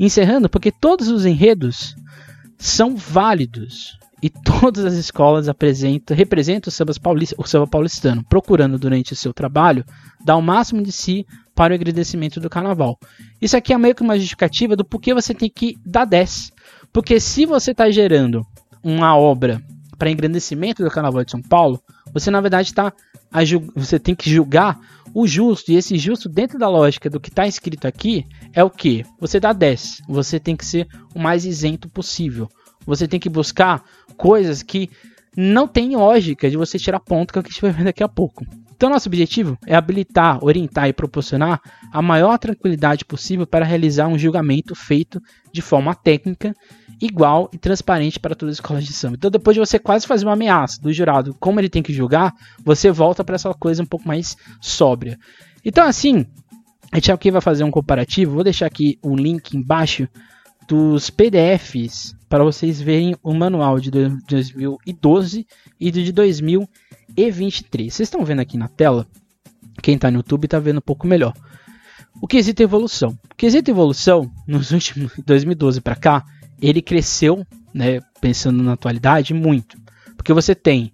Encerrando, 0.01 0.49
porque 0.49 0.73
todos 0.73 1.09
os 1.09 1.27
enredos 1.27 1.95
são 2.59 2.97
válidos 2.97 3.99
e 4.23 4.31
todas 4.31 4.85
as 4.85 4.95
escolas 4.95 5.49
apresentam, 5.49 6.17
representam 6.17 6.69
o 6.69 6.73
samba, 6.73 6.93
paulista, 7.01 7.37
o 7.39 7.47
samba 7.47 7.67
paulistano, 7.67 8.25
procurando 8.25 8.79
durante 8.79 9.13
o 9.13 9.17
seu 9.17 9.33
trabalho 9.33 9.85
dar 10.25 10.37
o 10.37 10.43
máximo 10.43 10.83
de 10.83 10.91
si 10.91 11.27
para 11.55 11.73
o 11.73 11.75
agradecimento 11.75 12.41
do 12.41 12.51
carnaval. 12.51 12.99
Isso 13.41 13.57
aqui 13.57 13.73
é 13.73 13.79
meio 13.79 13.95
que 13.95 14.03
uma 14.03 14.19
justificativa 14.19 14.75
do 14.75 14.85
porquê 14.85 15.13
você 15.13 15.35
tem 15.35 15.51
que 15.51 15.79
dar 15.85 16.05
10. 16.05 16.53
Porque 16.93 17.21
se 17.21 17.45
você 17.45 17.73
está 17.73 17.91
gerando 17.91 18.47
uma 18.83 19.17
obra 19.17 19.63
para 19.99 20.11
engrandecimento 20.11 20.83
do 20.83 20.91
carnaval 20.91 21.25
de 21.25 21.31
São 21.31 21.43
Paulo, 21.43 21.81
você 22.13 22.31
na 22.31 22.41
verdade 22.41 22.69
está 22.69 22.93
você 23.75 23.99
tem 23.99 24.15
que 24.15 24.31
julgar 24.31 24.79
o 25.19 25.27
justo, 25.27 25.73
e 25.73 25.77
esse 25.77 25.97
justo, 25.97 26.29
dentro 26.29 26.59
da 26.59 26.69
lógica 26.69 27.09
do 27.09 27.19
que 27.19 27.31
está 27.31 27.47
escrito 27.47 27.89
aqui, 27.89 28.27
é 28.53 28.62
o 28.62 28.69
que? 28.69 29.03
Você 29.19 29.41
dá 29.41 29.51
10. 29.51 30.03
Você 30.07 30.39
tem 30.39 30.55
que 30.55 30.67
ser 30.67 30.87
o 31.14 31.19
mais 31.19 31.47
isento 31.47 31.89
possível. 31.89 32.47
Você 32.85 33.09
tem 33.09 33.19
que 33.19 33.31
buscar 33.31 33.83
coisas 34.19 34.62
que 34.62 34.91
não 35.35 35.67
tem 35.67 35.97
lógica 35.97 36.51
de 36.51 36.59
você 36.59 36.79
tirar 36.79 37.01
ponto, 37.01 37.33
que 37.33 37.39
é 37.39 37.41
o 37.41 37.43
que 37.43 37.49
a 37.49 37.53
gente 37.53 37.62
vai 37.62 37.71
ver 37.73 37.85
daqui 37.85 38.03
a 38.03 38.09
pouco. 38.09 38.45
Então, 38.77 38.91
nosso 38.91 39.09
objetivo 39.09 39.57
é 39.66 39.74
habilitar, 39.74 40.45
orientar 40.45 40.87
e 40.87 40.93
proporcionar 40.93 41.62
a 41.91 42.03
maior 42.03 42.39
tranquilidade 42.39 43.07
possível 43.07 43.47
para 43.47 43.64
realizar 43.64 44.07
um 44.07 44.18
julgamento 44.18 44.74
feito 44.74 45.18
de 45.51 45.62
forma 45.62 45.95
técnica, 45.95 46.55
igual 47.01 47.49
e 47.55 47.59
transparente 47.59 48.20
para 48.20 48.35
todas 48.35 48.53
as 48.53 48.57
escolas 48.59 48.85
de 48.85 48.93
samba. 48.93 49.16
Então, 49.16 49.31
depois 49.31 49.55
de 49.55 49.61
você 49.61 49.79
quase 49.79 50.07
fazer 50.07 50.27
uma 50.27 50.35
ameaça 50.35 50.79
do 50.83 50.93
jurado, 50.93 51.35
como 51.41 51.59
ele 51.59 51.70
tem 51.70 51.83
que 51.83 51.93
julgar, 51.93 52.35
você 52.62 52.91
volta 52.91 53.24
para 53.24 53.37
essa 53.37 53.53
coisa 53.55 53.83
um 53.83 53.87
pouco 53.87 54.07
mais 54.07 54.37
sóbria. 54.61 55.18
Então, 55.64 55.87
assim, 55.87 56.27
a 56.93 56.97
gente 56.97 57.11
aqui 57.11 57.31
vai 57.31 57.41
fazer 57.41 57.64
um 57.64 57.70
comparativo. 57.70 58.35
Vou 58.35 58.45
deixar 58.45 58.66
aqui 58.66 58.99
um 59.03 59.16
link 59.16 59.57
embaixo 59.57 60.07
dos 60.67 61.11
PDFs 61.11 62.14
para 62.29 62.43
vocês 62.43 62.81
verem 62.81 63.17
o 63.23 63.33
manual 63.33 63.79
de 63.79 63.91
2012 63.91 65.47
e 65.79 65.91
de 65.91 66.12
2023. 66.12 67.95
Vocês 67.95 68.07
estão 68.07 68.25
vendo 68.25 68.41
aqui 68.41 68.57
na 68.57 68.69
tela? 68.69 69.07
Quem 69.83 69.95
está 69.95 70.11
no 70.11 70.19
YouTube 70.19 70.47
está 70.47 70.59
vendo 70.59 70.79
um 70.79 70.83
pouco 70.83 71.07
melhor. 71.07 71.33
O 72.21 72.27
quesito 72.27 72.62
evolução. 72.62 73.17
O 73.31 73.35
quesito 73.37 73.71
evolução, 73.71 74.31
nos 74.47 74.71
últimos 74.73 75.12
2012 75.25 75.81
para 75.81 75.95
cá, 75.95 76.25
ele 76.61 76.83
cresceu, 76.83 77.47
né, 77.73 78.01
pensando 78.21 78.62
na 78.62 78.73
atualidade, 78.73 79.35
muito. 79.35 79.79
Porque 80.17 80.33
você 80.33 80.55
tem 80.55 80.93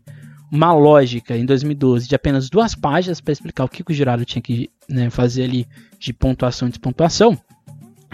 uma 0.50 0.74
lógica 0.74 1.34
em 1.36 1.46
2012 1.46 2.06
de 2.06 2.14
apenas 2.14 2.50
duas 2.50 2.74
páginas 2.74 3.20
para 3.22 3.32
explicar 3.32 3.64
o 3.64 3.68
que 3.68 3.82
o 3.88 3.94
jurado 3.94 4.24
tinha 4.24 4.42
que 4.42 4.70
né, 4.86 5.08
fazer 5.08 5.44
ali 5.44 5.66
de 5.98 6.12
pontuação 6.12 6.68
e 6.68 6.70
despontuação. 6.70 7.38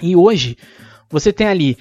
E 0.00 0.14
hoje 0.14 0.56
você 1.11 1.32
tem 1.32 1.46
ali 1.46 1.76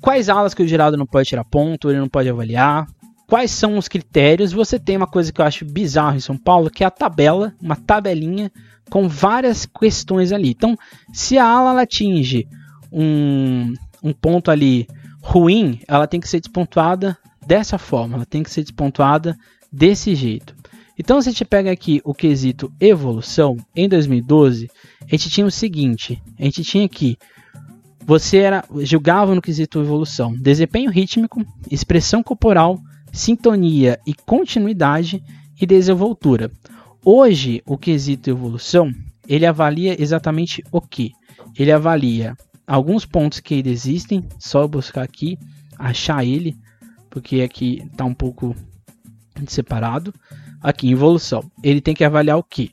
quais 0.00 0.28
aulas 0.28 0.54
que 0.54 0.62
o 0.62 0.68
jurado 0.68 0.96
não 0.96 1.06
pode 1.06 1.28
tirar 1.28 1.44
ponto, 1.44 1.90
ele 1.90 2.00
não 2.00 2.08
pode 2.08 2.28
avaliar, 2.28 2.86
quais 3.26 3.50
são 3.50 3.78
os 3.78 3.88
critérios. 3.88 4.52
Você 4.52 4.78
tem 4.78 4.96
uma 4.96 5.06
coisa 5.06 5.32
que 5.32 5.40
eu 5.40 5.44
acho 5.44 5.64
bizarro 5.64 6.16
em 6.16 6.20
São 6.20 6.36
Paulo, 6.36 6.70
que 6.70 6.84
é 6.84 6.86
a 6.86 6.90
tabela, 6.90 7.54
uma 7.60 7.76
tabelinha 7.76 8.50
com 8.90 9.08
várias 9.08 9.64
questões 9.64 10.32
ali. 10.32 10.50
Então, 10.50 10.76
se 11.12 11.38
a 11.38 11.46
ala 11.46 11.80
atinge 11.80 12.46
um, 12.92 13.72
um 14.02 14.12
ponto 14.12 14.50
ali 14.50 14.86
ruim, 15.22 15.80
ela 15.86 16.06
tem 16.06 16.20
que 16.20 16.28
ser 16.28 16.40
despontuada 16.40 17.16
dessa 17.46 17.78
forma, 17.78 18.16
ela 18.16 18.26
tem 18.26 18.42
que 18.42 18.50
ser 18.50 18.62
despontuada 18.62 19.36
desse 19.72 20.14
jeito. 20.14 20.54
Então, 20.98 21.20
se 21.22 21.28
a 21.28 21.32
gente 21.32 21.44
pega 21.44 21.70
aqui 21.70 22.02
o 22.04 22.12
quesito 22.12 22.70
evolução, 22.78 23.56
em 23.74 23.88
2012, 23.88 24.70
a 25.00 25.06
gente 25.10 25.30
tinha 25.30 25.46
o 25.46 25.50
seguinte: 25.50 26.22
a 26.38 26.44
gente 26.44 26.62
tinha 26.62 26.84
aqui 26.84 27.16
você 28.04 28.38
era 28.38 28.64
julgava 28.80 29.34
no 29.34 29.42
quesito 29.42 29.80
evolução, 29.80 30.34
desempenho 30.34 30.90
rítmico, 30.90 31.44
expressão 31.70 32.22
corporal, 32.22 32.78
sintonia 33.12 33.98
e 34.06 34.14
continuidade 34.14 35.22
e 35.60 35.66
desenvoltura. 35.66 36.50
Hoje, 37.04 37.62
o 37.66 37.76
quesito 37.78 38.30
evolução, 38.30 38.92
ele 39.28 39.46
avalia 39.46 40.00
exatamente 40.00 40.62
o 40.70 40.80
que? 40.80 41.12
Ele 41.56 41.70
avalia 41.70 42.36
alguns 42.66 43.04
pontos 43.04 43.40
que 43.40 43.54
ainda 43.54 43.68
existem, 43.68 44.24
só 44.38 44.66
buscar 44.66 45.02
aqui, 45.02 45.38
achar 45.78 46.24
ele, 46.24 46.56
porque 47.10 47.42
aqui 47.42 47.82
está 47.90 48.04
um 48.04 48.14
pouco 48.14 48.54
separado. 49.46 50.14
Aqui, 50.60 50.90
evolução, 50.90 51.42
ele 51.62 51.80
tem 51.80 51.94
que 51.94 52.04
avaliar 52.04 52.38
o 52.38 52.42
que? 52.42 52.70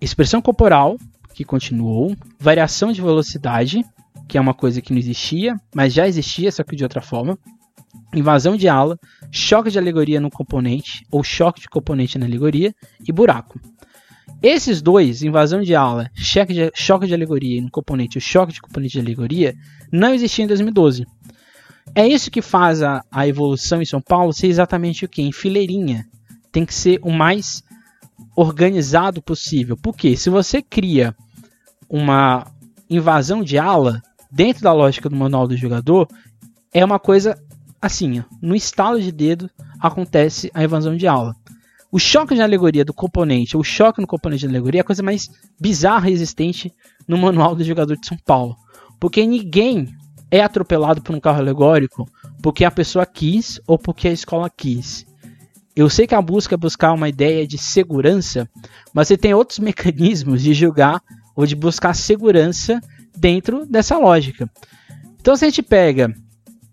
Expressão 0.00 0.40
corporal, 0.40 0.96
que 1.34 1.44
continuou, 1.44 2.16
variação 2.38 2.92
de 2.92 3.02
velocidade, 3.02 3.84
que 4.28 4.36
é 4.36 4.40
uma 4.40 4.54
coisa 4.54 4.80
que 4.80 4.92
não 4.92 4.98
existia, 4.98 5.54
mas 5.74 5.92
já 5.92 6.06
existia, 6.06 6.50
só 6.50 6.62
que 6.62 6.76
de 6.76 6.82
outra 6.82 7.00
forma. 7.00 7.38
Invasão 8.14 8.56
de 8.56 8.68
ala, 8.68 8.98
choque 9.30 9.70
de 9.70 9.78
alegoria 9.78 10.20
no 10.20 10.30
componente, 10.30 11.04
ou 11.10 11.22
choque 11.22 11.60
de 11.60 11.68
componente 11.68 12.18
na 12.18 12.26
alegoria, 12.26 12.74
e 13.06 13.12
buraco. 13.12 13.60
Esses 14.42 14.82
dois, 14.82 15.22
invasão 15.22 15.62
de 15.62 15.74
ala, 15.74 16.10
choque 16.14 16.52
de, 16.52 16.70
choque 16.74 17.06
de 17.06 17.14
alegoria 17.14 17.62
no 17.62 17.70
componente 17.70 18.18
o 18.18 18.20
choque 18.20 18.52
de 18.52 18.60
componente 18.60 18.92
de 18.92 19.00
alegoria, 19.00 19.54
não 19.90 20.12
existiam 20.12 20.44
em 20.44 20.48
2012. 20.48 21.06
É 21.94 22.06
isso 22.06 22.30
que 22.30 22.42
faz 22.42 22.82
a, 22.82 23.02
a 23.10 23.26
evolução 23.26 23.80
em 23.80 23.86
São 23.86 24.00
Paulo 24.00 24.32
ser 24.32 24.48
exatamente 24.48 25.04
o 25.04 25.08
que? 25.08 25.22
Em 25.22 25.32
fileirinha. 25.32 26.06
Tem 26.52 26.66
que 26.66 26.74
ser 26.74 26.98
o 27.02 27.10
mais 27.10 27.62
organizado 28.34 29.22
possível. 29.22 29.76
Porque 29.76 30.16
se 30.16 30.28
você 30.28 30.60
cria 30.60 31.14
uma 31.88 32.46
invasão 32.90 33.42
de 33.42 33.58
ala 33.58 34.02
dentro 34.36 34.62
da 34.62 34.72
lógica 34.72 35.08
do 35.08 35.16
manual 35.16 35.48
do 35.48 35.56
jogador, 35.56 36.06
é 36.70 36.84
uma 36.84 36.98
coisa 36.98 37.42
assim, 37.80 38.22
no 38.42 38.54
estalo 38.54 39.00
de 39.00 39.10
dedo 39.10 39.48
acontece 39.80 40.50
a 40.52 40.62
invasão 40.62 40.94
de 40.94 41.06
aula. 41.06 41.34
O 41.90 41.98
choque 41.98 42.34
de 42.34 42.42
alegoria 42.42 42.84
do 42.84 42.92
componente, 42.92 43.56
o 43.56 43.64
choque 43.64 43.98
no 43.98 44.06
componente 44.06 44.40
de 44.40 44.48
alegoria 44.48 44.80
é 44.80 44.82
a 44.82 44.84
coisa 44.84 45.02
mais 45.02 45.30
bizarra 45.58 46.10
existente 46.10 46.70
no 47.08 47.16
manual 47.16 47.54
do 47.54 47.64
jogador 47.64 47.96
de 47.96 48.06
São 48.06 48.18
Paulo. 48.26 48.54
Porque 49.00 49.26
ninguém 49.26 49.88
é 50.30 50.42
atropelado 50.42 51.00
por 51.00 51.16
um 51.16 51.20
carro 51.20 51.38
alegórico 51.38 52.06
porque 52.42 52.64
a 52.64 52.70
pessoa 52.70 53.06
quis 53.06 53.58
ou 53.66 53.78
porque 53.78 54.08
a 54.08 54.12
escola 54.12 54.50
quis. 54.50 55.06
Eu 55.74 55.88
sei 55.88 56.06
que 56.06 56.14
a 56.14 56.20
busca 56.20 56.54
é 56.54 56.58
buscar 56.58 56.92
uma 56.92 57.08
ideia 57.08 57.46
de 57.46 57.56
segurança, 57.56 58.46
mas 58.92 59.08
você 59.08 59.16
tem 59.16 59.32
outros 59.32 59.60
mecanismos 59.60 60.42
de 60.42 60.52
julgar 60.52 61.00
ou 61.34 61.46
de 61.46 61.56
buscar 61.56 61.94
segurança 61.94 62.80
dentro 63.16 63.66
dessa 63.66 63.98
lógica. 63.98 64.50
Então, 65.20 65.36
se 65.36 65.44
a 65.44 65.48
gente 65.48 65.62
pega, 65.62 66.14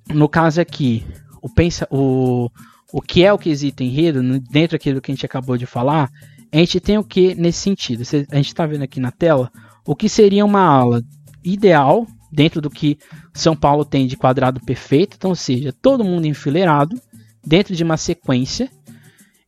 no 0.09 0.29
caso 0.29 0.61
aqui, 0.61 1.03
o, 1.41 1.49
pensa, 1.49 1.87
o, 1.89 2.49
o 2.91 3.01
que 3.01 3.23
é 3.23 3.33
o 3.33 3.37
quesito 3.37 3.83
enredo, 3.83 4.21
dentro 4.51 4.75
aqui 4.75 4.93
do 4.93 5.01
que 5.01 5.11
a 5.11 5.15
gente 5.15 5.25
acabou 5.25 5.57
de 5.57 5.65
falar, 5.65 6.09
a 6.51 6.57
gente 6.57 6.79
tem 6.79 6.97
o 6.97 7.03
que 7.03 7.33
nesse 7.33 7.59
sentido? 7.59 8.03
A 8.31 8.35
gente 8.35 8.47
está 8.47 8.65
vendo 8.65 8.83
aqui 8.83 8.99
na 8.99 9.11
tela 9.11 9.51
o 9.85 9.95
que 9.95 10.07
seria 10.07 10.45
uma 10.45 10.61
aula 10.61 11.03
ideal 11.43 12.07
dentro 12.31 12.61
do 12.61 12.69
que 12.69 12.97
São 13.33 13.55
Paulo 13.55 13.83
tem 13.83 14.07
de 14.07 14.17
quadrado 14.17 14.59
perfeito, 14.59 15.15
então, 15.17 15.31
ou 15.31 15.35
seja, 15.35 15.73
todo 15.81 16.03
mundo 16.03 16.25
enfileirado 16.25 16.99
dentro 17.45 17.75
de 17.75 17.83
uma 17.83 17.97
sequência, 17.97 18.69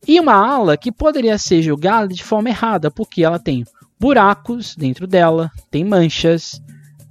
e 0.06 0.20
uma 0.20 0.34
aula 0.34 0.76
que 0.76 0.92
poderia 0.92 1.36
ser 1.36 1.62
julgada 1.62 2.08
de 2.08 2.22
forma 2.22 2.48
errada, 2.48 2.90
porque 2.90 3.24
ela 3.24 3.40
tem 3.40 3.64
buracos 3.98 4.76
dentro 4.76 5.06
dela, 5.06 5.50
tem 5.70 5.84
manchas, 5.84 6.62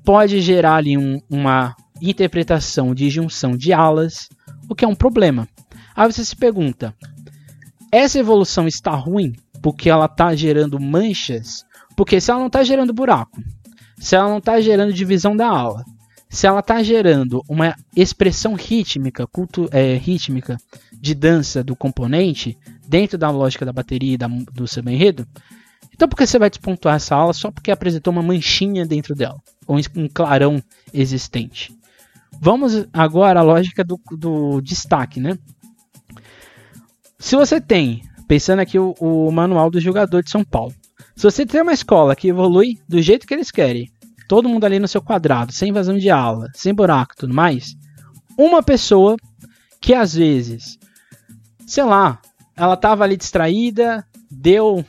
pode 0.06 0.40
gerar 0.40 0.76
ali 0.76 0.98
um, 0.98 1.20
uma 1.30 1.76
interpretação 2.02 2.94
de 2.94 3.10
junção 3.10 3.58
de 3.58 3.74
alas, 3.74 4.30
o 4.70 4.76
que 4.76 4.86
é 4.86 4.88
um 4.88 4.96
problema. 4.96 5.48
Aí 5.96 6.12
você 6.12 6.24
se 6.24 6.36
pergunta: 6.36 6.94
essa 7.92 8.20
evolução 8.20 8.68
está 8.68 8.92
ruim 8.92 9.34
porque 9.62 9.90
ela 9.90 10.06
está 10.06 10.36
gerando 10.36 10.80
manchas? 10.80 11.66
Porque 11.98 12.22
se 12.22 12.30
ela 12.30 12.40
não 12.40 12.48
está 12.48 12.64
gerando 12.64 12.94
buraco, 12.94 13.42
se 13.98 14.16
ela 14.16 14.30
não 14.30 14.38
está 14.38 14.62
gerando 14.62 14.94
divisão 14.94 15.36
da 15.36 15.48
ala, 15.48 15.84
se 16.30 16.46
ela 16.46 16.60
está 16.60 16.84
gerando 16.84 17.42
uma 17.48 17.76
expressão 17.96 18.54
rítmica, 18.54 19.26
culto, 19.26 19.70
é, 19.72 19.96
rítmica 19.96 20.58
de 20.94 21.16
dança 21.16 21.64
do 21.64 21.76
componente 21.76 22.58
dentro 22.88 23.18
da 23.18 23.30
lógica 23.30 23.66
da 23.66 23.72
bateria 23.72 24.14
e 24.14 24.18
da, 24.18 24.28
do 24.28 24.68
seu 24.68 24.84
enredo, 24.88 25.26
então 25.96 26.10
por 26.10 26.18
que 26.18 26.28
você 26.28 26.38
vai 26.38 26.50
despontuar 26.50 26.96
essa 26.96 27.16
aula 27.16 27.32
só 27.32 27.50
porque 27.50 27.72
apresentou 27.72 28.12
uma 28.12 28.22
manchinha 28.22 28.86
dentro 28.86 29.16
dela, 29.16 29.42
ou 29.66 29.78
um 29.96 30.10
clarão 30.10 30.62
existente? 30.94 31.74
Vamos 32.42 32.86
agora 32.92 33.40
à 33.40 33.44
lógica 33.44 33.82
do, 33.82 33.98
do 34.12 34.60
destaque, 34.60 35.22
né? 35.22 35.38
Se 37.18 37.38
você 37.38 37.62
tem, 37.62 38.02
pensando 38.28 38.60
aqui 38.60 38.78
o, 38.78 38.94
o 39.00 39.32
manual 39.32 39.72
do 39.72 39.80
jogador 39.80 40.22
de 40.22 40.30
São 40.30 40.44
Paulo, 40.44 40.74
se 41.16 41.24
você 41.24 41.46
tem 41.46 41.62
uma 41.62 41.72
escola 41.72 42.14
que 42.14 42.28
evolui 42.28 42.78
do 42.90 43.02
jeito 43.02 43.26
que 43.26 43.34
eles 43.34 43.50
querem, 43.50 43.90
todo 44.28 44.50
mundo 44.50 44.66
ali 44.66 44.80
no 44.80 44.88
seu 44.88 45.02
quadrado, 45.02 45.54
sem 45.54 45.70
invasão 45.70 45.98
de 45.98 46.10
aula, 46.10 46.50
sem 46.54 46.74
buraco 46.74 47.16
tudo 47.18 47.34
mais, 47.34 47.74
uma 48.38 48.62
pessoa 48.62 49.16
que 49.80 49.94
às 49.94 50.14
vezes, 50.14 50.78
sei 51.66 51.86
lá, 51.86 52.20
ela 52.54 52.76
tava 52.76 53.06
ali 53.06 53.16
distraída, 53.16 54.06
deu 54.30 54.84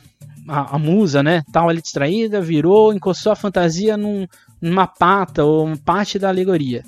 a, 0.47 0.75
a 0.75 0.79
musa, 0.79 1.21
né? 1.21 1.43
Tava 1.51 1.69
ali 1.69 1.81
distraída, 1.81 2.41
virou, 2.41 2.93
encostou 2.93 3.31
a 3.31 3.35
fantasia 3.35 3.97
num, 3.97 4.25
numa 4.61 4.87
pata 4.87 5.43
ou 5.43 5.75
parte 5.77 6.17
da 6.17 6.29
alegoria. 6.29 6.83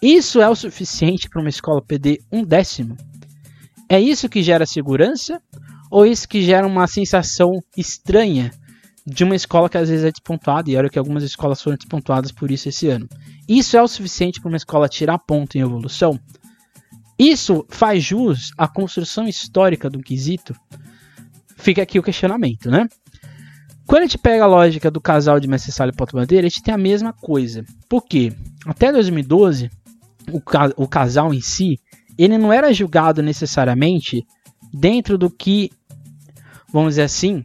Isso 0.00 0.40
é 0.40 0.48
o 0.48 0.56
suficiente 0.56 1.28
para 1.28 1.40
uma 1.40 1.48
escola 1.48 1.80
perder 1.80 2.18
um 2.30 2.42
décimo? 2.42 2.96
É 3.88 4.00
isso 4.00 4.28
que 4.28 4.42
gera 4.42 4.66
segurança? 4.66 5.40
Ou 5.90 6.06
isso 6.06 6.26
que 6.26 6.42
gera 6.42 6.66
uma 6.66 6.86
sensação 6.86 7.60
estranha 7.76 8.50
de 9.06 9.24
uma 9.24 9.36
escola 9.36 9.68
que 9.68 9.76
às 9.76 9.88
vezes 9.88 10.04
é 10.04 10.10
despontuada, 10.10 10.70
e 10.70 10.76
era 10.76 10.88
que 10.88 10.98
algumas 10.98 11.22
escolas 11.22 11.60
foram 11.60 11.76
despontuadas 11.76 12.32
por 12.32 12.50
isso 12.50 12.68
esse 12.68 12.88
ano? 12.88 13.08
Isso 13.48 13.76
é 13.76 13.82
o 13.82 13.88
suficiente 13.88 14.40
para 14.40 14.48
uma 14.48 14.56
escola 14.56 14.88
tirar 14.88 15.18
ponto 15.18 15.56
em 15.56 15.60
evolução? 15.60 16.18
Isso 17.18 17.66
faz 17.68 18.02
jus 18.02 18.52
à 18.56 18.66
construção 18.66 19.28
histórica 19.28 19.90
do 19.90 20.00
quesito? 20.00 20.54
Fica 21.56 21.82
aqui 21.82 21.98
o 21.98 22.02
questionamento, 22.02 22.70
né? 22.70 22.86
Quando 23.86 24.02
a 24.02 24.06
gente 24.06 24.18
pega 24.18 24.44
a 24.44 24.46
lógica 24.46 24.90
do 24.90 25.00
casal 25.00 25.38
de 25.40 25.48
Mestre 25.48 25.72
e 25.88 25.92
Porto 25.92 26.16
Bandeira, 26.16 26.46
a 26.46 26.50
gente 26.50 26.62
tem 26.62 26.72
a 26.72 26.78
mesma 26.78 27.12
coisa. 27.12 27.64
Por 27.88 28.02
quê? 28.04 28.32
Até 28.66 28.92
2012, 28.92 29.70
o, 30.30 30.40
o 30.76 30.88
casal 30.88 31.34
em 31.34 31.40
si, 31.40 31.78
ele 32.16 32.38
não 32.38 32.52
era 32.52 32.72
julgado 32.72 33.22
necessariamente 33.22 34.24
dentro 34.72 35.18
do 35.18 35.28
que, 35.28 35.70
vamos 36.72 36.90
dizer 36.90 37.02
assim, 37.02 37.44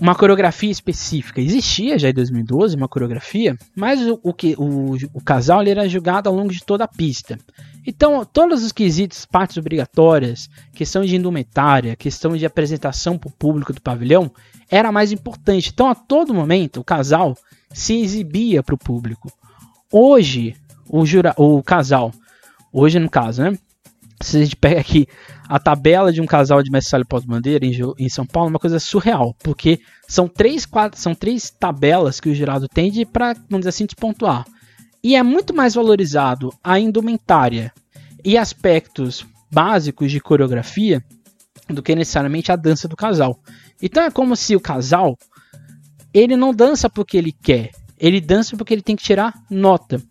uma 0.00 0.14
coreografia 0.14 0.70
específica. 0.70 1.40
Existia 1.40 1.98
já 1.98 2.08
em 2.08 2.14
2012 2.14 2.76
uma 2.76 2.88
coreografia, 2.88 3.56
mas 3.74 4.00
o, 4.06 4.20
o 4.22 4.32
que 4.32 4.54
o, 4.56 4.94
o, 5.12 5.20
casal 5.20 5.62
era 5.62 5.88
julgado 5.88 6.28
ao 6.28 6.34
longo 6.34 6.52
de 6.52 6.64
toda 6.64 6.84
a 6.84 6.88
pista. 6.88 7.38
Então, 7.84 8.24
todos 8.24 8.62
os 8.62 8.70
quesitos, 8.70 9.26
partes 9.26 9.56
obrigatórias, 9.56 10.48
questão 10.72 11.04
de 11.04 11.16
indumentária, 11.16 11.96
questão 11.96 12.36
de 12.36 12.46
apresentação 12.46 13.18
para 13.18 13.28
o 13.28 13.32
público 13.32 13.72
do 13.72 13.80
pavilhão, 13.80 14.30
era 14.70 14.92
mais 14.92 15.12
importante. 15.12 15.70
Então, 15.72 15.88
a 15.88 15.94
todo 15.94 16.34
momento, 16.34 16.80
o 16.80 16.84
casal 16.84 17.36
se 17.72 18.00
exibia 18.00 18.62
para 18.62 18.74
o 18.74 18.78
público. 18.78 19.32
Hoje, 19.92 20.54
o, 20.88 21.04
jura, 21.06 21.34
o 21.36 21.62
casal, 21.62 22.12
hoje 22.72 22.98
no 22.98 23.08
caso, 23.08 23.42
né? 23.42 23.58
Se 24.20 24.36
a 24.36 24.40
gente 24.40 24.56
pega 24.56 24.80
aqui 24.80 25.06
a 25.48 25.58
tabela 25.58 26.12
de 26.12 26.20
um 26.20 26.26
casal 26.26 26.62
de 26.62 26.70
mestre 26.70 27.04
pós-bandeira 27.04 27.64
em, 27.64 27.72
em, 27.98 28.08
São 28.08 28.26
Paulo, 28.26 28.48
é 28.48 28.52
uma 28.52 28.58
coisa 28.58 28.80
surreal, 28.80 29.34
porque 29.42 29.80
são 30.08 30.26
três, 30.26 30.66
quatro, 30.66 31.00
são 31.00 31.14
três 31.14 31.50
tabelas 31.50 32.18
que 32.18 32.28
o 32.28 32.34
jurado 32.34 32.66
tem 32.68 33.06
para, 33.06 33.34
vamos 33.48 33.60
dizer 33.60 33.68
assim, 33.68 33.86
despontuar. 33.86 34.44
E 35.02 35.14
é 35.14 35.22
muito 35.22 35.54
mais 35.54 35.74
valorizado 35.74 36.52
a 36.62 36.80
indumentária 36.80 37.72
e 38.24 38.36
aspectos 38.36 39.24
básicos 39.50 40.10
de 40.10 40.20
coreografia 40.20 41.02
do 41.68 41.82
que 41.82 41.94
necessariamente 41.94 42.50
a 42.50 42.56
dança 42.56 42.88
do 42.88 42.96
casal. 42.96 43.38
Então 43.82 44.02
é 44.02 44.10
como 44.10 44.34
se 44.36 44.56
o 44.56 44.60
casal 44.60 45.16
ele 46.12 46.36
não 46.36 46.54
dança 46.54 46.88
porque 46.88 47.16
ele 47.16 47.32
quer, 47.32 47.70
ele 47.98 48.20
dança 48.20 48.56
porque 48.56 48.74
ele 48.74 48.82
tem 48.82 48.96
que 48.96 49.04
tirar 49.04 49.34
nota. 49.50 50.02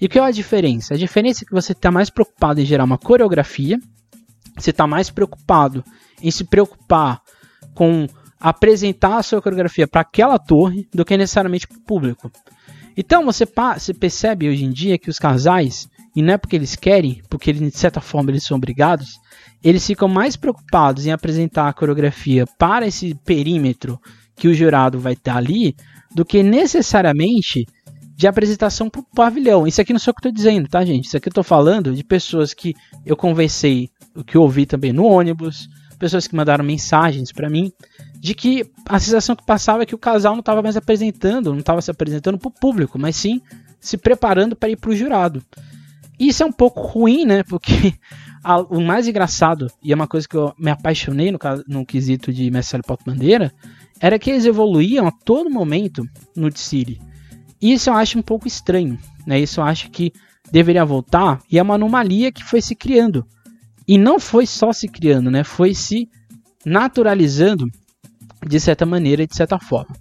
E 0.00 0.08
qual 0.08 0.24
é 0.24 0.28
a 0.28 0.32
diferença? 0.32 0.94
A 0.94 0.96
diferença 0.96 1.44
é 1.44 1.46
que 1.46 1.52
você 1.52 1.72
está 1.72 1.90
mais 1.90 2.08
preocupado 2.08 2.60
em 2.60 2.64
gerar 2.64 2.84
uma 2.84 2.96
coreografia, 2.96 3.78
você 4.56 4.70
está 4.70 4.86
mais 4.86 5.10
preocupado 5.10 5.84
em 6.22 6.30
se 6.30 6.44
preocupar 6.44 7.20
com 7.74 8.06
apresentar 8.38 9.18
a 9.18 9.22
sua 9.22 9.42
coreografia 9.42 9.86
para 9.86 10.00
aquela 10.00 10.38
torre 10.38 10.88
do 10.94 11.04
que 11.04 11.16
necessariamente 11.16 11.68
para 11.68 11.76
o 11.76 11.82
público. 11.82 12.32
Então 12.96 13.24
você, 13.24 13.46
você 13.74 13.92
percebe 13.92 14.48
hoje 14.48 14.64
em 14.64 14.70
dia 14.70 14.98
que 14.98 15.10
os 15.10 15.18
casais, 15.18 15.88
e 16.16 16.22
não 16.22 16.34
é 16.34 16.38
porque 16.38 16.56
eles 16.56 16.74
querem, 16.74 17.22
porque 17.28 17.50
eles, 17.50 17.60
de 17.60 17.78
certa 17.78 18.00
forma 18.00 18.30
eles 18.30 18.44
são 18.44 18.56
obrigados, 18.56 19.18
eles 19.62 19.86
ficam 19.86 20.08
mais 20.08 20.36
preocupados 20.36 21.06
em 21.06 21.12
apresentar 21.12 21.68
a 21.68 21.72
coreografia 21.72 22.46
para 22.58 22.86
esse 22.86 23.14
perímetro 23.14 24.00
que 24.36 24.48
o 24.48 24.54
jurado 24.54 24.98
vai 24.98 25.12
estar 25.12 25.36
ali, 25.36 25.76
do 26.14 26.24
que 26.24 26.42
necessariamente 26.42 27.66
de 28.16 28.26
apresentação 28.26 28.90
para 28.90 29.00
o 29.00 29.06
pavilhão. 29.14 29.66
Isso 29.66 29.80
aqui 29.80 29.92
não 29.92 30.00
sou 30.00 30.12
o 30.12 30.14
que 30.14 30.20
estou 30.20 30.32
dizendo, 30.32 30.68
tá, 30.68 30.84
gente? 30.84 31.06
Isso 31.06 31.16
aqui 31.16 31.28
eu 31.28 31.30
estou 31.30 31.44
falando 31.44 31.94
de 31.94 32.04
pessoas 32.04 32.52
que 32.52 32.74
eu 33.04 33.16
conversei, 33.16 33.88
que 34.26 34.36
eu 34.36 34.42
ouvi 34.42 34.66
também 34.66 34.92
no 34.92 35.04
ônibus, 35.04 35.68
pessoas 35.98 36.26
que 36.26 36.34
mandaram 36.34 36.64
mensagens 36.64 37.30
para 37.32 37.48
mim, 37.48 37.72
de 38.18 38.34
que 38.34 38.66
a 38.86 38.98
sensação 38.98 39.36
que 39.36 39.44
passava 39.44 39.82
é 39.82 39.86
que 39.86 39.94
o 39.94 39.98
casal 39.98 40.32
não 40.32 40.40
estava 40.40 40.62
mais 40.62 40.76
apresentando, 40.76 41.50
não 41.50 41.60
estava 41.60 41.80
se 41.80 41.90
apresentando 41.90 42.38
para 42.38 42.48
o 42.48 42.50
público, 42.52 42.98
mas 42.98 43.16
sim 43.16 43.40
se 43.78 43.96
preparando 43.96 44.56
para 44.56 44.68
ir 44.70 44.76
para 44.76 44.90
o 44.90 44.96
jurado. 44.96 45.42
Isso 46.18 46.42
é 46.42 46.46
um 46.46 46.52
pouco 46.52 46.82
ruim, 46.82 47.24
né? 47.24 47.42
Porque 47.42 47.94
a, 48.42 48.60
o 48.60 48.80
mais 48.80 49.06
engraçado, 49.06 49.70
e 49.82 49.92
é 49.92 49.94
uma 49.94 50.06
coisa 50.06 50.28
que 50.28 50.36
eu 50.36 50.52
me 50.58 50.70
apaixonei 50.70 51.30
no, 51.30 51.38
no 51.66 51.86
quesito 51.86 52.32
de 52.32 52.50
Mestre 52.50 52.82
Porto 52.82 53.04
Bandeira, 53.04 53.52
era 54.00 54.18
que 54.18 54.30
eles 54.30 54.44
evoluíam 54.44 55.06
a 55.06 55.12
todo 55.12 55.50
momento 55.50 56.06
no 56.34 56.50
City. 56.56 57.00
Isso 57.60 57.90
eu 57.90 57.94
acho 57.94 58.18
um 58.18 58.22
pouco 58.22 58.48
estranho, 58.48 58.98
né? 59.26 59.38
Isso 59.38 59.60
eu 59.60 59.64
acho 59.64 59.90
que 59.90 60.12
deveria 60.50 60.84
voltar 60.84 61.40
e 61.50 61.58
é 61.58 61.62
uma 61.62 61.74
anomalia 61.74 62.32
que 62.32 62.42
foi 62.42 62.62
se 62.62 62.74
criando. 62.74 63.26
E 63.86 63.98
não 63.98 64.18
foi 64.18 64.46
só 64.46 64.72
se 64.72 64.88
criando, 64.88 65.30
né? 65.30 65.44
Foi 65.44 65.74
se 65.74 66.08
naturalizando 66.64 67.66
de 68.46 68.58
certa 68.58 68.86
maneira 68.86 69.22
e 69.22 69.26
de 69.26 69.36
certa 69.36 69.58
forma. 69.58 69.94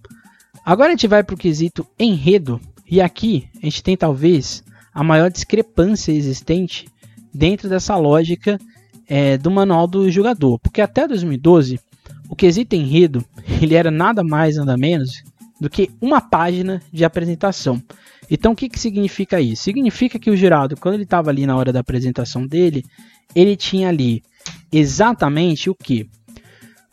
Agora 0.63 0.89
a 0.89 0.91
gente 0.91 1.07
vai 1.07 1.23
para 1.23 1.35
o 1.35 1.37
quesito 1.37 1.85
enredo, 1.97 2.61
e 2.89 3.01
aqui 3.01 3.49
a 3.61 3.65
gente 3.65 3.83
tem 3.83 3.97
talvez 3.97 4.63
a 4.93 5.03
maior 5.03 5.29
discrepância 5.29 6.11
existente 6.11 6.87
dentro 7.33 7.69
dessa 7.69 7.95
lógica 7.95 8.59
é, 9.07 9.37
do 9.37 9.49
manual 9.49 9.87
do 9.87 10.09
jogador. 10.09 10.59
Porque 10.59 10.81
até 10.81 11.07
2012, 11.07 11.79
o 12.29 12.35
quesito 12.35 12.75
enredo 12.75 13.25
ele 13.61 13.75
era 13.75 13.89
nada 13.89 14.23
mais 14.23 14.55
nada 14.55 14.77
menos 14.77 15.23
do 15.59 15.69
que 15.69 15.89
uma 15.99 16.21
página 16.21 16.81
de 16.91 17.03
apresentação. 17.03 17.81
Então 18.29 18.51
o 18.51 18.55
que, 18.55 18.69
que 18.69 18.79
significa 18.79 19.41
isso? 19.41 19.63
Significa 19.63 20.19
que 20.19 20.29
o 20.29 20.37
jurado, 20.37 20.77
quando 20.77 20.93
ele 20.93 21.03
estava 21.03 21.29
ali 21.29 21.45
na 21.45 21.57
hora 21.57 21.73
da 21.73 21.79
apresentação 21.79 22.45
dele, 22.45 22.85
ele 23.35 23.55
tinha 23.55 23.89
ali 23.89 24.23
exatamente 24.71 25.69
o 25.69 25.75
que? 25.75 26.07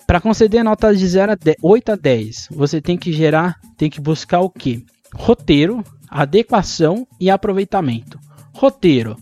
Para 0.06 0.20
conceder 0.20 0.64
notas 0.64 0.98
de 0.98 1.06
0 1.06 1.32
a 1.32 1.34
10, 1.34 1.56
8 1.60 1.92
a 1.92 1.96
10, 1.96 2.48
você 2.52 2.80
tem 2.80 2.96
que 2.96 3.12
gerar, 3.12 3.60
tem 3.76 3.90
que 3.90 4.00
buscar 4.00 4.40
o 4.40 4.48
que? 4.48 4.84
Roteiro, 5.14 5.84
adequação 6.08 7.06
e 7.20 7.28
aproveitamento. 7.28 8.18
Roteiro 8.52 9.16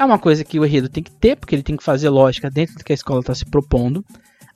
é 0.00 0.04
uma 0.04 0.18
coisa 0.18 0.42
que 0.42 0.58
o 0.58 0.64
enredo 0.64 0.88
tem 0.88 1.02
que 1.02 1.10
ter, 1.10 1.36
porque 1.36 1.54
ele 1.54 1.62
tem 1.62 1.76
que 1.76 1.84
fazer 1.84 2.08
lógica 2.08 2.50
dentro 2.50 2.74
do 2.74 2.82
que 2.82 2.90
a 2.90 2.94
escola 2.94 3.20
está 3.20 3.34
se 3.34 3.44
propondo. 3.44 4.02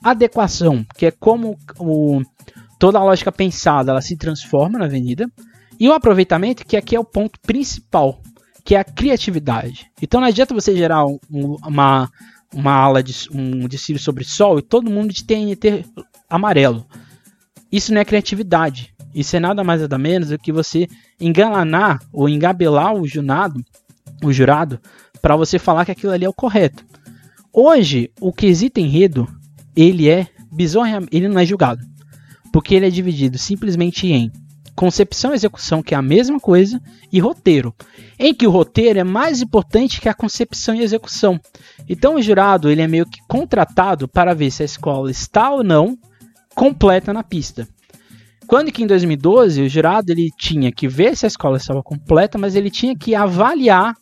Adequação, 0.02 0.86
que 0.96 1.04
é 1.04 1.10
como 1.10 1.58
o, 1.78 2.22
toda 2.78 2.98
a 2.98 3.04
lógica 3.04 3.30
pensada 3.30 3.90
ela 3.90 4.00
se 4.00 4.16
transforma 4.16 4.78
na 4.78 4.86
avenida. 4.86 5.30
E 5.78 5.86
o 5.86 5.92
aproveitamento, 5.92 6.64
que 6.64 6.78
aqui 6.78 6.96
é 6.96 7.00
o 7.00 7.04
ponto 7.04 7.38
principal, 7.40 8.22
que 8.64 8.74
é 8.74 8.78
a 8.78 8.84
criatividade. 8.84 9.90
Então 10.00 10.18
não 10.18 10.28
adianta 10.28 10.54
você 10.54 10.74
gerar 10.74 11.04
um, 11.04 11.18
uma, 11.62 12.10
uma 12.50 12.72
ala 12.72 13.02
de 13.02 13.28
um 13.30 13.68
desfile 13.68 13.98
sobre 13.98 14.24
sol 14.24 14.58
e 14.58 14.62
todo 14.62 14.90
mundo 14.90 15.12
de 15.12 15.24
TNT 15.24 15.84
amarelo. 16.28 16.86
Isso 17.70 17.92
não 17.92 18.00
é 18.00 18.04
criatividade. 18.06 18.94
Isso 19.14 19.36
é 19.36 19.40
nada 19.40 19.62
mais 19.62 19.82
nada 19.82 19.98
menos 19.98 20.30
do 20.30 20.38
que 20.38 20.50
você 20.50 20.88
engalanar 21.20 22.00
ou 22.10 22.30
engabelar 22.30 22.94
o 22.94 23.06
o 24.22 24.32
jurado 24.32 24.80
para 25.24 25.36
você 25.36 25.58
falar 25.58 25.86
que 25.86 25.90
aquilo 25.90 26.12
ali 26.12 26.26
é 26.26 26.28
o 26.28 26.34
correto. 26.34 26.84
Hoje, 27.50 28.10
o 28.20 28.30
quesito 28.30 28.78
enredo, 28.78 29.26
ele 29.74 30.06
é 30.06 30.26
bizonho, 30.52 31.08
ele 31.10 31.28
não 31.28 31.38
é 31.40 31.46
julgado, 31.46 31.80
porque 32.52 32.74
ele 32.74 32.86
é 32.86 32.90
dividido 32.90 33.38
simplesmente 33.38 34.06
em 34.06 34.30
concepção 34.76 35.32
e 35.32 35.34
execução, 35.34 35.82
que 35.82 35.94
é 35.94 35.96
a 35.96 36.02
mesma 36.02 36.38
coisa, 36.38 36.78
e 37.10 37.20
roteiro, 37.20 37.74
em 38.18 38.34
que 38.34 38.46
o 38.46 38.50
roteiro 38.50 38.98
é 38.98 39.02
mais 39.02 39.40
importante 39.40 39.98
que 39.98 40.10
a 40.10 40.14
concepção 40.14 40.74
e 40.74 40.82
execução. 40.82 41.40
Então 41.88 42.16
o 42.16 42.22
jurado 42.22 42.68
ele 42.68 42.82
é 42.82 42.86
meio 42.86 43.06
que 43.06 43.20
contratado 43.26 44.06
para 44.06 44.34
ver 44.34 44.50
se 44.50 44.60
a 44.60 44.66
escola 44.66 45.10
está 45.10 45.50
ou 45.50 45.64
não 45.64 45.96
completa 46.54 47.14
na 47.14 47.22
pista. 47.22 47.66
Quando 48.46 48.70
que 48.70 48.82
em 48.82 48.86
2012 48.86 49.62
o 49.62 49.68
jurado 49.70 50.10
ele 50.10 50.28
tinha 50.38 50.70
que 50.70 50.86
ver 50.86 51.16
se 51.16 51.24
a 51.24 51.28
escola 51.28 51.56
estava 51.56 51.82
completa, 51.82 52.36
mas 52.36 52.54
ele 52.54 52.70
tinha 52.70 52.94
que 52.94 53.14
avaliar 53.14 53.94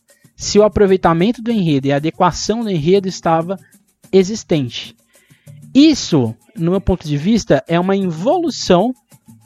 se 0.43 0.59
o 0.59 0.65
aproveitamento 0.65 1.41
do 1.41 1.53
enredo 1.53 1.87
e 1.87 1.93
a 1.93 1.97
adequação 1.97 2.65
do 2.65 2.69
enredo 2.69 3.07
estava 3.07 3.57
existente. 4.11 4.97
Isso, 5.73 6.35
no 6.57 6.73
meu 6.73 6.81
ponto 6.81 7.07
de 7.07 7.17
vista, 7.17 7.63
é 7.69 7.79
uma 7.79 7.95
involução 7.95 8.93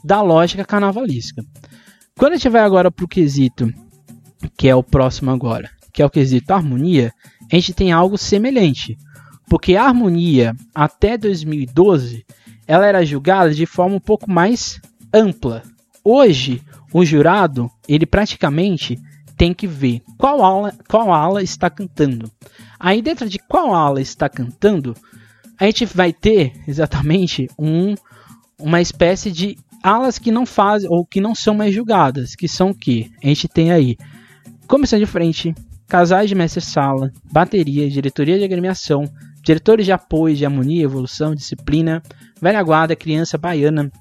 da 0.03 0.23
lógica 0.23 0.65
carnavalesca. 0.65 1.45
Quando 2.17 2.33
a 2.33 2.35
gente 2.37 2.49
vai 2.49 2.61
agora 2.61 2.89
para 2.89 3.05
o 3.05 3.07
quesito, 3.07 3.71
que 4.57 4.67
é 4.67 4.75
o 4.75 4.81
próximo 4.81 5.29
agora, 5.29 5.69
que 5.93 6.01
é 6.01 6.05
o 6.05 6.09
quesito 6.09 6.51
harmonia, 6.51 7.13
a 7.43 7.55
gente 7.55 7.75
tem 7.75 7.91
algo 7.91 8.17
semelhante. 8.17 8.97
Porque 9.47 9.75
a 9.75 9.83
harmonia, 9.83 10.55
até 10.73 11.15
2012, 11.15 12.25
ela 12.65 12.87
era 12.87 13.05
julgada 13.05 13.53
de 13.53 13.67
forma 13.67 13.95
um 13.95 13.99
pouco 13.99 14.29
mais 14.29 14.81
ampla. 15.13 15.61
Hoje, 16.03 16.59
o 16.91 17.05
jurado, 17.05 17.69
ele 17.87 18.07
praticamente 18.07 18.97
tem 19.37 19.53
que 19.53 19.67
ver 19.67 20.01
qual 20.17 20.43
ala, 20.43 20.73
qual 20.89 21.13
ala 21.13 21.43
está 21.43 21.69
cantando. 21.69 22.29
Aí 22.79 23.01
dentro 23.01 23.29
de 23.29 23.37
qual 23.37 23.73
ala 23.73 24.01
está 24.01 24.27
cantando, 24.27 24.95
a 25.59 25.65
gente 25.65 25.85
vai 25.85 26.11
ter 26.11 26.53
exatamente 26.67 27.47
um, 27.57 27.95
uma 28.59 28.81
espécie 28.81 29.31
de 29.31 29.57
alas 29.83 30.17
que 30.17 30.31
não 30.31 30.45
fazem 30.45 30.89
ou 30.89 31.05
que 31.05 31.21
não 31.21 31.35
são 31.35 31.53
mais 31.53 31.73
julgadas, 31.73 32.35
que 32.35 32.47
são 32.47 32.71
o 32.71 32.75
que? 32.75 33.11
A 33.23 33.27
gente 33.27 33.47
tem 33.47 33.71
aí 33.71 33.95
comissão 34.67 34.99
de 34.99 35.05
frente, 35.05 35.55
casais 35.87 36.27
de 36.27 36.35
mestre-sala, 36.35 37.11
bateria, 37.31 37.89
diretoria 37.89 38.37
de 38.37 38.43
agremiação, 38.43 39.03
diretores 39.41 39.85
de 39.85 39.91
apoio, 39.91 40.35
de 40.35 40.45
harmonia, 40.45 40.83
evolução, 40.83 41.33
disciplina, 41.33 42.03
velha 42.41 42.61
guarda, 42.61 42.95
criança 42.95 43.37
baiana, 43.37 43.91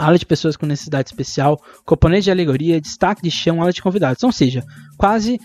ala 0.00 0.18
de 0.18 0.26
pessoas 0.26 0.56
com 0.56 0.66
necessidade 0.66 1.08
especial, 1.08 1.60
componente 1.84 2.24
de 2.24 2.30
alegoria, 2.30 2.80
destaque 2.80 3.22
de 3.22 3.30
chão, 3.30 3.60
ala 3.60 3.72
de 3.72 3.82
convidados. 3.82 4.22
Ou 4.22 4.32
seja, 4.32 4.64
quase 4.96 5.38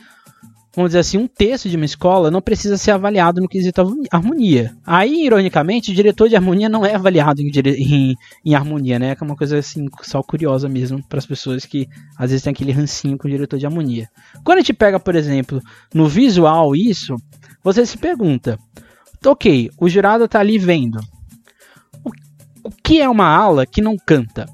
vamos 0.75 0.89
dizer 0.89 0.99
assim, 0.99 1.17
um 1.17 1.27
terço 1.27 1.69
de 1.69 1.75
uma 1.77 1.85
escola 1.85 2.29
não 2.29 2.41
precisa 2.41 2.77
ser 2.77 2.91
avaliado 2.91 3.39
no 3.39 3.47
quesito 3.47 3.81
harmonia. 4.11 4.75
Aí, 4.85 5.25
ironicamente, 5.25 5.91
o 5.91 5.95
diretor 5.95 6.27
de 6.27 6.35
harmonia 6.35 6.67
não 6.67 6.85
é 6.85 6.93
avaliado 6.93 7.41
em, 7.41 7.49
em, 7.65 8.15
em 8.45 8.55
harmonia, 8.55 8.99
né? 8.99 9.15
É 9.19 9.23
uma 9.23 9.35
coisa 9.35 9.57
assim, 9.57 9.85
só 10.01 10.21
curiosa 10.21 10.67
mesmo 10.67 11.01
para 11.07 11.17
as 11.17 11.25
pessoas 11.25 11.65
que 11.65 11.87
às 12.17 12.29
vezes 12.29 12.43
tem 12.43 12.51
aquele 12.51 12.73
rancinho 12.73 13.17
com 13.17 13.27
o 13.27 13.31
diretor 13.31 13.57
de 13.57 13.65
harmonia. 13.65 14.09
Quando 14.43 14.57
a 14.57 14.61
gente 14.61 14.73
pega, 14.73 14.99
por 14.99 15.15
exemplo, 15.15 15.61
no 15.93 16.07
visual 16.09 16.75
isso, 16.75 17.15
você 17.63 17.85
se 17.85 17.97
pergunta, 17.97 18.59
ok, 19.25 19.69
o 19.79 19.87
jurado 19.87 20.25
está 20.25 20.39
ali 20.41 20.57
vendo. 20.57 20.99
O, 22.65 22.71
que 22.71 22.99
é 22.99 23.07
uma 23.07 23.27
ala 23.27 23.63
que 23.63 23.79
não 23.79 23.95
canta? 23.95 24.47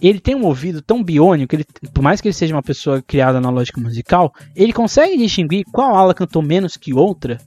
ele 0.00 0.18
tem 0.18 0.34
um 0.34 0.44
ouvido 0.44 0.82
tão 0.82 1.02
biônico, 1.02 1.54
ele, 1.54 1.64
por 1.94 2.02
mais 2.02 2.20
que 2.20 2.26
ele 2.26 2.34
seja 2.34 2.54
uma 2.54 2.62
pessoa 2.62 3.00
criada 3.00 3.40
na 3.40 3.50
lógica 3.50 3.80
musical, 3.80 4.34
ele 4.56 4.72
consegue 4.72 5.16
distinguir 5.16 5.64
qual 5.70 5.94
ala 5.94 6.12
cantou 6.12 6.42
menos 6.42 6.76
que 6.76 6.92
outra. 6.92 7.38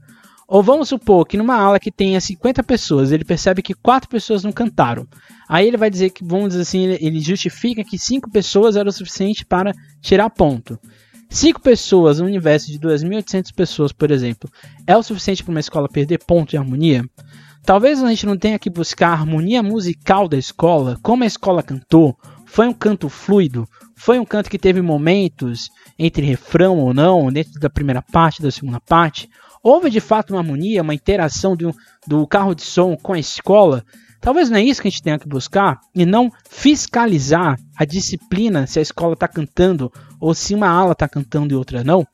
Ou 0.48 0.64
vamos 0.64 0.88
supor 0.88 1.26
que 1.26 1.36
numa 1.36 1.58
ala 1.58 1.80
que 1.80 1.92
tenha 1.92 2.22
50 2.22 2.64
pessoas, 2.64 3.12
ele 3.12 3.26
percebe 3.26 3.62
que 3.62 3.74
4 3.74 4.08
pessoas 4.08 4.44
não 4.44 4.54
cantaram. 4.54 5.06
Aí 5.50 5.68
ele 5.68 5.76
vai 5.76 5.90
dizer 5.90 6.12
que, 6.12 6.24
vamos 6.24 6.50
dizer 6.50 6.62
assim, 6.62 6.86
ele 6.86 7.20
justifica 7.20 7.84
que 7.84 7.98
5 7.98 8.32
pessoas 8.32 8.78
era 8.78 8.88
o 8.88 8.94
suficiente 8.94 9.46
para 9.46 9.74
tirar 10.02 10.30
ponto. 10.30 10.80
5 11.30 11.60
pessoas 11.60 12.20
no 12.20 12.28
universo 12.28 12.72
de 12.72 12.80
2.800 12.80 13.54
pessoas, 13.54 13.92
por 13.92 14.12
exemplo, 14.12 14.50
é 14.88 14.96
o 14.96 15.04
suficiente 15.04 15.44
para 15.44 15.52
uma 15.52 15.60
escola 15.60 15.90
perder 15.90 16.20
ponto 16.24 16.52
de 16.52 16.58
harmonia? 16.58 17.04
Talvez 17.66 18.04
a 18.04 18.10
gente 18.10 18.28
não 18.28 18.38
tenha 18.38 18.60
que 18.60 18.70
buscar 18.70 19.10
a 19.10 19.14
harmonia 19.14 19.64
musical 19.64 20.28
da 20.28 20.38
escola, 20.38 21.00
como 21.02 21.24
a 21.24 21.28
escola 21.28 21.64
cantou, 21.64 22.16
foi 22.46 22.68
um 22.68 22.74
canto 22.74 23.10
fluido? 23.10 23.68
Foi 23.96 24.20
um 24.20 24.26
canto 24.26 24.52
que 24.52 24.60
teve 24.60 24.84
momentos 24.84 25.72
entre 25.98 26.24
refrão 26.24 26.78
ou 26.78 26.94
não, 26.94 27.32
dentro 27.32 27.60
da 27.60 27.68
primeira 27.68 28.04
parte, 28.04 28.40
da 28.40 28.52
segunda 28.52 28.80
parte? 28.80 29.28
Houve 29.64 29.90
de 29.90 30.00
fato 30.00 30.32
uma 30.32 30.42
harmonia, 30.42 30.84
uma 30.84 30.94
interação 30.94 31.56
do, 31.56 31.76
do 32.06 32.28
carro 32.28 32.54
de 32.54 32.62
som 32.62 32.96
com 32.96 33.14
a 33.14 33.20
escola? 33.20 33.84
Talvez 34.22 34.48
não 34.48 34.60
é 34.60 34.64
isso 34.64 34.80
que 34.80 34.88
a 34.88 34.92
gente 34.92 35.02
tenha 35.02 35.18
que 35.18 35.28
buscar 35.28 35.80
e 35.94 36.06
não 36.06 36.32
fiscalizar 36.48 37.60
a 37.76 37.84
disciplina 37.84 38.68
se 38.68 38.78
a 38.78 38.82
escola 38.84 39.14
está 39.14 39.28
cantando 39.28 39.92
ou 40.20 40.36
se 40.36 40.54
uma 40.54 40.68
ala 40.68 40.92
está 40.92 41.10
cantando 41.10 41.52
e 41.52 41.58
outra 41.58 41.84
não. 41.84 42.06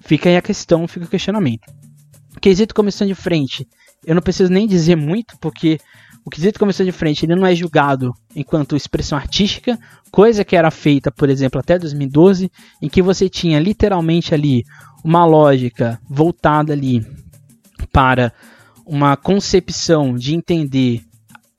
Fica 0.00 0.30
aí 0.30 0.38
a 0.38 0.42
questão, 0.42 0.88
fica 0.88 1.04
o 1.04 1.08
questionamento. 1.08 1.81
Quesito 2.42 2.74
comissão 2.74 3.06
de 3.06 3.14
frente. 3.14 3.68
Eu 4.04 4.16
não 4.16 4.20
preciso 4.20 4.52
nem 4.52 4.66
dizer 4.66 4.96
muito, 4.96 5.38
porque 5.40 5.78
o 6.24 6.28
quesito 6.28 6.58
comissão 6.58 6.84
de 6.84 6.90
frente 6.90 7.24
ele 7.24 7.36
não 7.36 7.46
é 7.46 7.54
julgado 7.54 8.12
enquanto 8.34 8.74
expressão 8.74 9.16
artística, 9.16 9.78
coisa 10.10 10.44
que 10.44 10.56
era 10.56 10.68
feita, 10.70 11.12
por 11.12 11.30
exemplo, 11.30 11.60
até 11.60 11.78
2012, 11.78 12.50
em 12.82 12.88
que 12.88 13.00
você 13.00 13.28
tinha 13.28 13.60
literalmente 13.60 14.34
ali 14.34 14.64
uma 15.04 15.24
lógica 15.24 16.00
voltada 16.10 16.72
ali 16.72 17.06
para 17.92 18.32
uma 18.84 19.16
concepção 19.16 20.16
de 20.16 20.34
entender 20.34 21.04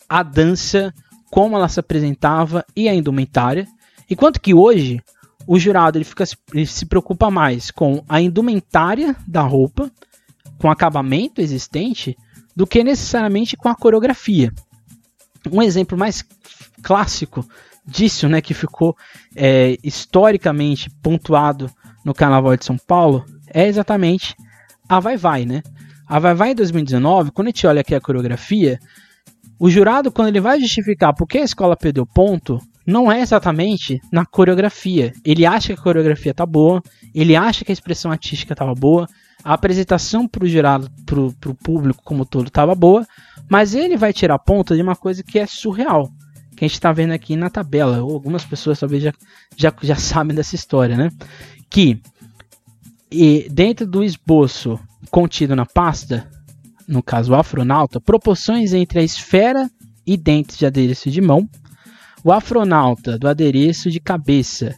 a 0.10 0.22
dança, 0.22 0.94
como 1.32 1.56
ela 1.56 1.70
se 1.70 1.80
apresentava 1.80 2.66
e 2.76 2.90
a 2.90 2.94
indumentária, 2.94 3.66
enquanto 4.10 4.42
que 4.42 4.54
hoje 4.54 5.02
o 5.48 5.58
jurado 5.58 5.98
ele, 5.98 6.06
fica, 6.06 6.26
ele 6.54 6.66
se 6.66 6.86
preocupa 6.86 7.32
mais 7.32 7.72
com 7.72 8.04
a 8.08 8.20
indumentária 8.20 9.16
da 9.26 9.42
roupa, 9.42 9.90
com 10.64 10.70
o 10.70 10.72
acabamento 10.72 11.42
existente, 11.42 12.16
do 12.56 12.66
que 12.66 12.86
necessariamente 12.86 13.58
com 13.58 13.68
a 13.68 13.76
coreografia. 13.76 14.50
Um 15.52 15.62
exemplo 15.62 15.98
mais 15.98 16.24
clássico 16.82 17.46
disso, 17.86 18.30
né, 18.30 18.40
que 18.40 18.54
ficou 18.54 18.96
é, 19.36 19.76
historicamente 19.84 20.90
pontuado 21.02 21.70
no 22.06 22.14
Carnaval 22.14 22.56
de 22.56 22.64
São 22.64 22.78
Paulo, 22.78 23.26
é 23.54 23.68
exatamente 23.68 24.38
a 24.88 25.02
Vai 25.02 25.18
Vai, 25.18 25.44
né? 25.44 25.62
A 26.08 26.18
Vai 26.18 26.34
Vai 26.34 26.52
em 26.52 26.56
2019, 26.56 27.32
quando 27.32 27.48
a 27.48 27.50
gente 27.50 27.68
olha 27.68 27.82
aqui 27.82 27.94
a 27.94 28.00
coreografia, 28.00 28.80
o 29.60 29.70
jurado, 29.70 30.14
quando 30.14 30.30
ele 30.30 30.40
vai 30.40 30.62
justificar 30.62 31.14
por 31.14 31.28
que 31.28 31.40
a 31.40 31.44
escola 31.44 31.76
perdeu 31.76 32.06
ponto, 32.06 32.58
não 32.88 33.12
é 33.12 33.20
exatamente 33.20 34.00
na 34.10 34.26
coreografia. 34.26 35.12
Ele 35.26 35.46
acha 35.46 35.74
que 35.74 35.80
a 35.82 35.84
coreografia 35.84 36.34
tá 36.34 36.46
boa, 36.46 36.82
ele 37.14 37.36
acha 37.36 37.66
que 37.66 37.72
a 37.72 37.74
expressão 37.74 38.12
artística 38.12 38.54
estava 38.54 38.74
boa, 38.74 39.10
a 39.44 39.54
apresentação 39.54 40.28
para 40.28 40.46
o 40.46 40.48
jurado, 40.48 40.90
para 41.06 41.20
o 41.20 41.56
público 41.56 42.02
como 42.04 42.26
todo, 42.26 42.48
estava 42.48 42.74
boa, 42.74 43.06
mas 43.50 43.76
ele 43.76 43.98
vai 43.98 44.14
tirar 44.14 44.40
ponta 44.40 44.76
de 44.76 44.82
uma 44.82 44.96
coisa 44.96 45.22
que 45.22 45.38
é 45.38 45.46
surreal, 45.46 46.10
que 46.56 46.64
a 46.64 46.68
gente 46.68 46.76
está 46.76 46.92
vendo 46.92 47.12
aqui 47.12 47.36
na 47.36 47.50
tabela. 47.50 47.98
Algumas 47.98 48.46
pessoas 48.46 48.80
talvez 48.80 49.04
já, 49.04 49.14
já, 49.56 49.74
já 49.82 49.96
sabem 49.98 50.36
dessa 50.36 50.56
história, 50.56 50.96
né? 50.96 51.10
Que 51.70 52.02
e 53.12 53.48
dentro 53.50 53.86
do 53.86 54.04
esboço 54.04 54.80
contido 55.12 55.56
na 55.56 55.68
pasta, 55.68 56.28
no 56.88 57.04
caso 57.04 57.34
o 57.34 57.36
afronauta, 57.36 58.02
proporções 58.02 58.74
entre 58.74 59.00
a 59.00 59.04
esfera 59.04 59.70
e 60.06 60.18
dentes 60.18 60.58
de 60.58 60.66
adereço 60.66 61.12
de 61.12 61.22
mão, 61.22 61.48
o 62.24 62.32
afronauta 62.32 63.18
do 63.20 63.28
adereço 63.28 63.92
de 63.92 64.00
cabeça 64.00 64.74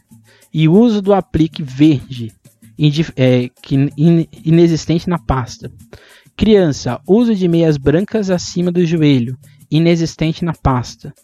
e 0.52 0.68
uso 0.68 1.00
do 1.00 1.14
aplique 1.14 1.62
verde, 1.62 2.30
é, 3.16 3.48
que, 3.62 3.74
in, 3.96 4.26
inexistente 4.44 5.08
na 5.08 5.18
pasta. 5.18 5.70
Criança, 6.36 7.00
uso 7.08 7.34
de 7.34 7.48
meias 7.48 7.76
brancas 7.76 8.28
acima 8.30 8.70
do 8.70 8.84
joelho, 8.84 9.36
inexistente 9.70 10.44
na 10.44 10.52
pasta. 10.52 11.14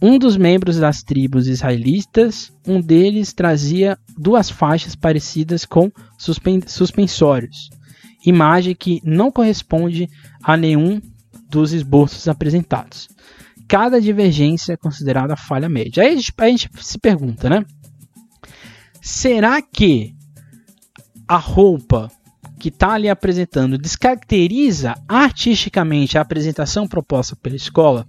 Um 0.00 0.18
dos 0.18 0.36
membros 0.36 0.78
das 0.78 1.02
tribos 1.02 1.46
israelitas, 1.46 2.52
um 2.66 2.80
deles 2.80 3.32
trazia 3.32 3.96
duas 4.18 4.50
faixas 4.50 4.96
parecidas 4.96 5.64
com 5.64 5.90
suspen 6.18 6.60
suspensórios, 6.66 7.70
imagem 8.26 8.74
que 8.74 9.00
não 9.04 9.30
corresponde 9.30 10.08
a 10.42 10.56
nenhum 10.56 11.00
dos 11.48 11.72
esboços 11.72 12.26
apresentados. 12.28 13.08
Cada 13.68 14.00
divergência 14.00 14.72
é 14.72 14.76
considerada 14.76 15.36
falha 15.36 15.68
média. 15.68 16.02
Aí 16.02 16.12
a 16.12 16.16
gente, 16.16 16.32
a 16.36 16.48
gente 16.48 16.68
se 16.80 16.98
pergunta, 16.98 17.48
né? 17.48 17.64
Será 19.00 19.62
que 19.62 20.14
a 21.32 21.38
roupa 21.38 22.10
que 22.60 22.68
está 22.68 22.92
ali 22.92 23.08
apresentando 23.08 23.78
descaracteriza 23.78 24.94
artisticamente 25.08 26.18
a 26.18 26.20
apresentação 26.20 26.86
proposta 26.86 27.34
pela 27.34 27.56
escola, 27.56 28.06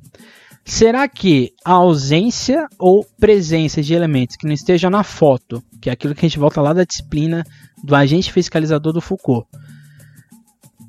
será 0.65 1.07
que 1.07 1.53
a 1.63 1.71
ausência 1.71 2.67
ou 2.77 3.05
presença 3.17 3.81
de 3.81 3.93
elementos 3.93 4.35
que 4.35 4.45
não 4.45 4.53
estejam 4.53 4.89
na 4.89 5.03
foto, 5.03 5.63
que 5.79 5.89
é 5.89 5.93
aquilo 5.93 6.13
que 6.13 6.25
a 6.25 6.27
gente 6.27 6.37
volta 6.37 6.59
lá 6.59 6.73
da 6.73 6.83
disciplina 6.83 7.45
do 7.81 7.95
agente 7.95 8.29
fiscalizador 8.29 8.91
do 8.91 8.99
Foucault, 8.99 9.47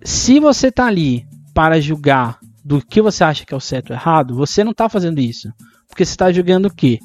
se 0.02 0.40
você 0.40 0.68
está 0.68 0.86
ali 0.86 1.24
para 1.54 1.80
julgar 1.80 2.40
do 2.64 2.84
que 2.84 3.00
você 3.00 3.22
acha 3.22 3.46
que 3.46 3.54
é 3.54 3.56
o 3.56 3.60
certo 3.60 3.90
ou 3.90 3.96
errado, 3.96 4.34
você 4.34 4.64
não 4.64 4.72
está 4.72 4.88
fazendo 4.88 5.20
isso. 5.20 5.52
Porque 5.86 6.04
você 6.04 6.10
está 6.10 6.32
julgando 6.32 6.66
o 6.66 6.74
quê? 6.74 6.98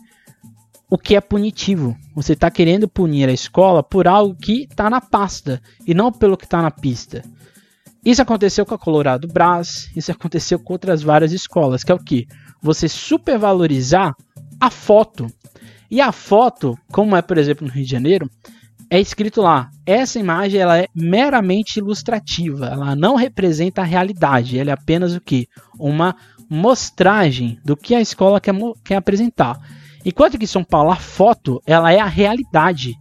O 0.90 0.98
que 0.98 1.16
é 1.16 1.22
punitivo. 1.22 1.96
Você 2.16 2.34
está 2.34 2.50
querendo 2.50 2.88
punir 2.88 3.30
a 3.30 3.34
escola 3.34 3.84
por 3.84 4.08
algo 4.08 4.36
que 4.36 4.64
está 4.64 4.90
na 4.90 5.00
pasta 5.00 5.62
e 5.86 5.94
não 5.94 6.12
pelo 6.12 6.38
que 6.38 6.46
está 6.46 6.62
na 6.62 6.72
pista. 6.72 7.24
Isso 8.04 8.22
aconteceu 8.22 8.66
com 8.66 8.74
a 8.74 8.80
Colorado 8.80 9.28
Brás, 9.28 9.92
isso 9.96 10.12
aconteceu 10.12 10.58
com 10.58 10.74
outras 10.74 11.04
várias 11.04 11.34
escolas, 11.34 11.84
que 11.84 11.92
é 11.92 11.96
o 11.96 12.04
que? 12.04 12.28
Você 12.62 12.88
supervalorizar 12.88 14.16
a 14.60 14.70
foto. 14.70 15.28
E 15.92 16.00
a 16.00 16.12
foto, 16.12 16.78
como 16.92 17.16
é 17.16 17.22
por 17.22 17.38
exemplo 17.38 17.68
no 17.68 17.74
Rio 17.74 17.84
de 17.84 17.92
Janeiro, 17.92 18.30
é 18.90 19.00
escrito 19.00 19.42
lá: 19.42 19.70
essa 19.86 20.18
imagem 20.18 20.60
ela 20.60 20.78
é 20.78 20.88
meramente 20.96 21.80
ilustrativa, 21.80 22.68
ela 22.68 22.96
não 22.96 23.16
representa 23.16 23.82
a 23.82 23.86
realidade, 23.86 24.58
ela 24.58 24.72
é 24.72 24.74
apenas 24.74 25.14
o 25.14 25.22
que? 25.22 25.48
Uma 25.78 26.16
mostragem 26.50 27.60
do 27.64 27.78
que 27.78 27.94
a 27.94 28.02
escola 28.02 28.42
quer, 28.42 28.56
quer 28.84 28.96
apresentar. 28.96 29.60
Enquanto 30.06 30.38
que 30.38 30.48
São 30.48 30.64
Paulo, 30.64 30.92
a 30.92 30.96
foto, 30.96 31.62
ela 31.66 31.92
é 31.92 32.00
a 32.00 32.06
realidade. 32.06 32.96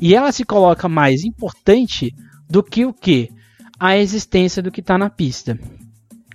E 0.00 0.14
ela 0.14 0.30
se 0.32 0.44
coloca 0.44 0.88
mais 0.88 1.24
importante 1.24 2.14
do 2.48 2.62
que 2.62 2.84
o 2.84 2.92
que? 2.92 3.30
A 3.78 3.96
existência 3.96 4.62
do 4.62 4.70
que 4.70 4.80
está 4.80 4.98
na 4.98 5.10
pista. 5.10 5.58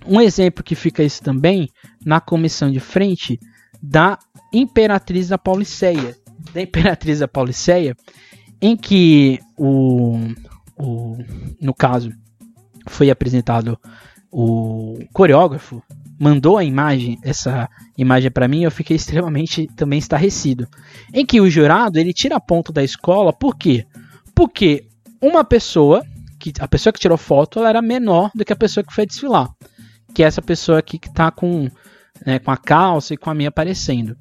Um 0.06 0.20
exemplo 0.20 0.64
que 0.64 0.74
fica 0.74 1.02
isso 1.02 1.22
também 1.22 1.68
na 2.04 2.20
comissão 2.20 2.70
de 2.70 2.80
frente 2.80 3.38
da 3.82 4.18
Imperatriz 4.52 5.28
da 5.28 5.38
Pauliceia. 5.38 6.16
Da 6.52 6.60
Imperatriz 6.60 7.20
da 7.20 7.28
Pauliceia, 7.28 7.96
em 8.60 8.76
que 8.76 9.38
o, 9.56 10.18
o 10.76 11.16
no 11.60 11.72
caso 11.72 12.10
foi 12.86 13.10
apresentado 13.10 13.78
o 14.30 14.98
coreógrafo 15.12 15.82
mandou 16.24 16.56
a 16.56 16.64
imagem, 16.64 17.18
essa 17.22 17.68
imagem 17.98 18.30
para 18.30 18.48
mim, 18.48 18.64
eu 18.64 18.70
fiquei 18.70 18.96
extremamente 18.96 19.66
também 19.76 19.98
estarrecido. 19.98 20.66
Em 21.12 21.26
que 21.26 21.38
o 21.38 21.50
jurado 21.50 21.98
ele 21.98 22.14
tira 22.14 22.40
ponto 22.40 22.72
da 22.72 22.82
escola, 22.82 23.30
por 23.30 23.56
quê? 23.56 23.86
Porque 24.34 24.86
uma 25.20 25.44
pessoa, 25.44 26.02
que 26.40 26.50
a 26.58 26.66
pessoa 26.66 26.92
que 26.94 26.98
tirou 26.98 27.18
foto, 27.18 27.58
ela 27.58 27.68
era 27.68 27.82
menor 27.82 28.30
do 28.34 28.42
que 28.42 28.54
a 28.54 28.56
pessoa 28.56 28.82
que 28.82 28.94
foi 28.94 29.04
desfilar, 29.04 29.50
que 30.14 30.22
é 30.22 30.26
essa 30.26 30.40
pessoa 30.40 30.78
aqui 30.78 30.98
que 30.98 31.08
está 31.08 31.30
com, 31.30 31.68
né, 32.24 32.38
com 32.38 32.50
a 32.50 32.56
calça 32.56 33.12
e 33.12 33.18
com 33.18 33.28
a 33.28 33.34
minha 33.34 33.50
aparecendo. 33.50 34.16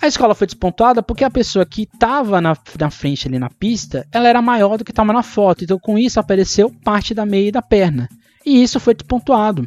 A 0.00 0.06
escola 0.06 0.34
foi 0.34 0.46
despontuada 0.46 1.02
porque 1.02 1.24
a 1.24 1.30
pessoa 1.30 1.66
que 1.66 1.82
estava 1.82 2.40
na, 2.40 2.56
na, 2.78 2.90
frente 2.90 3.26
ali 3.26 3.38
na 3.38 3.50
pista, 3.50 4.06
ela 4.12 4.28
era 4.28 4.40
maior 4.40 4.76
do 4.76 4.84
que 4.84 4.92
estava 4.92 5.12
na 5.12 5.22
foto. 5.22 5.64
Então, 5.64 5.78
com 5.78 5.98
isso, 5.98 6.20
apareceu 6.20 6.70
parte 6.84 7.14
da 7.14 7.24
meia 7.24 7.48
e 7.48 7.52
da 7.52 7.62
perna. 7.62 8.08
E 8.44 8.62
isso 8.62 8.78
foi 8.78 8.94
despontuado. 8.94 9.66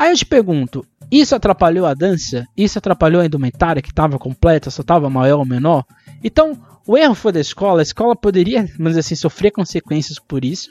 Aí 0.00 0.12
eu 0.12 0.16
te 0.16 0.24
pergunto, 0.24 0.82
isso 1.12 1.34
atrapalhou 1.34 1.84
a 1.84 1.92
dança? 1.92 2.46
Isso 2.56 2.78
atrapalhou 2.78 3.20
a 3.20 3.26
indumentária 3.26 3.82
que 3.82 3.90
estava 3.90 4.18
completa, 4.18 4.70
só 4.70 4.80
estava 4.80 5.10
maior 5.10 5.40
ou 5.40 5.44
menor? 5.44 5.84
Então, 6.24 6.58
o 6.86 6.96
erro 6.96 7.14
foi 7.14 7.32
da 7.32 7.40
escola, 7.40 7.80
a 7.80 7.82
escola 7.82 8.16
poderia, 8.16 8.62
vamos 8.78 8.92
dizer 8.92 9.00
assim, 9.00 9.14
sofrer 9.14 9.50
consequências 9.50 10.18
por 10.18 10.42
isso, 10.42 10.70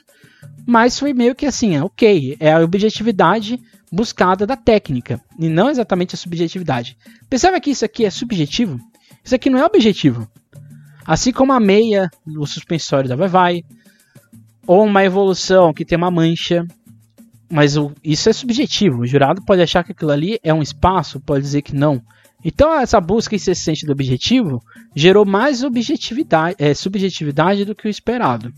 mas 0.65 0.97
foi 0.97 1.13
meio 1.13 1.35
que 1.35 1.45
assim, 1.45 1.75
é, 1.75 1.83
ok, 1.83 2.37
é 2.39 2.51
a 2.51 2.59
objetividade 2.61 3.59
buscada 3.91 4.47
da 4.47 4.57
técnica, 4.57 5.21
e 5.37 5.47
não 5.47 5.69
exatamente 5.69 6.15
a 6.15 6.17
subjetividade. 6.17 6.97
Percebe 7.29 7.61
que 7.61 7.69
isso 7.69 7.85
aqui 7.85 8.05
é 8.05 8.09
subjetivo? 8.09 8.79
Isso 9.23 9.35
aqui 9.35 9.47
não 9.47 9.59
é 9.59 9.63
objetivo. 9.63 10.27
Assim 11.05 11.31
como 11.31 11.53
a 11.53 11.59
meia, 11.59 12.09
o 12.25 12.47
suspensório 12.47 13.07
da 13.07 13.15
vai-vai, 13.15 13.61
ou 14.65 14.85
uma 14.85 15.03
evolução 15.03 15.71
que 15.71 15.85
tem 15.85 15.99
uma 15.99 16.09
mancha, 16.09 16.65
mas 17.49 17.77
o, 17.77 17.91
isso 18.03 18.29
é 18.29 18.33
subjetivo. 18.33 19.01
O 19.01 19.07
jurado 19.07 19.43
pode 19.43 19.61
achar 19.61 19.83
que 19.83 19.91
aquilo 19.91 20.11
ali 20.11 20.39
é 20.43 20.53
um 20.53 20.61
espaço, 20.61 21.19
pode 21.19 21.41
dizer 21.41 21.61
que 21.61 21.75
não. 21.75 22.01
Então 22.43 22.73
essa 22.73 23.01
busca 23.01 23.35
incessante 23.35 23.85
do 23.85 23.91
objetivo 23.91 24.61
gerou 24.95 25.25
mais 25.25 25.63
objetividade, 25.63 26.55
é, 26.59 26.73
subjetividade 26.73 27.65
do 27.65 27.75
que 27.75 27.87
o 27.87 27.89
esperado. 27.89 28.53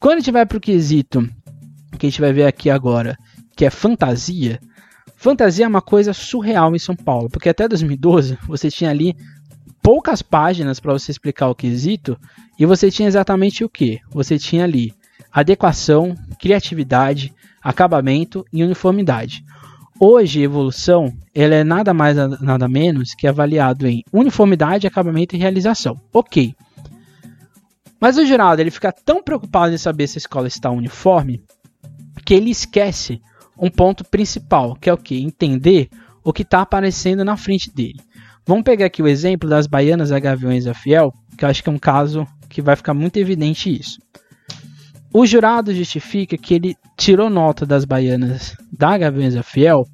Quando 0.00 0.14
a 0.14 0.20
gente 0.20 0.32
vai 0.32 0.46
para 0.46 0.58
o 0.58 0.60
quesito 0.60 1.28
que 1.98 2.06
a 2.06 2.10
gente 2.10 2.20
vai 2.20 2.32
ver 2.32 2.46
aqui 2.46 2.68
agora, 2.68 3.16
que 3.56 3.64
é 3.64 3.70
fantasia, 3.70 4.60
fantasia 5.16 5.64
é 5.64 5.68
uma 5.68 5.80
coisa 5.80 6.12
surreal 6.12 6.74
em 6.74 6.78
São 6.78 6.94
Paulo, 6.94 7.30
porque 7.30 7.48
até 7.48 7.66
2012 7.66 8.36
você 8.46 8.68
tinha 8.68 8.90
ali 8.90 9.16
poucas 9.82 10.20
páginas 10.20 10.80
para 10.80 10.92
você 10.92 11.12
explicar 11.12 11.48
o 11.48 11.54
quesito 11.54 12.18
e 12.58 12.66
você 12.66 12.90
tinha 12.90 13.08
exatamente 13.08 13.64
o 13.64 13.68
que? 13.68 14.00
Você 14.10 14.38
tinha 14.38 14.64
ali 14.64 14.92
adequação, 15.32 16.14
criatividade, 16.40 17.32
acabamento 17.66 18.44
e 18.52 18.62
uniformidade. 18.62 19.44
Hoje, 19.98 20.40
evolução 20.40 21.12
ela 21.34 21.56
é 21.56 21.64
nada 21.64 21.92
mais 21.92 22.16
nada 22.40 22.68
menos 22.68 23.12
que 23.12 23.26
avaliado 23.26 23.88
em 23.88 24.04
uniformidade, 24.12 24.86
acabamento 24.86 25.34
e 25.34 25.38
realização. 25.38 26.00
Ok. 26.12 26.54
Mas 28.00 28.18
o 28.18 28.24
jurado 28.24 28.60
ele 28.60 28.70
fica 28.70 28.92
tão 28.92 29.20
preocupado 29.20 29.74
em 29.74 29.78
saber 29.78 30.06
se 30.06 30.16
a 30.16 30.20
escola 30.20 30.46
está 30.46 30.70
uniforme 30.70 31.42
que 32.24 32.34
ele 32.34 32.50
esquece 32.50 33.20
um 33.58 33.68
ponto 33.68 34.04
principal, 34.04 34.76
que 34.76 34.88
é 34.88 34.92
o 34.92 34.98
que? 34.98 35.20
Entender 35.20 35.88
o 36.22 36.32
que 36.32 36.42
está 36.42 36.60
aparecendo 36.60 37.24
na 37.24 37.36
frente 37.36 37.72
dele. 37.74 38.00
Vamos 38.46 38.62
pegar 38.62 38.86
aqui 38.86 39.02
o 39.02 39.08
exemplo 39.08 39.48
das 39.48 39.66
baianas 39.66 40.12
a 40.12 40.20
Gaviões 40.20 40.66
Fiel, 40.76 41.12
que 41.36 41.44
eu 41.44 41.48
acho 41.48 41.64
que 41.64 41.68
é 41.68 41.72
um 41.72 41.78
caso 41.78 42.24
que 42.48 42.62
vai 42.62 42.76
ficar 42.76 42.94
muito 42.94 43.16
evidente 43.16 43.74
isso. 43.74 43.98
O 45.18 45.24
jurado 45.24 45.74
justifica 45.74 46.36
que 46.36 46.52
ele 46.52 46.76
tirou 46.94 47.30
nota 47.30 47.64
das 47.64 47.86
baianas 47.86 48.54
da 48.70 48.98
Gaviões 48.98 49.34
Fiel 49.46 49.88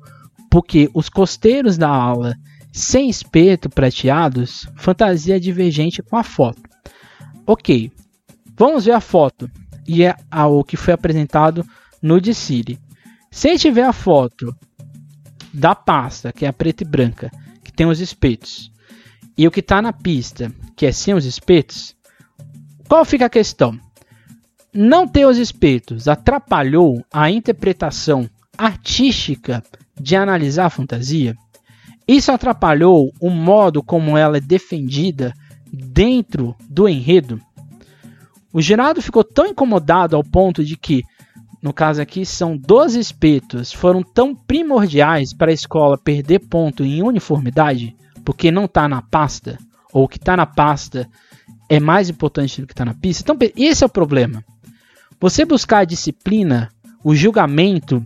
porque 0.50 0.90
os 0.92 1.08
costeiros 1.08 1.78
da 1.78 1.88
aula 1.88 2.34
sem 2.72 3.08
espeto 3.08 3.70
prateados 3.70 4.68
fantasia 4.74 5.38
divergente 5.38 6.02
com 6.02 6.16
a 6.16 6.24
foto. 6.24 6.60
Ok, 7.46 7.92
vamos 8.58 8.84
ver 8.84 8.94
a 8.94 9.00
foto 9.00 9.48
e 9.86 10.02
é 10.02 10.16
o 10.50 10.64
que 10.64 10.76
foi 10.76 10.92
apresentado 10.92 11.64
no 12.02 12.20
Dicile. 12.20 12.80
Se 13.30 13.56
tiver 13.56 13.84
a 13.84 13.92
foto 13.92 14.52
da 15.54 15.72
pasta, 15.72 16.32
que 16.32 16.44
é 16.44 16.48
a 16.48 16.52
preta 16.52 16.82
e 16.82 16.86
branca, 16.86 17.30
que 17.62 17.72
tem 17.72 17.86
os 17.86 18.00
espetos, 18.00 18.72
e 19.38 19.46
o 19.46 19.52
que 19.52 19.60
está 19.60 19.80
na 19.80 19.92
pista, 19.92 20.52
que 20.76 20.84
é 20.84 20.90
sem 20.90 21.14
os 21.14 21.24
espetos, 21.24 21.94
qual 22.88 23.04
fica 23.04 23.26
a 23.26 23.30
questão? 23.30 23.78
Não 24.74 25.06
ter 25.06 25.26
os 25.26 25.36
espetos 25.36 26.08
atrapalhou 26.08 27.04
a 27.12 27.30
interpretação 27.30 28.26
artística 28.56 29.62
de 30.00 30.16
analisar 30.16 30.64
a 30.64 30.70
fantasia? 30.70 31.36
Isso 32.08 32.32
atrapalhou 32.32 33.12
o 33.20 33.28
modo 33.28 33.82
como 33.82 34.16
ela 34.16 34.38
é 34.38 34.40
defendida 34.40 35.34
dentro 35.70 36.56
do 36.70 36.88
enredo? 36.88 37.38
O 38.50 38.62
Gerardo 38.62 39.02
ficou 39.02 39.22
tão 39.22 39.46
incomodado 39.46 40.16
ao 40.16 40.24
ponto 40.24 40.64
de 40.64 40.74
que, 40.74 41.02
no 41.62 41.74
caso 41.74 42.00
aqui, 42.00 42.24
são 42.24 42.56
12 42.56 42.98
espetos, 42.98 43.74
foram 43.74 44.02
tão 44.02 44.34
primordiais 44.34 45.34
para 45.34 45.50
a 45.50 45.54
escola 45.54 45.98
perder 45.98 46.38
ponto 46.38 46.82
em 46.82 47.02
uniformidade, 47.02 47.94
porque 48.24 48.50
não 48.50 48.64
está 48.64 48.88
na 48.88 49.02
pasta, 49.02 49.58
ou 49.92 50.04
o 50.04 50.08
que 50.08 50.16
está 50.16 50.34
na 50.34 50.46
pasta 50.46 51.06
é 51.68 51.78
mais 51.78 52.08
importante 52.08 52.58
do 52.58 52.66
que 52.66 52.72
está 52.72 52.86
na 52.86 52.94
pista. 52.94 53.22
Então, 53.22 53.36
esse 53.54 53.84
é 53.84 53.86
o 53.86 53.90
problema. 53.90 54.42
Você 55.22 55.44
buscar 55.44 55.78
a 55.78 55.84
disciplina 55.84 56.68
o 57.04 57.14
julgamento, 57.14 58.04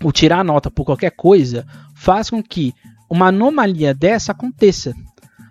o 0.00 0.12
tirar 0.12 0.44
nota 0.44 0.70
por 0.70 0.84
qualquer 0.84 1.10
coisa, 1.10 1.66
faz 1.92 2.30
com 2.30 2.40
que 2.40 2.72
uma 3.10 3.30
anomalia 3.30 3.92
dessa 3.92 4.30
aconteça. 4.30 4.94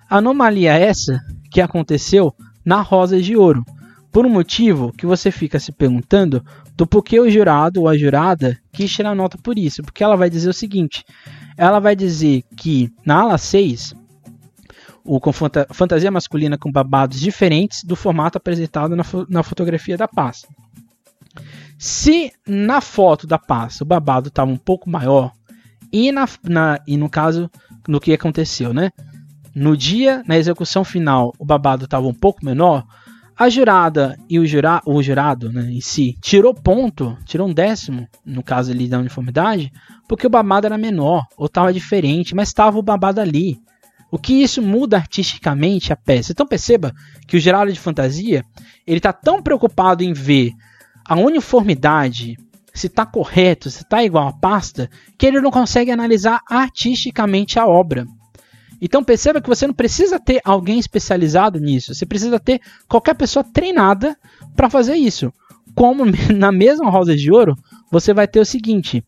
A 0.10 0.20
anomalia 0.20 0.72
essa 0.72 1.22
que 1.52 1.60
aconteceu 1.60 2.34
na 2.64 2.80
Rosa 2.80 3.22
de 3.22 3.36
Ouro, 3.36 3.66
por 4.10 4.26
um 4.26 4.30
motivo 4.30 4.94
que 4.94 5.06
você 5.06 5.32
fica 5.32 5.60
se 5.60 5.74
perguntando 5.74 6.42
do 6.78 6.88
porquê 6.88 7.20
o 7.20 7.30
jurado 7.30 7.82
ou 7.82 7.90
a 7.90 7.98
jurada 7.98 8.58
quis 8.72 8.90
tirar 8.90 9.14
nota 9.14 9.38
por 9.38 9.60
isso, 9.60 9.84
porque 9.84 10.02
ela 10.02 10.16
vai 10.16 10.30
dizer 10.30 10.48
o 10.48 10.54
seguinte: 10.54 11.04
ela 11.58 11.80
vai 11.80 11.94
dizer 11.94 12.42
que 12.56 12.90
na 13.06 13.20
ala 13.20 13.38
6, 13.38 13.94
o, 15.04 15.20
com 15.20 15.34
fantasia 15.34 16.10
masculina 16.10 16.58
com 16.58 16.72
babados 16.72 17.20
diferentes 17.20 17.84
do 17.84 17.98
formato 17.98 18.38
apresentado 18.38 18.96
na, 18.96 19.04
fo 19.04 19.26
na 19.30 19.44
fotografia 19.44 19.98
da 19.98 20.08
pasta. 20.08 20.48
Se 21.78 22.32
na 22.48 22.82
foto 22.82 23.28
da 23.28 23.38
pasta 23.38 23.84
o 23.84 23.88
babado 23.88 24.30
estava 24.30 24.52
um 24.52 24.58
pouco 24.58 24.90
maior, 24.90 25.32
e, 25.92 26.12
na, 26.12 26.28
na, 26.44 26.80
e 26.86 26.98
no 26.98 27.10
caso, 27.10 27.50
no 27.88 28.00
que 28.00 28.14
aconteceu, 28.14 28.74
né? 28.74 28.92
No 29.54 29.78
dia, 29.78 30.24
na 30.28 30.38
execução 30.38 30.84
final, 30.84 31.34
o 31.40 31.46
babado 31.46 31.86
estava 31.86 32.06
um 32.06 32.14
pouco 32.14 32.44
menor, 32.46 32.86
a 33.38 33.50
jurada 33.50 34.18
e 34.30 34.40
o, 34.40 34.46
jura, 34.46 34.82
o 34.86 35.02
jurado 35.04 35.52
né, 35.52 35.70
em 35.70 35.82
si 35.82 36.18
tirou 36.22 36.54
ponto, 36.54 37.18
tirou 37.26 37.48
um 37.48 37.54
décimo, 37.54 38.08
no 38.26 38.42
caso 38.42 38.72
ali 38.72 38.88
da 38.88 38.98
uniformidade, 38.98 39.72
porque 40.08 40.26
o 40.26 40.30
babado 40.30 40.68
era 40.68 40.78
menor, 40.78 41.26
ou 41.38 41.48
estava 41.48 41.74
diferente, 41.74 42.34
mas 42.34 42.50
estava 42.50 42.78
o 42.78 42.82
babado 42.82 43.20
ali. 43.20 43.60
O 44.10 44.18
que 44.18 44.42
isso 44.42 44.62
muda 44.62 44.96
artisticamente 44.96 45.92
a 45.92 45.96
peça. 45.98 46.32
Então 46.32 46.48
perceba 46.48 46.94
que 47.28 47.36
o 47.36 47.40
jurado 47.40 47.74
de 47.74 47.80
fantasia 47.80 48.44
ele 48.88 48.98
está 48.98 49.12
tão 49.12 49.42
preocupado 49.42 50.04
em 50.04 50.14
ver 50.14 50.54
a 51.08 51.16
uniformidade, 51.16 52.38
se 52.74 52.88
está 52.88 53.06
correto, 53.06 53.70
se 53.70 53.84
está 53.84 54.04
igual 54.04 54.28
a 54.28 54.34
pasta, 54.34 54.90
que 55.18 55.26
ele 55.26 55.40
não 55.40 55.52
consegue 55.52 55.92
analisar 55.92 56.42
artisticamente 56.50 57.60
a 57.60 57.66
obra. 57.66 58.06
Então 58.82 59.04
perceba 59.04 59.42
que 59.42 59.48
você 59.48 59.66
não 59.66 59.74
precisa 59.74 60.20
ter 60.20 60.42
alguém 60.44 60.78
especializado 60.78 61.60
nisso, 61.60 61.94
você 61.94 62.06
precisa 62.06 62.40
ter 62.40 62.60
qualquer 62.88 63.16
pessoa 63.16 63.44
treinada 63.44 64.18
para 64.56 64.70
fazer 64.70 64.96
isso. 64.96 65.32
Como 65.74 66.04
na 66.36 66.52
mesma 66.52 66.90
rosa 66.90 67.16
de 67.16 67.32
ouro, 67.32 67.56
você 67.92 68.14
vai 68.14 68.28
ter 68.28 68.40
o 68.40 68.46
seguinte: 68.46 69.04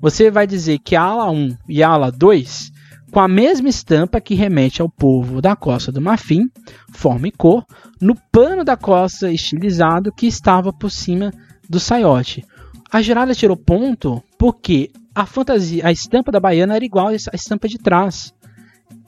você 0.00 0.30
vai 0.30 0.46
dizer 0.46 0.78
que 0.78 0.96
a 0.96 1.02
ala 1.02 1.30
1 1.30 1.56
e 1.68 1.82
a 1.82 1.88
ala 1.88 2.10
2 2.10 2.72
com 3.10 3.20
a 3.20 3.28
mesma 3.28 3.68
estampa 3.68 4.20
que 4.20 4.34
remete 4.34 4.80
ao 4.80 4.88
povo 4.88 5.40
da 5.40 5.56
costa 5.56 5.90
do 5.90 6.00
Marfim, 6.00 6.48
forma 6.92 7.28
e 7.28 7.32
cor, 7.32 7.64
no 8.00 8.14
pano 8.30 8.64
da 8.64 8.76
costa 8.76 9.30
estilizado 9.30 10.12
que 10.12 10.26
estava 10.26 10.72
por 10.72 10.90
cima 10.90 11.32
do 11.68 11.80
saiote. 11.80 12.44
A 12.92 13.02
Geralda 13.02 13.34
tirou 13.34 13.56
ponto 13.56 14.22
porque 14.38 14.90
a 15.14 15.26
fantasia, 15.26 15.86
a 15.86 15.92
estampa 15.92 16.32
da 16.32 16.40
baiana 16.40 16.76
era 16.76 16.84
igual 16.84 17.08
à 17.08 17.14
estampa 17.14 17.68
de 17.68 17.78
trás 17.78 18.32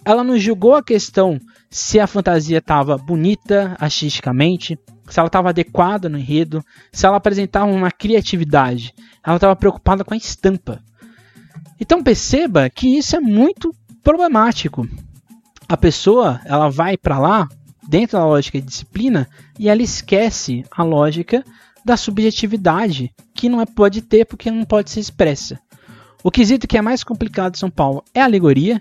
ela 0.05 0.25
não 0.25 0.39
julgou 0.39 0.75
a 0.75 0.83
questão 0.83 1.39
se 1.71 1.99
a 2.01 2.07
fantasia 2.07 2.59
estava 2.59 2.97
bonita 2.99 3.77
artisticamente, 3.79 4.79
se 5.09 5.19
ela 5.19 5.29
estava 5.29 5.51
adequada 5.51 6.09
no 6.09 6.19
enredo, 6.19 6.65
se 6.93 7.07
ela 7.07 7.17
apresentava 7.17 7.71
uma 7.71 7.91
criatividade. 7.91 8.95
Ela 9.25 9.37
estava 9.37 9.57
preocupada 9.57 10.05
com 10.05 10.13
a 10.13 10.17
estampa. 10.17 10.83
Então 11.81 12.03
perceba 12.03 12.69
que 12.69 12.99
isso 12.99 13.17
é 13.17 13.21
muito 13.21 13.75
problemático. 14.03 14.89
A 15.69 15.77
pessoa 15.77 16.41
ela 16.45 16.69
vai 16.69 16.97
para 16.97 17.19
lá 17.19 17.49
dentro 17.89 18.19
da 18.19 18.27
lógica 18.27 18.61
de 18.61 18.67
disciplina 18.67 19.29
e 19.59 19.69
ela 19.69 19.83
esquece 19.83 20.65
a 20.71 20.83
lógica 20.83 21.45
da 21.85 21.97
subjetividade 21.97 23.13
que 23.35 23.49
não 23.49 23.61
é, 23.61 23.67
pode 23.67 24.03
ter 24.03 24.25
porque 24.25 24.51
não 24.51 24.65
pode 24.65 24.91
ser 24.91 25.01
expressa. 25.01 25.59
O 26.23 26.31
quesito 26.31 26.69
que 26.69 26.79
é 26.79 26.83
mais 26.83 27.03
complicado 27.03 27.55
em 27.55 27.59
São 27.59 27.71
Paulo 27.71 28.05
é 28.15 28.21
a 28.21 28.25
alegoria, 28.25 28.81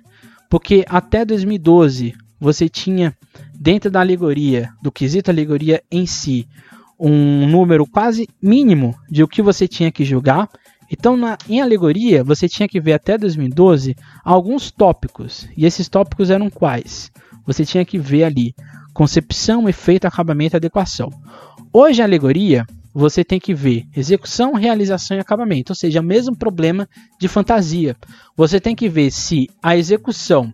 porque 0.50 0.86
até 0.88 1.26
2012 1.26 2.14
você 2.40 2.70
tinha 2.70 3.16
dentro 3.54 3.90
da 3.90 4.00
alegoria, 4.00 4.70
do 4.82 4.92
quesito 4.92 5.32
alegoria 5.32 5.82
em 5.92 6.06
si, 6.06 6.48
um 7.00 7.48
número 7.48 7.88
quase 7.88 8.28
mínimo 8.40 8.96
de 9.10 9.24
o 9.24 9.28
que 9.28 9.42
você 9.42 9.68
tinha 9.68 9.92
que 9.92 10.06
julgar. 10.06 10.48
Então, 10.92 11.16
na, 11.16 11.38
em 11.48 11.62
alegoria, 11.62 12.22
você 12.22 12.50
tinha 12.50 12.68
que 12.68 12.82
ver 12.82 12.92
até 12.92 13.18
2012 13.18 13.96
alguns 14.26 14.70
tópicos. 14.70 15.48
E 15.56 15.66
esses 15.66 15.88
tópicos 15.88 16.30
eram 16.30 16.50
quais? 16.50 17.10
Você 17.46 17.64
tinha 17.64 17.86
que 17.86 17.98
ver 17.98 18.26
ali 18.26 18.54
concepção, 18.94 19.70
efeito, 19.70 20.06
acabamento 20.06 20.56
e 20.56 20.58
adequação. 20.58 21.10
Hoje, 21.72 22.02
a 22.02 22.06
alegoria, 22.06 22.66
você 22.94 23.24
tem 23.24 23.40
que 23.40 23.54
ver 23.54 23.86
execução, 23.96 24.54
realização 24.54 25.16
e 25.16 25.22
acabamento, 25.22 25.72
ou 25.72 25.76
seja, 25.76 26.02
o 26.02 26.04
mesmo 26.04 26.36
problema 26.36 26.88
de 27.18 27.30
fantasia. 27.30 27.96
Você 28.36 28.60
tem 28.60 28.76
que 28.76 28.90
ver 28.90 29.12
se 29.12 29.50
a 29.64 29.78
execução, 29.78 30.54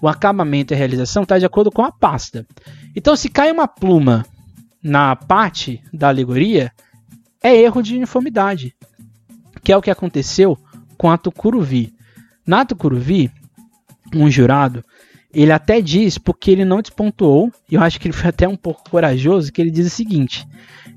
o 0.00 0.06
acabamento 0.06 0.72
e 0.72 0.76
a 0.76 0.78
realização 0.78 1.24
está 1.24 1.40
de 1.40 1.46
acordo 1.46 1.72
com 1.72 1.82
a 1.82 1.90
pasta. 1.90 2.46
Então, 2.94 3.16
se 3.16 3.28
cai 3.28 3.50
uma 3.50 3.66
pluma 3.66 4.24
na 4.80 5.16
parte 5.16 5.82
da 5.92 6.08
alegoria, 6.08 6.70
é 7.42 7.56
erro 7.56 7.82
de 7.82 7.96
uniformidade, 7.96 8.74
que 9.62 9.72
é 9.72 9.76
o 9.76 9.82
que 9.82 9.90
aconteceu 9.90 10.58
com 10.96 11.10
a 11.10 11.18
Tucuruvi. 11.18 11.94
Na 12.46 12.64
Tucuruvi, 12.64 13.30
um 14.14 14.30
jurado, 14.30 14.84
ele 15.32 15.52
até 15.52 15.80
diz, 15.80 16.18
porque 16.18 16.50
ele 16.50 16.64
não 16.64 16.82
despontuou, 16.82 17.50
e 17.70 17.74
eu 17.74 17.80
acho 17.80 17.98
que 17.98 18.06
ele 18.06 18.12
foi 18.14 18.28
até 18.28 18.46
um 18.46 18.56
pouco 18.56 18.88
corajoso, 18.90 19.52
que 19.52 19.60
ele 19.60 19.70
diz 19.70 19.86
o 19.86 19.90
seguinte: 19.90 20.46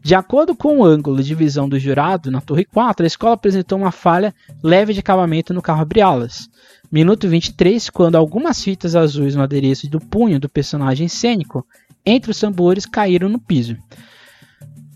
de 0.04 0.14
acordo 0.14 0.56
com 0.56 0.80
o 0.80 0.86
ângulo 0.86 1.24
de 1.24 1.34
visão 1.34 1.68
do 1.68 1.80
jurado, 1.80 2.30
na 2.30 2.42
Torre 2.42 2.66
4, 2.66 3.04
a 3.04 3.08
escola 3.08 3.34
apresentou 3.34 3.78
uma 3.78 3.92
falha 3.92 4.36
leve 4.62 4.94
de 4.94 5.00
acabamento 5.00 5.54
no 5.54 5.62
carro 5.62 5.82
abre-alas. 5.82 6.48
Minuto 6.92 7.28
23, 7.28 7.90
quando 7.90 8.16
algumas 8.16 8.64
fitas 8.64 8.96
azuis 8.96 9.36
no 9.36 9.42
adereço 9.42 9.90
do 9.90 10.00
punho 10.00 10.40
do 10.40 10.48
personagem 10.48 11.08
cênico 11.08 11.66
entre 12.06 12.30
os 12.30 12.40
tambores 12.40 12.86
caíram 12.86 13.28
no 13.28 13.40
piso. 13.40 13.76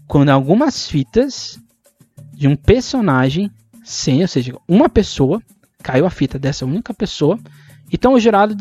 Quando 0.08 0.30
algumas 0.30 0.88
fitas 0.88 1.60
de 2.32 2.48
um 2.48 2.56
personagem, 2.56 3.50
sem, 3.90 4.22
ou 4.22 4.28
seja, 4.28 4.56
uma 4.68 4.88
pessoa, 4.88 5.42
caiu 5.82 6.06
a 6.06 6.12
fita 6.12 6.38
dessa 6.38 6.64
única 6.64 6.94
pessoa, 6.94 7.40
então 7.92 8.14
o 8.14 8.20
jurado 8.20 8.56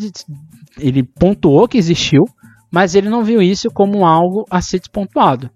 ele 0.78 1.02
pontuou 1.02 1.68
que 1.68 1.76
existiu, 1.76 2.24
mas 2.70 2.94
ele 2.94 3.10
não 3.10 3.22
viu 3.22 3.42
isso 3.42 3.70
como 3.70 4.06
algo 4.06 4.46
a 4.50 4.62
ser 4.62 4.78
despontuado. 4.78 5.50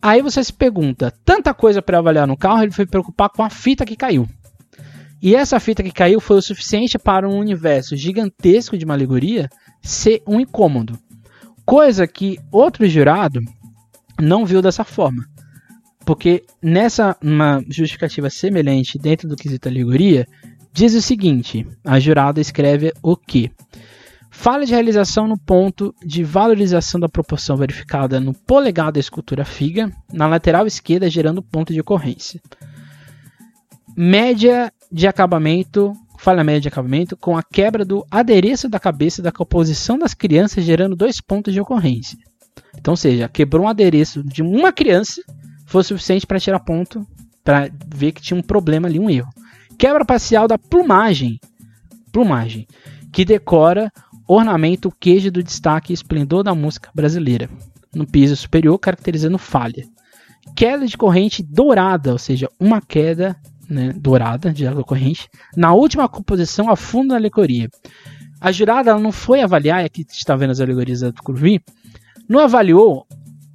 Aí 0.00 0.22
você 0.22 0.44
se 0.44 0.52
pergunta, 0.52 1.12
tanta 1.24 1.52
coisa 1.52 1.82
para 1.82 1.98
avaliar 1.98 2.28
no 2.28 2.36
carro, 2.36 2.62
ele 2.62 2.70
foi 2.70 2.86
preocupar 2.86 3.30
com 3.30 3.42
a 3.42 3.50
fita 3.50 3.84
que 3.84 3.96
caiu. 3.96 4.28
E 5.20 5.34
essa 5.34 5.58
fita 5.58 5.82
que 5.82 5.90
caiu 5.90 6.20
foi 6.20 6.36
o 6.36 6.42
suficiente 6.42 6.96
para 7.00 7.28
um 7.28 7.36
universo 7.36 7.96
gigantesco 7.96 8.78
de 8.78 8.84
uma 8.84 8.94
alegoria 8.94 9.50
ser 9.82 10.22
um 10.24 10.38
incômodo. 10.38 10.96
Coisa 11.66 12.06
que 12.06 12.38
outro 12.52 12.88
jurado 12.88 13.40
não 14.20 14.46
viu 14.46 14.62
dessa 14.62 14.84
forma. 14.84 15.26
Porque 16.08 16.46
nessa 16.62 17.14
uma 17.22 17.62
justificativa 17.68 18.30
semelhante 18.30 18.98
dentro 18.98 19.28
do 19.28 19.36
quesito 19.36 19.68
alegoria, 19.68 20.26
diz 20.72 20.94
o 20.94 21.02
seguinte: 21.02 21.66
a 21.84 22.00
jurada 22.00 22.40
escreve 22.40 22.94
o 23.02 23.14
que? 23.14 23.52
Falha 24.30 24.64
de 24.64 24.72
realização 24.72 25.28
no 25.28 25.36
ponto 25.38 25.94
de 26.02 26.24
valorização 26.24 26.98
da 26.98 27.10
proporção 27.10 27.58
verificada 27.58 28.18
no 28.18 28.32
polegar 28.32 28.90
da 28.90 28.98
escultura 28.98 29.44
figa, 29.44 29.92
na 30.10 30.26
lateral 30.26 30.66
esquerda, 30.66 31.10
gerando 31.10 31.42
ponto 31.42 31.74
de 31.74 31.80
ocorrência. 31.82 32.40
Média 33.94 34.72
de 34.90 35.06
acabamento, 35.06 35.92
falha 36.18 36.42
média 36.42 36.62
de 36.62 36.68
acabamento, 36.68 37.18
com 37.18 37.36
a 37.36 37.42
quebra 37.42 37.84
do 37.84 38.02
adereço 38.10 38.66
da 38.66 38.80
cabeça 38.80 39.20
da 39.20 39.30
composição 39.30 39.98
das 39.98 40.14
crianças, 40.14 40.64
gerando 40.64 40.96
dois 40.96 41.20
pontos 41.20 41.52
de 41.52 41.60
ocorrência. 41.60 42.16
Então, 42.78 42.92
ou 42.92 42.96
seja, 42.96 43.28
quebrou 43.28 43.66
um 43.66 43.68
adereço 43.68 44.22
de 44.24 44.40
uma 44.40 44.72
criança, 44.72 45.20
foi 45.68 45.84
suficiente 45.84 46.26
para 46.26 46.40
tirar 46.40 46.60
ponto, 46.60 47.06
para 47.44 47.70
ver 47.94 48.12
que 48.12 48.22
tinha 48.22 48.38
um 48.38 48.42
problema 48.42 48.88
ali, 48.88 48.98
um 48.98 49.10
erro. 49.10 49.28
Quebra 49.78 50.04
parcial 50.04 50.48
da 50.48 50.56
plumagem, 50.56 51.38
plumagem, 52.10 52.66
que 53.12 53.22
decora 53.22 53.92
ornamento 54.26 54.90
queijo 54.98 55.30
do 55.30 55.42
destaque 55.42 55.92
e 55.92 55.94
esplendor 55.94 56.42
da 56.42 56.54
música 56.54 56.90
brasileira, 56.94 57.50
no 57.94 58.06
piso 58.06 58.34
superior 58.34 58.78
caracterizando 58.78 59.36
falha. 59.36 59.86
Queda 60.56 60.86
de 60.86 60.96
corrente 60.96 61.42
dourada, 61.42 62.12
ou 62.12 62.18
seja, 62.18 62.48
uma 62.58 62.80
queda 62.80 63.36
né, 63.68 63.92
dourada 63.94 64.50
de 64.50 64.66
água 64.66 64.82
corrente, 64.82 65.28
na 65.54 65.74
última 65.74 66.08
composição 66.08 66.70
a 66.70 66.76
fundo 66.76 67.10
da 67.10 67.16
alegoria. 67.16 67.68
A 68.40 68.50
jurada 68.50 68.98
não 68.98 69.12
foi 69.12 69.42
avaliar, 69.42 69.84
aqui 69.84 70.06
está 70.08 70.34
vendo 70.34 70.50
as 70.50 70.60
alegorias 70.60 71.00
da 71.00 71.12
Curvi, 71.12 71.62
não 72.26 72.40
avaliou 72.40 73.06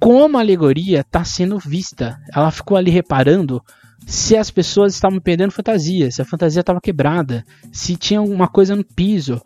como 0.04 0.36
a 0.36 0.40
alegoria 0.42 1.00
está 1.00 1.24
sendo 1.24 1.58
vista. 1.58 2.20
Ela 2.30 2.50
ficou 2.50 2.76
ali 2.76 2.90
reparando 2.90 3.62
se 4.06 4.36
as 4.36 4.50
pessoas 4.50 4.92
estavam 4.92 5.18
perdendo 5.18 5.50
fantasia, 5.50 6.10
se 6.10 6.20
a 6.20 6.26
fantasia 6.26 6.60
estava 6.60 6.78
quebrada, 6.78 7.42
se 7.72 7.96
tinha 7.96 8.20
alguma 8.20 8.46
coisa 8.46 8.76
no 8.76 8.84
piso, 8.84 9.40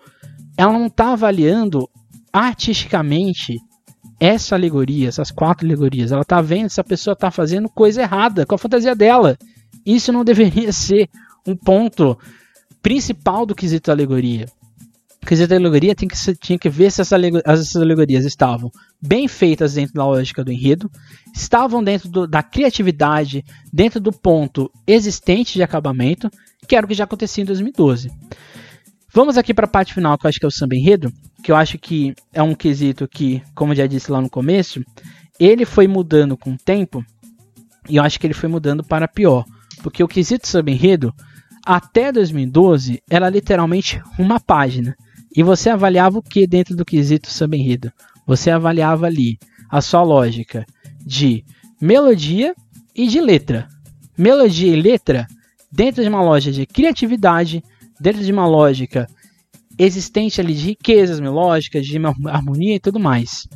ela 0.56 0.72
não 0.72 0.88
está 0.88 1.12
avaliando 1.12 1.88
artisticamente 2.32 3.54
essa 4.18 4.56
alegoria, 4.56 5.06
essas 5.06 5.30
quatro 5.30 5.64
alegorias. 5.64 6.10
Ela 6.10 6.22
está 6.22 6.40
vendo 6.40 6.70
se 6.70 6.80
a 6.80 6.84
pessoa 6.84 7.12
está 7.12 7.30
fazendo 7.30 7.68
coisa 7.68 8.02
errada 8.02 8.44
com 8.44 8.56
a 8.56 8.58
fantasia 8.58 8.96
dela. 8.96 9.38
Isso 9.86 10.12
não 10.12 10.24
deveria 10.24 10.72
ser 10.74 11.08
um 11.46 11.54
ponto 11.54 12.18
principal 12.82 13.46
do 13.46 13.54
quesito 13.54 13.92
alegoria. 13.92 14.46
Quesito 15.28 15.54
alegoria 15.54 15.94
tem 15.94 16.08
que, 16.08 16.16
tinha 16.36 16.58
que 16.58 16.70
ver 16.70 16.90
se 16.90 17.02
essas, 17.02 17.20
essas 17.44 17.76
alegorias 17.76 18.24
estavam 18.24 18.70
bem 18.98 19.28
feitas 19.28 19.74
dentro 19.74 19.92
da 19.92 20.06
lógica 20.06 20.42
do 20.42 20.50
enredo, 20.50 20.90
estavam 21.34 21.84
dentro 21.84 22.08
do, 22.08 22.26
da 22.26 22.42
criatividade, 22.42 23.44
dentro 23.70 24.00
do 24.00 24.10
ponto 24.10 24.72
existente 24.86 25.52
de 25.52 25.62
acabamento, 25.62 26.30
que 26.66 26.74
era 26.74 26.86
o 26.86 26.88
que 26.88 26.94
já 26.94 27.04
acontecia 27.04 27.42
em 27.42 27.44
2012. 27.44 28.10
Vamos 29.12 29.36
aqui 29.36 29.52
para 29.52 29.66
a 29.66 29.70
parte 29.70 29.92
final, 29.92 30.16
que 30.16 30.24
eu 30.24 30.30
acho 30.30 30.38
que 30.38 30.46
é 30.46 30.48
o 30.48 30.50
samba 30.50 30.74
enredo, 30.74 31.12
que 31.44 31.52
eu 31.52 31.56
acho 31.56 31.78
que 31.78 32.14
é 32.32 32.42
um 32.42 32.54
quesito 32.54 33.06
que, 33.06 33.42
como 33.54 33.74
já 33.74 33.86
disse 33.86 34.10
lá 34.10 34.22
no 34.22 34.30
começo, 34.30 34.82
ele 35.38 35.66
foi 35.66 35.86
mudando 35.86 36.38
com 36.38 36.52
o 36.52 36.58
tempo, 36.58 37.04
e 37.86 37.96
eu 37.96 38.02
acho 38.02 38.18
que 38.18 38.26
ele 38.26 38.32
foi 38.32 38.48
mudando 38.48 38.82
para 38.82 39.06
pior. 39.06 39.44
Porque 39.82 40.02
o 40.02 40.08
quesito 40.08 40.48
samba 40.48 40.70
enredo, 40.70 41.12
até 41.66 42.10
2012, 42.10 43.02
era 43.10 43.28
literalmente 43.28 44.00
uma 44.18 44.40
página. 44.40 44.96
E 45.34 45.42
você 45.42 45.70
avaliava 45.70 46.18
o 46.18 46.22
que 46.22 46.46
dentro 46.46 46.76
do 46.76 46.84
quesito 46.84 47.30
samba 47.30 47.56
enredo? 47.56 47.92
Você 48.26 48.50
avaliava 48.50 49.06
ali 49.06 49.38
a 49.70 49.80
sua 49.80 50.02
lógica 50.02 50.64
de 51.04 51.44
melodia 51.80 52.54
e 52.94 53.06
de 53.06 53.20
letra. 53.20 53.68
Melodia 54.16 54.72
e 54.72 54.80
letra 54.80 55.26
dentro 55.70 56.02
de 56.02 56.08
uma 56.08 56.22
loja 56.22 56.50
de 56.50 56.66
criatividade, 56.66 57.62
dentro 58.00 58.22
de 58.22 58.32
uma 58.32 58.46
lógica 58.46 59.06
existente 59.78 60.40
ali 60.40 60.54
de 60.54 60.66
riquezas 60.66 61.20
melódicas, 61.20 61.86
de 61.86 61.98
harmonia 62.26 62.74
e 62.74 62.80
tudo 62.80 62.98
mais. 62.98 63.46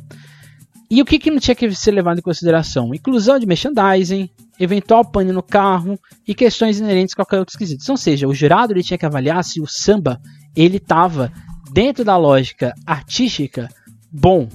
E 0.89 1.01
o 1.01 1.05
que, 1.05 1.17
que 1.17 1.31
não 1.31 1.39
tinha 1.39 1.55
que 1.55 1.73
ser 1.73 1.91
levado 1.91 2.19
em 2.19 2.21
consideração? 2.21 2.93
Inclusão 2.93 3.39
de 3.39 3.47
merchandising, 3.47 4.29
eventual 4.59 5.03
pane 5.03 5.31
no 5.31 5.41
carro 5.41 5.99
e 6.27 6.35
questões 6.35 6.79
inerentes 6.79 7.13
a 7.13 7.15
qualquer 7.15 7.39
outro 7.39 7.53
esquisito. 7.53 7.87
Ou 7.89 7.97
seja, 7.97 8.27
o 8.27 8.33
jurado 8.33 8.73
ele 8.73 8.83
tinha 8.83 8.97
que 8.97 9.05
avaliar 9.05 9.43
se 9.43 9.59
o 9.59 9.65
samba 9.67 10.21
ele 10.55 10.77
estava 10.77 11.33
dentro 11.73 12.05
da 12.05 12.15
lógica 12.15 12.73
artística 12.85 13.67
bom. 14.11 14.47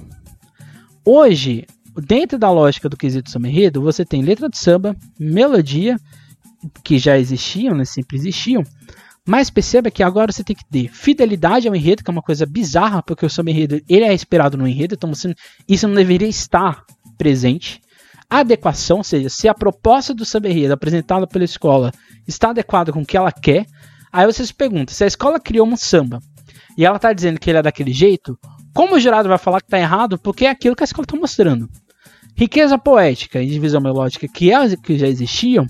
Hoje, 1.04 1.66
dentro 2.06 2.38
da 2.38 2.50
lógica 2.50 2.88
do 2.88 2.96
quesito 2.96 3.28
samba 3.28 3.48
enredo, 3.48 3.82
você 3.82 4.04
tem 4.04 4.22
letra 4.22 4.48
de 4.48 4.56
samba, 4.56 4.94
melodia, 5.18 5.98
que 6.84 6.96
já 6.96 7.18
existiam, 7.18 7.74
né, 7.74 7.84
sempre 7.84 8.16
existiam, 8.16 8.62
mas 9.26 9.50
perceba 9.50 9.90
que 9.90 10.02
agora 10.02 10.30
você 10.30 10.44
tem 10.44 10.54
que 10.54 10.64
ter 10.64 10.88
fidelidade 10.88 11.66
ao 11.66 11.74
enredo, 11.74 12.04
que 12.04 12.10
é 12.10 12.12
uma 12.12 12.22
coisa 12.22 12.46
bizarra, 12.46 13.02
porque 13.02 13.26
o 13.26 13.30
samba 13.30 13.50
enredo 13.50 13.80
ele 13.88 14.04
é 14.04 14.14
esperado 14.14 14.56
no 14.56 14.66
enredo, 14.66 14.94
então 14.94 15.12
você, 15.12 15.34
isso 15.68 15.88
não 15.88 15.94
deveria 15.96 16.28
estar 16.28 16.84
presente. 17.16 17.80
Adequação, 18.30 18.98
ou 18.98 19.04
seja, 19.04 19.28
se 19.28 19.48
a 19.48 19.54
proposta 19.54 20.14
do 20.14 20.24
samba 20.24 20.48
enredo 20.48 20.74
apresentada 20.74 21.26
pela 21.26 21.44
escola 21.44 21.92
está 22.26 22.50
adequada 22.50 22.92
com 22.92 23.00
o 23.00 23.06
que 23.06 23.16
ela 23.16 23.32
quer, 23.32 23.66
aí 24.12 24.24
você 24.26 24.46
se 24.46 24.54
pergunta, 24.54 24.92
se 24.92 25.02
a 25.02 25.06
escola 25.06 25.40
criou 25.40 25.66
um 25.66 25.76
samba 25.76 26.20
e 26.78 26.84
ela 26.84 26.94
está 26.94 27.12
dizendo 27.12 27.40
que 27.40 27.50
ele 27.50 27.58
é 27.58 27.62
daquele 27.62 27.92
jeito, 27.92 28.38
como 28.72 28.94
o 28.94 29.00
jurado 29.00 29.28
vai 29.28 29.36
falar 29.36 29.60
que 29.60 29.66
está 29.66 29.80
errado? 29.80 30.16
Porque 30.16 30.46
é 30.46 30.50
aquilo 30.50 30.76
que 30.76 30.84
a 30.84 30.86
escola 30.86 31.04
está 31.04 31.16
mostrando. 31.16 31.68
Riqueza 32.36 32.78
poética 32.78 33.42
e 33.42 33.48
divisão 33.48 33.80
melódica 33.80 34.28
que, 34.28 34.52
é, 34.52 34.76
que 34.76 34.96
já 34.96 35.08
existiam, 35.08 35.66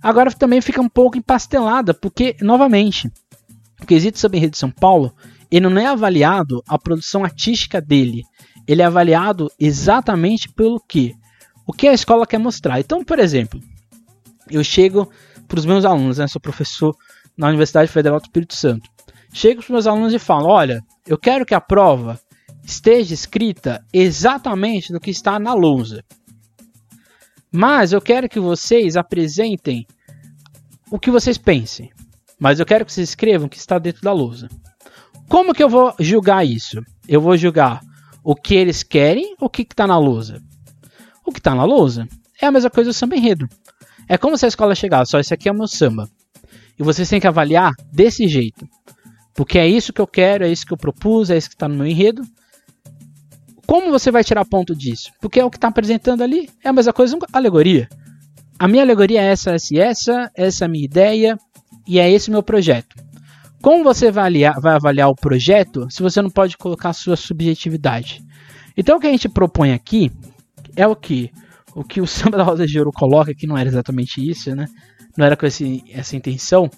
agora 0.00 0.30
também 0.30 0.60
fica 0.60 0.80
um 0.80 0.88
pouco 0.88 1.18
empastelada, 1.18 1.92
porque, 1.92 2.36
novamente, 2.40 3.10
o 3.82 3.86
quesito 3.86 4.20
sobre 4.20 4.38
enredo 4.38 4.52
de 4.52 4.58
São 4.58 4.70
Paulo, 4.70 5.12
ele 5.50 5.68
não 5.68 5.80
é 5.80 5.86
avaliado 5.86 6.62
a 6.68 6.78
produção 6.78 7.24
artística 7.24 7.80
dele, 7.80 8.22
ele 8.68 8.82
é 8.82 8.84
avaliado 8.84 9.50
exatamente 9.58 10.48
pelo 10.48 10.78
que? 10.78 11.12
O 11.66 11.72
que 11.72 11.88
a 11.88 11.92
escola 11.92 12.24
quer 12.24 12.38
mostrar. 12.38 12.78
Então, 12.78 13.04
por 13.04 13.18
exemplo, 13.18 13.60
eu 14.48 14.62
chego 14.62 15.10
para 15.48 15.58
os 15.58 15.66
meus 15.66 15.84
alunos, 15.84 16.18
né, 16.18 16.28
sou 16.28 16.40
professor 16.40 16.94
na 17.36 17.48
Universidade 17.48 17.90
Federal 17.90 18.20
do 18.20 18.26
Espírito 18.26 18.54
Santo, 18.54 18.88
chego 19.36 19.60
para 19.60 19.64
os 19.64 19.70
meus 19.70 19.86
alunos 19.86 20.14
e 20.14 20.18
falo, 20.18 20.46
olha, 20.48 20.82
eu 21.06 21.18
quero 21.18 21.44
que 21.44 21.54
a 21.54 21.60
prova 21.60 22.18
esteja 22.64 23.12
escrita 23.12 23.84
exatamente 23.92 24.90
no 24.90 24.98
que 24.98 25.10
está 25.10 25.38
na 25.38 25.52
lousa. 25.52 26.02
Mas 27.52 27.92
eu 27.92 28.00
quero 28.00 28.30
que 28.30 28.40
vocês 28.40 28.96
apresentem 28.96 29.86
o 30.90 30.98
que 30.98 31.10
vocês 31.10 31.36
pensem, 31.36 31.90
mas 32.40 32.60
eu 32.60 32.64
quero 32.64 32.86
que 32.86 32.92
vocês 32.92 33.10
escrevam 33.10 33.46
o 33.46 33.50
que 33.50 33.58
está 33.58 33.78
dentro 33.78 34.00
da 34.00 34.12
lousa. 34.12 34.48
Como 35.28 35.52
que 35.52 35.62
eu 35.62 35.68
vou 35.68 35.94
julgar 36.00 36.46
isso? 36.46 36.80
Eu 37.06 37.20
vou 37.20 37.36
julgar 37.36 37.80
o 38.24 38.34
que 38.34 38.54
eles 38.54 38.82
querem 38.82 39.34
ou 39.38 39.48
o 39.48 39.50
que 39.50 39.62
está 39.62 39.86
na 39.86 39.98
lousa? 39.98 40.40
O 41.26 41.30
que 41.30 41.40
está 41.40 41.54
na 41.54 41.64
lousa 41.64 42.08
é 42.40 42.46
a 42.46 42.52
mesma 42.52 42.70
coisa 42.70 42.88
do 42.88 42.94
samba 42.94 43.16
enredo. 43.16 43.46
É 44.08 44.16
como 44.16 44.38
se 44.38 44.46
a 44.46 44.48
escola 44.48 44.74
chegasse, 44.74 45.10
só 45.10 45.18
esse 45.18 45.34
aqui 45.34 45.46
é 45.46 45.52
o 45.52 45.54
meu 45.54 45.68
samba. 45.68 46.08
E 46.78 46.82
vocês 46.82 47.08
têm 47.08 47.20
que 47.20 47.26
avaliar 47.26 47.72
desse 47.92 48.26
jeito. 48.28 48.66
Porque 49.36 49.58
é 49.58 49.68
isso 49.68 49.92
que 49.92 50.00
eu 50.00 50.06
quero, 50.06 50.44
é 50.44 50.50
isso 50.50 50.66
que 50.66 50.72
eu 50.72 50.78
propus, 50.78 51.30
é 51.30 51.36
isso 51.36 51.48
que 51.48 51.54
está 51.54 51.68
no 51.68 51.76
meu 51.76 51.86
enredo. 51.86 52.22
Como 53.66 53.90
você 53.90 54.10
vai 54.10 54.24
tirar 54.24 54.44
ponto 54.44 54.74
disso? 54.74 55.10
Porque 55.20 55.40
é 55.40 55.44
o 55.44 55.50
que 55.50 55.56
está 55.56 55.68
apresentando 55.68 56.22
ali 56.22 56.48
é 56.64 56.68
a 56.68 56.72
mesma 56.72 56.92
coisa, 56.92 57.18
alegoria. 57.32 57.88
A 58.58 58.66
minha 58.66 58.82
alegoria 58.82 59.20
é 59.20 59.26
essa, 59.26 59.50
essa, 59.50 59.76
essa, 59.76 60.30
essa 60.34 60.64
é 60.64 60.66
a 60.66 60.68
minha 60.68 60.84
ideia 60.84 61.36
e 61.86 61.98
é 61.98 62.10
esse 62.10 62.28
o 62.28 62.32
meu 62.32 62.42
projeto. 62.42 62.96
Como 63.60 63.84
você 63.84 64.10
vai 64.10 64.24
avaliar, 64.24 64.60
vai 64.60 64.74
avaliar 64.74 65.08
o 65.10 65.14
projeto 65.14 65.88
se 65.90 66.02
você 66.02 66.22
não 66.22 66.30
pode 66.30 66.56
colocar 66.56 66.90
a 66.90 66.94
sua 66.94 67.16
subjetividade? 67.16 68.24
Então 68.76 68.96
o 68.96 69.00
que 69.00 69.06
a 69.06 69.10
gente 69.10 69.28
propõe 69.28 69.72
aqui 69.72 70.10
é 70.76 70.86
o 70.86 70.94
que? 70.94 71.30
O 71.74 71.82
que 71.82 72.00
o 72.00 72.06
Samba 72.08 72.38
da 72.38 72.44
Rosa 72.44 72.66
de 72.66 72.78
Ouro 72.78 72.92
coloca, 72.92 73.34
que 73.34 73.46
não 73.46 73.58
era 73.58 73.68
exatamente 73.68 74.26
isso, 74.26 74.54
né? 74.54 74.66
Não 75.18 75.26
era 75.26 75.36
com 75.36 75.46
esse, 75.46 75.82
essa 75.90 76.16
intenção. 76.16 76.70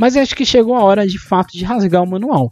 Mas 0.00 0.16
acho 0.16 0.34
que 0.34 0.46
chegou 0.46 0.74
a 0.74 0.82
hora 0.82 1.06
de 1.06 1.18
fato 1.18 1.52
de 1.52 1.62
rasgar 1.62 2.02
o 2.02 2.08
manual. 2.08 2.50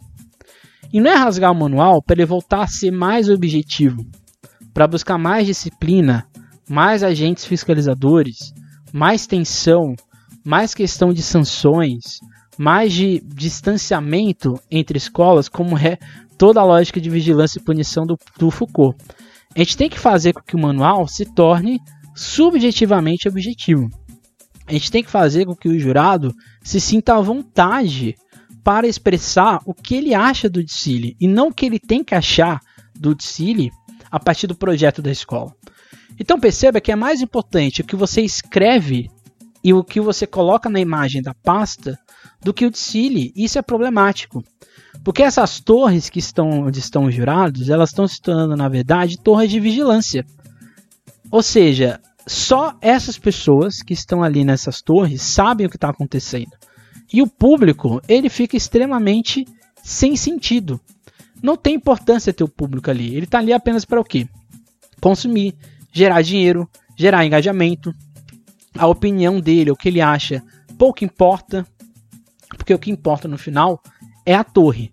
E 0.93 1.01
não 1.01 1.09
é 1.09 1.15
rasgar 1.15 1.51
o 1.51 1.55
manual 1.55 1.99
para 1.99 2.13
ele 2.13 2.25
voltar 2.27 2.61
a 2.61 2.67
ser 2.67 2.91
mais 2.91 3.27
objetivo, 3.27 4.05
para 4.71 4.85
buscar 4.85 5.17
mais 5.17 5.47
disciplina, 5.47 6.27
mais 6.69 7.01
agentes 7.01 7.45
fiscalizadores, 7.45 8.53
mais 8.93 9.25
tensão, 9.25 9.95
mais 10.45 10.75
questão 10.75 11.11
de 11.11 11.23
sanções, 11.23 12.19
mais 12.55 12.93
de 12.93 13.19
distanciamento 13.25 14.61
entre 14.69 14.99
escolas, 14.99 15.49
como 15.49 15.75
é 15.75 15.97
toda 16.37 16.61
a 16.61 16.65
lógica 16.65 17.01
de 17.01 17.09
vigilância 17.09 17.57
e 17.57 17.63
punição 17.63 18.05
do, 18.05 18.15
do 18.37 18.51
Foucault. 18.51 18.95
A 19.55 19.57
gente 19.57 19.75
tem 19.75 19.89
que 19.89 19.97
fazer 19.97 20.33
com 20.33 20.43
que 20.43 20.55
o 20.55 20.61
manual 20.61 21.07
se 21.07 21.25
torne 21.25 21.79
subjetivamente 22.13 23.27
objetivo. 23.27 23.89
A 24.69 24.73
gente 24.73 24.91
tem 24.91 25.03
que 25.03 25.09
fazer 25.09 25.47
com 25.47 25.55
que 25.55 25.67
o 25.67 25.79
jurado 25.79 26.31
se 26.61 26.79
sinta 26.79 27.15
à 27.15 27.19
vontade 27.19 28.15
para 28.63 28.87
expressar 28.87 29.59
o 29.65 29.73
que 29.73 29.95
ele 29.95 30.13
acha 30.13 30.47
do 30.47 30.63
Dicile 30.63 31.17
e 31.19 31.27
não 31.27 31.47
o 31.47 31.53
que 31.53 31.65
ele 31.65 31.79
tem 31.79 32.03
que 32.03 32.13
achar 32.13 32.61
do 32.95 33.15
Dicile 33.15 33.71
a 34.11 34.19
partir 34.19 34.45
do 34.45 34.53
projeto 34.53 35.01
da 35.01 35.11
escola. 35.11 35.55
Então 36.19 36.39
perceba 36.39 36.79
que 36.79 36.91
é 36.91 36.95
mais 36.95 37.19
importante 37.19 37.81
o 37.81 37.83
que 37.83 37.95
você 37.95 38.21
escreve 38.21 39.09
e 39.63 39.73
o 39.73 39.83
que 39.83 39.99
você 39.99 40.27
coloca 40.27 40.69
na 40.69 40.79
imagem 40.79 41.19
da 41.19 41.33
pasta 41.33 41.97
do 42.39 42.53
que 42.53 42.67
o 42.67 42.69
desfile. 42.71 43.33
Isso 43.35 43.57
é 43.57 43.63
problemático. 43.63 44.43
Porque 45.03 45.23
essas 45.23 45.59
torres 45.59 46.11
que 46.11 46.19
estão 46.19 46.67
onde 46.67 46.77
estão 46.77 47.05
os 47.05 47.15
jurados, 47.15 47.69
elas 47.69 47.89
estão 47.89 48.07
se 48.07 48.21
tornando, 48.21 48.55
na 48.55 48.69
verdade, 48.69 49.19
torres 49.19 49.49
de 49.49 49.59
vigilância. 49.59 50.23
Ou 51.31 51.41
seja, 51.41 51.99
só 52.29 52.77
essas 52.79 53.17
pessoas 53.17 53.81
que 53.81 53.91
estão 53.91 54.21
ali 54.21 54.45
nessas 54.45 54.83
torres 54.83 55.23
sabem 55.23 55.65
o 55.65 55.69
que 55.69 55.77
está 55.77 55.89
acontecendo. 55.89 56.51
E 57.11 57.23
o 57.23 57.27
público, 57.27 57.99
ele 58.07 58.29
fica 58.29 58.55
extremamente 58.55 59.47
sem 59.83 60.15
sentido. 60.15 60.79
Não 61.41 61.57
tem 61.57 61.73
importância 61.73 62.31
ter 62.31 62.43
o 62.43 62.47
público 62.47 62.91
ali. 62.91 63.15
Ele 63.15 63.23
está 63.23 63.39
ali 63.39 63.51
apenas 63.51 63.83
para 63.83 63.99
o 63.99 64.03
quê? 64.03 64.27
Consumir, 65.01 65.55
gerar 65.91 66.21
dinheiro, 66.21 66.69
gerar 66.95 67.25
engajamento. 67.25 67.91
A 68.77 68.85
opinião 68.85 69.41
dele, 69.41 69.71
o 69.71 69.75
que 69.75 69.89
ele 69.89 69.99
acha, 69.99 70.43
pouco 70.77 71.03
importa, 71.03 71.65
porque 72.55 72.75
o 72.75 72.79
que 72.79 72.91
importa 72.91 73.27
no 73.27 73.39
final 73.39 73.81
é 74.23 74.35
a 74.35 74.43
torre. 74.43 74.91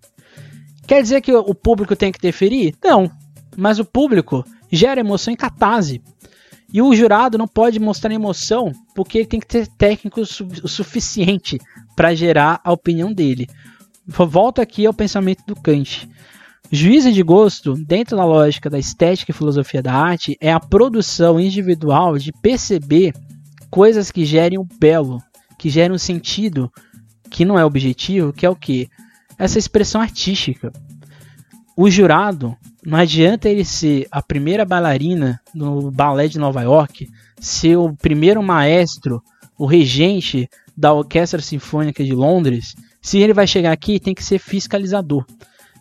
Quer 0.87 1.03
dizer 1.03 1.21
que 1.21 1.31
o 1.31 1.53
público 1.53 1.95
tem 1.95 2.11
que 2.11 2.17
interferir? 2.17 2.73
Não, 2.83 3.11
mas 3.55 3.77
o 3.77 3.85
público 3.85 4.43
gera 4.71 5.01
emoção 5.01 5.31
em 5.31 5.37
catarse. 5.37 6.01
E 6.73 6.81
o 6.81 6.93
jurado 6.93 7.37
não 7.37 7.47
pode 7.47 7.79
mostrar 7.79 8.13
emoção 8.13 8.71
porque 8.93 9.19
ele 9.19 9.27
tem 9.27 9.39
que 9.39 9.47
ter 9.47 9.67
técnico 9.67 10.21
o 10.21 10.67
suficiente 10.67 11.59
para 11.95 12.13
gerar 12.13 12.59
a 12.63 12.73
opinião 12.73 13.13
dele. 13.13 13.47
Volta 14.05 14.61
aqui 14.61 14.85
ao 14.85 14.93
pensamento 14.93 15.43
do 15.45 15.55
Kant. 15.55 16.09
Juízo 16.69 17.11
de 17.13 17.23
gosto, 17.23 17.73
dentro 17.73 18.17
da 18.17 18.25
lógica 18.25 18.69
da 18.69 18.77
estética 18.77 19.31
e 19.31 19.33
filosofia 19.33 19.81
da 19.81 19.93
arte, 19.93 20.37
é 20.41 20.51
a 20.51 20.59
produção 20.59 21.39
individual 21.39 22.17
de 22.17 22.33
perceber 22.41 23.13
coisas 23.69 24.11
que 24.11 24.25
gerem 24.25 24.59
o 24.59 24.67
belo, 24.79 25.21
que 25.57 25.69
gerem 25.69 25.95
um 25.95 25.99
sentido 25.99 26.71
que 27.29 27.45
não 27.45 27.57
é 27.57 27.63
objetivo, 27.63 28.33
que 28.33 28.45
é 28.45 28.49
o 28.49 28.55
que? 28.55 28.89
Essa 29.37 29.59
expressão 29.59 30.01
artística. 30.01 30.71
O 31.79 31.91
jurado, 31.91 32.57
não 32.83 32.97
adianta 32.97 33.47
ele 33.47 33.63
ser 33.63 34.07
a 34.11 34.19
primeira 34.19 34.65
bailarina 34.65 35.39
no 35.53 35.91
balé 35.91 36.27
de 36.27 36.39
Nova 36.39 36.63
York, 36.63 37.07
ser 37.39 37.77
o 37.77 37.95
primeiro 37.95 38.41
maestro 38.41 39.21
o 39.55 39.67
regente 39.67 40.49
da 40.75 40.91
Orquestra 40.91 41.39
Sinfônica 41.39 42.03
de 42.03 42.13
Londres, 42.13 42.75
se 42.99 43.19
ele 43.19 43.31
vai 43.31 43.45
chegar 43.45 43.71
aqui, 43.71 43.99
tem 43.99 44.15
que 44.15 44.23
ser 44.23 44.39
fiscalizador. 44.39 45.23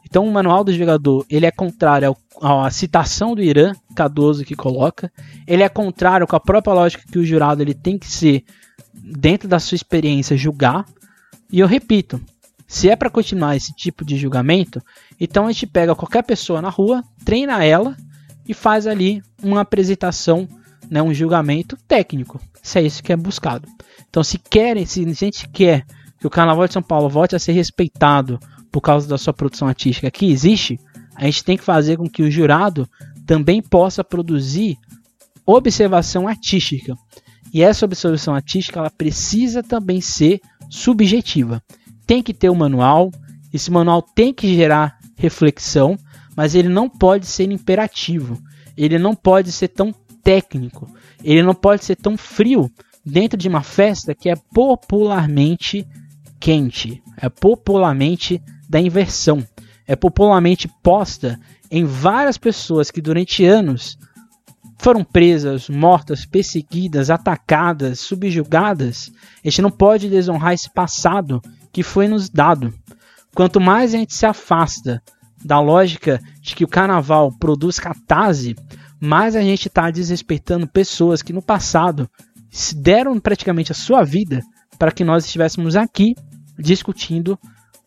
Então 0.05 0.27
o 0.27 0.31
manual 0.31 0.63
do 0.63 0.73
jogador 0.73 1.25
ele 1.31 1.47
é 1.47 1.51
contrário 1.51 2.15
à 2.43 2.71
citação 2.71 3.35
do 3.35 3.43
Irã, 3.43 3.73
Cardoso 3.95 4.45
que 4.45 4.55
coloca, 4.55 5.11
ele 5.47 5.63
é 5.63 5.69
contrário 5.69 6.27
com 6.27 6.37
a 6.37 6.41
própria 6.41 6.75
lógica 6.75 7.05
que 7.11 7.19
o 7.19 7.25
jurado 7.25 7.63
ele 7.63 7.73
tem 7.73 7.99
que 7.99 8.07
ser 8.07 8.45
dentro 8.95 9.49
da 9.49 9.59
sua 9.59 9.77
experiência 9.77 10.37
julgar. 10.37 10.85
E 11.51 11.59
eu 11.59 11.67
repito, 11.67 12.21
se 12.67 12.89
é 12.89 12.97
para 12.97 13.11
continuar 13.11 13.57
esse 13.57 13.73
tipo 13.75 14.05
de 14.05 14.17
julgamento, 14.17 14.83
então 15.21 15.47
a 15.47 15.53
gente 15.53 15.67
pega 15.67 15.95
qualquer 15.95 16.23
pessoa 16.23 16.61
na 16.61 16.69
rua, 16.69 17.05
treina 17.25 17.65
ela 17.65 17.97
e 18.47 18.53
faz 18.53 18.87
ali 18.87 19.23
uma 19.43 19.61
apresentação, 19.61 20.49
né, 20.91 21.03
um 21.03 21.15
julgamento 21.15 21.77
técnico. 21.87 22.41
Se 22.63 22.79
é 22.79 22.83
isso 22.83 23.03
que 23.03 23.13
é 23.13 23.17
buscado. 23.17 23.69
Então, 24.09 24.25
se 24.25 24.39
querem, 24.39 24.85
se 24.87 25.05
a 25.05 25.13
gente 25.13 25.49
quer 25.49 25.85
que 26.19 26.27
o 26.27 26.31
Carnaval 26.31 26.67
de 26.67 26.73
São 26.73 26.83
Paulo 26.83 27.09
volte 27.09 27.37
a 27.37 27.39
ser 27.39 27.53
respeitado 27.53 28.41
por 28.73 28.81
causa 28.81 29.09
da 29.09 29.19
sua 29.19 29.33
produção 29.33 29.69
artística 29.69 30.11
que 30.11 30.31
existe, 30.31 30.79
a 31.15 31.25
gente 31.25 31.45
tem 31.45 31.57
que 31.57 31.65
fazer 31.65 31.97
com 31.97 32.09
que 32.09 32.23
o 32.23 32.31
jurado 32.31 32.89
também 33.27 33.63
possa 33.63 34.03
produzir 34.03 34.77
observação 35.45 36.27
artística. 36.27 36.95
E 37.53 37.63
essa 37.63 37.85
observação 37.85 38.35
artística 38.35 38.79
ela 38.79 38.91
precisa 38.91 39.63
também 39.63 40.01
ser 40.01 40.41
subjetiva. 40.69 41.63
Tem 42.07 42.23
que 42.23 42.33
ter 42.33 42.51
um 42.51 42.55
manual, 42.55 43.11
esse 43.53 43.71
manual 43.71 44.03
tem 44.03 44.33
que 44.33 44.55
gerar 44.55 44.99
reflexão, 45.17 45.99
mas 46.37 46.55
ele 46.55 46.69
não 46.69 46.89
pode 46.89 47.27
ser 47.27 47.51
imperativo. 47.51 48.39
Ele 48.77 48.99
não 48.99 49.15
pode 49.15 49.51
ser 49.51 49.69
tão 49.69 49.95
técnico. 50.23 50.89
Ele 51.25 51.43
não 51.43 51.55
pode 51.55 51.85
ser 51.85 51.97
tão 51.97 52.17
frio 52.17 52.71
dentro 53.05 53.39
de 53.39 53.49
uma 53.49 53.63
festa 53.63 54.15
que 54.15 54.29
é 54.29 54.37
popularmente 54.37 55.87
quente, 56.39 57.03
é 57.17 57.29
popularmente 57.29 58.43
da 58.69 58.81
inversão, 58.81 59.47
é 59.87 59.97
popularmente 59.97 60.69
posta 60.83 61.41
em 61.71 61.85
várias 61.85 62.37
pessoas 62.37 62.91
que 62.91 63.01
durante 63.01 63.45
anos 63.45 63.97
foram 64.79 65.03
presas, 65.03 65.69
mortas, 65.69 66.27
perseguidas, 66.27 67.09
atacadas, 67.09 68.01
subjugadas. 68.01 69.11
A 69.45 69.49
gente 69.49 69.63
não 69.63 69.71
pode 69.71 70.09
desonrar 70.09 70.53
esse 70.53 70.71
passado 70.71 71.41
que 71.77 71.83
foi 71.83 72.09
nos 72.09 72.31
dado. 72.31 72.73
Quanto 73.35 73.61
mais 73.61 73.93
a 73.93 73.99
gente 73.99 74.15
se 74.15 74.25
afasta 74.25 75.03
da 75.45 75.61
lógica 75.61 76.19
de 76.41 76.55
que 76.55 76.65
o 76.65 76.69
carnaval 76.69 77.31
produz 77.39 77.79
catarse, 77.79 78.57
mais 78.99 79.37
a 79.37 79.43
gente 79.43 79.69
está 79.69 79.91
desrespeitando 79.91 80.67
pessoas 80.67 81.21
que 81.21 81.35
no 81.35 81.43
passado 81.43 82.09
deram 82.77 83.21
praticamente 83.21 83.73
a 83.73 83.75
sua 83.75 84.03
vida 84.05 84.41
para 84.79 84.91
que 84.91 85.05
nós 85.05 85.27
estivéssemos 85.27 85.77
aqui 85.77 86.15
discutindo 86.59 87.39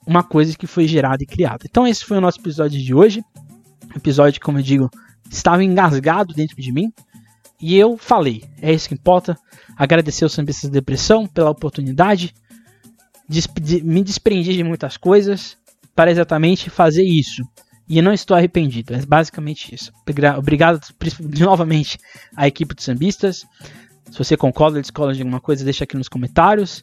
uma 0.05 0.21
coisa 0.21 0.55
que 0.55 0.67
foi 0.67 0.87
gerada 0.87 1.23
e 1.23 1.25
criada. 1.25 1.65
Então 1.67 1.87
esse 1.87 2.05
foi 2.05 2.19
o 2.19 2.21
nosso 2.21 2.39
episódio 2.39 2.79
de 2.79 2.93
hoje. 2.93 3.23
Episódio, 3.95 4.39
como 4.39 4.59
eu 4.59 4.63
digo, 4.63 4.87
estava 5.31 5.63
engasgado 5.63 6.31
dentro 6.35 6.61
de 6.61 6.71
mim. 6.71 6.93
E 7.59 7.75
eu 7.75 7.97
falei, 7.97 8.43
é 8.61 8.71
isso 8.71 8.87
que 8.87 8.93
importa. 8.93 9.35
Agradecer 9.75 10.25
ao 10.25 10.29
Sambistas 10.29 10.69
de 10.69 10.75
Depressão 10.75 11.25
pela 11.25 11.49
oportunidade. 11.49 12.35
Me 13.83 14.03
desprendi 14.03 14.53
de 14.53 14.63
muitas 14.63 14.97
coisas 14.97 15.57
para 15.95 16.11
exatamente 16.11 16.69
fazer 16.69 17.03
isso. 17.03 17.43
E 17.87 18.01
não 18.01 18.13
estou 18.13 18.37
arrependido, 18.37 18.93
é 18.93 19.05
basicamente 19.05 19.73
isso. 19.73 19.91
Obrigado 20.37 20.79
novamente 21.39 21.97
à 22.35 22.47
equipe 22.47 22.75
de 22.75 22.83
sambistas. 22.83 23.45
Se 24.11 24.17
você 24.17 24.37
concorda 24.37 24.77
ou 24.77 24.81
discorda 24.81 25.13
de 25.13 25.21
alguma 25.21 25.39
coisa, 25.39 25.63
deixa 25.63 25.83
aqui 25.83 25.97
nos 25.97 26.07
comentários. 26.07 26.81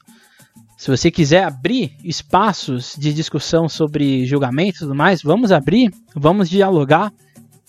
Se 0.77 0.91
você 0.91 1.11
quiser 1.11 1.45
abrir 1.45 1.97
espaços 2.05 2.95
de 2.99 3.13
discussão 3.13 3.69
sobre 3.69 4.27
julgamento 4.27 4.77
e 4.77 4.79
tudo 4.81 4.95
mais, 4.95 5.23
vamos 5.23 5.51
abrir, 5.51 5.91
vamos 6.15 6.51
dialogar. 6.51 7.13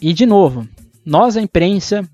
E 0.02 0.14
de 0.14 0.26
novo, 0.26 0.68
nós, 1.06 1.38
a 1.38 1.42
imprensa, 1.42 2.08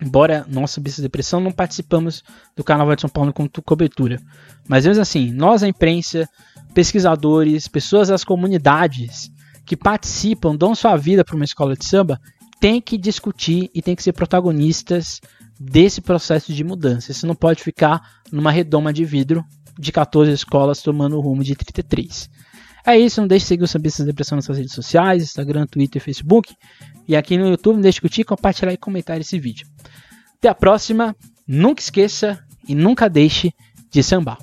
embora 0.00 0.46
nossa 0.48 0.80
Bisa 0.80 1.02
Depressão 1.02 1.40
não 1.40 1.52
participamos 1.52 2.22
do 2.56 2.64
Carnaval 2.64 2.94
de 2.94 3.02
São 3.02 3.10
Paulo 3.10 3.32
com 3.32 3.48
cobertura, 3.64 4.20
mas 4.68 4.86
mesmo 4.86 5.02
assim, 5.02 5.32
nós, 5.32 5.62
a 5.62 5.68
imprensa, 5.68 6.28
pesquisadores, 6.74 7.68
pessoas 7.68 8.08
das 8.08 8.24
comunidades 8.24 9.30
que 9.66 9.76
participam, 9.76 10.56
dão 10.56 10.74
sua 10.74 10.96
vida 10.96 11.24
para 11.24 11.36
uma 11.36 11.44
escola 11.44 11.76
de 11.76 11.84
samba, 11.84 12.20
tem 12.60 12.80
que 12.80 12.98
discutir 12.98 13.70
e 13.74 13.80
tem 13.80 13.96
que 13.96 14.02
ser 14.02 14.12
protagonistas 14.12 15.20
desse 15.58 16.00
processo 16.00 16.52
de 16.52 16.64
mudança. 16.64 17.12
Isso 17.12 17.26
não 17.26 17.34
pode 17.34 17.62
ficar 17.62 18.00
numa 18.32 18.50
redoma 18.50 18.92
de 18.92 19.04
vidro 19.04 19.44
de 19.78 19.92
14 19.92 20.32
escolas 20.32 20.82
tomando 20.82 21.16
o 21.16 21.20
rumo 21.20 21.42
de 21.42 21.54
33. 21.54 22.28
É 22.86 22.98
isso, 22.98 23.20
não 23.20 23.28
deixe 23.28 23.44
de 23.44 23.48
seguir 23.48 23.64
o 23.64 23.68
Sambistas 23.68 24.06
Depressão 24.06 24.36
nas 24.36 24.44
suas 24.44 24.58
redes 24.58 24.72
sociais, 24.72 25.22
Instagram, 25.22 25.66
Twitter 25.66 26.00
e 26.00 26.04
Facebook. 26.04 26.54
E 27.06 27.14
aqui 27.14 27.36
no 27.36 27.48
YouTube, 27.48 27.74
não 27.74 27.82
deixe 27.82 27.96
de 27.96 28.00
curtir, 28.00 28.24
compartilhar 28.24 28.72
e 28.72 28.76
comentar 28.76 29.20
esse 29.20 29.38
vídeo. 29.38 29.66
Até 30.40 30.48
a 30.48 30.54
próxima, 30.54 31.14
nunca 31.46 31.82
esqueça 31.82 32.42
e 32.66 32.74
nunca 32.74 33.10
deixe 33.10 33.52
de 33.90 34.02
sambar. 34.02 34.38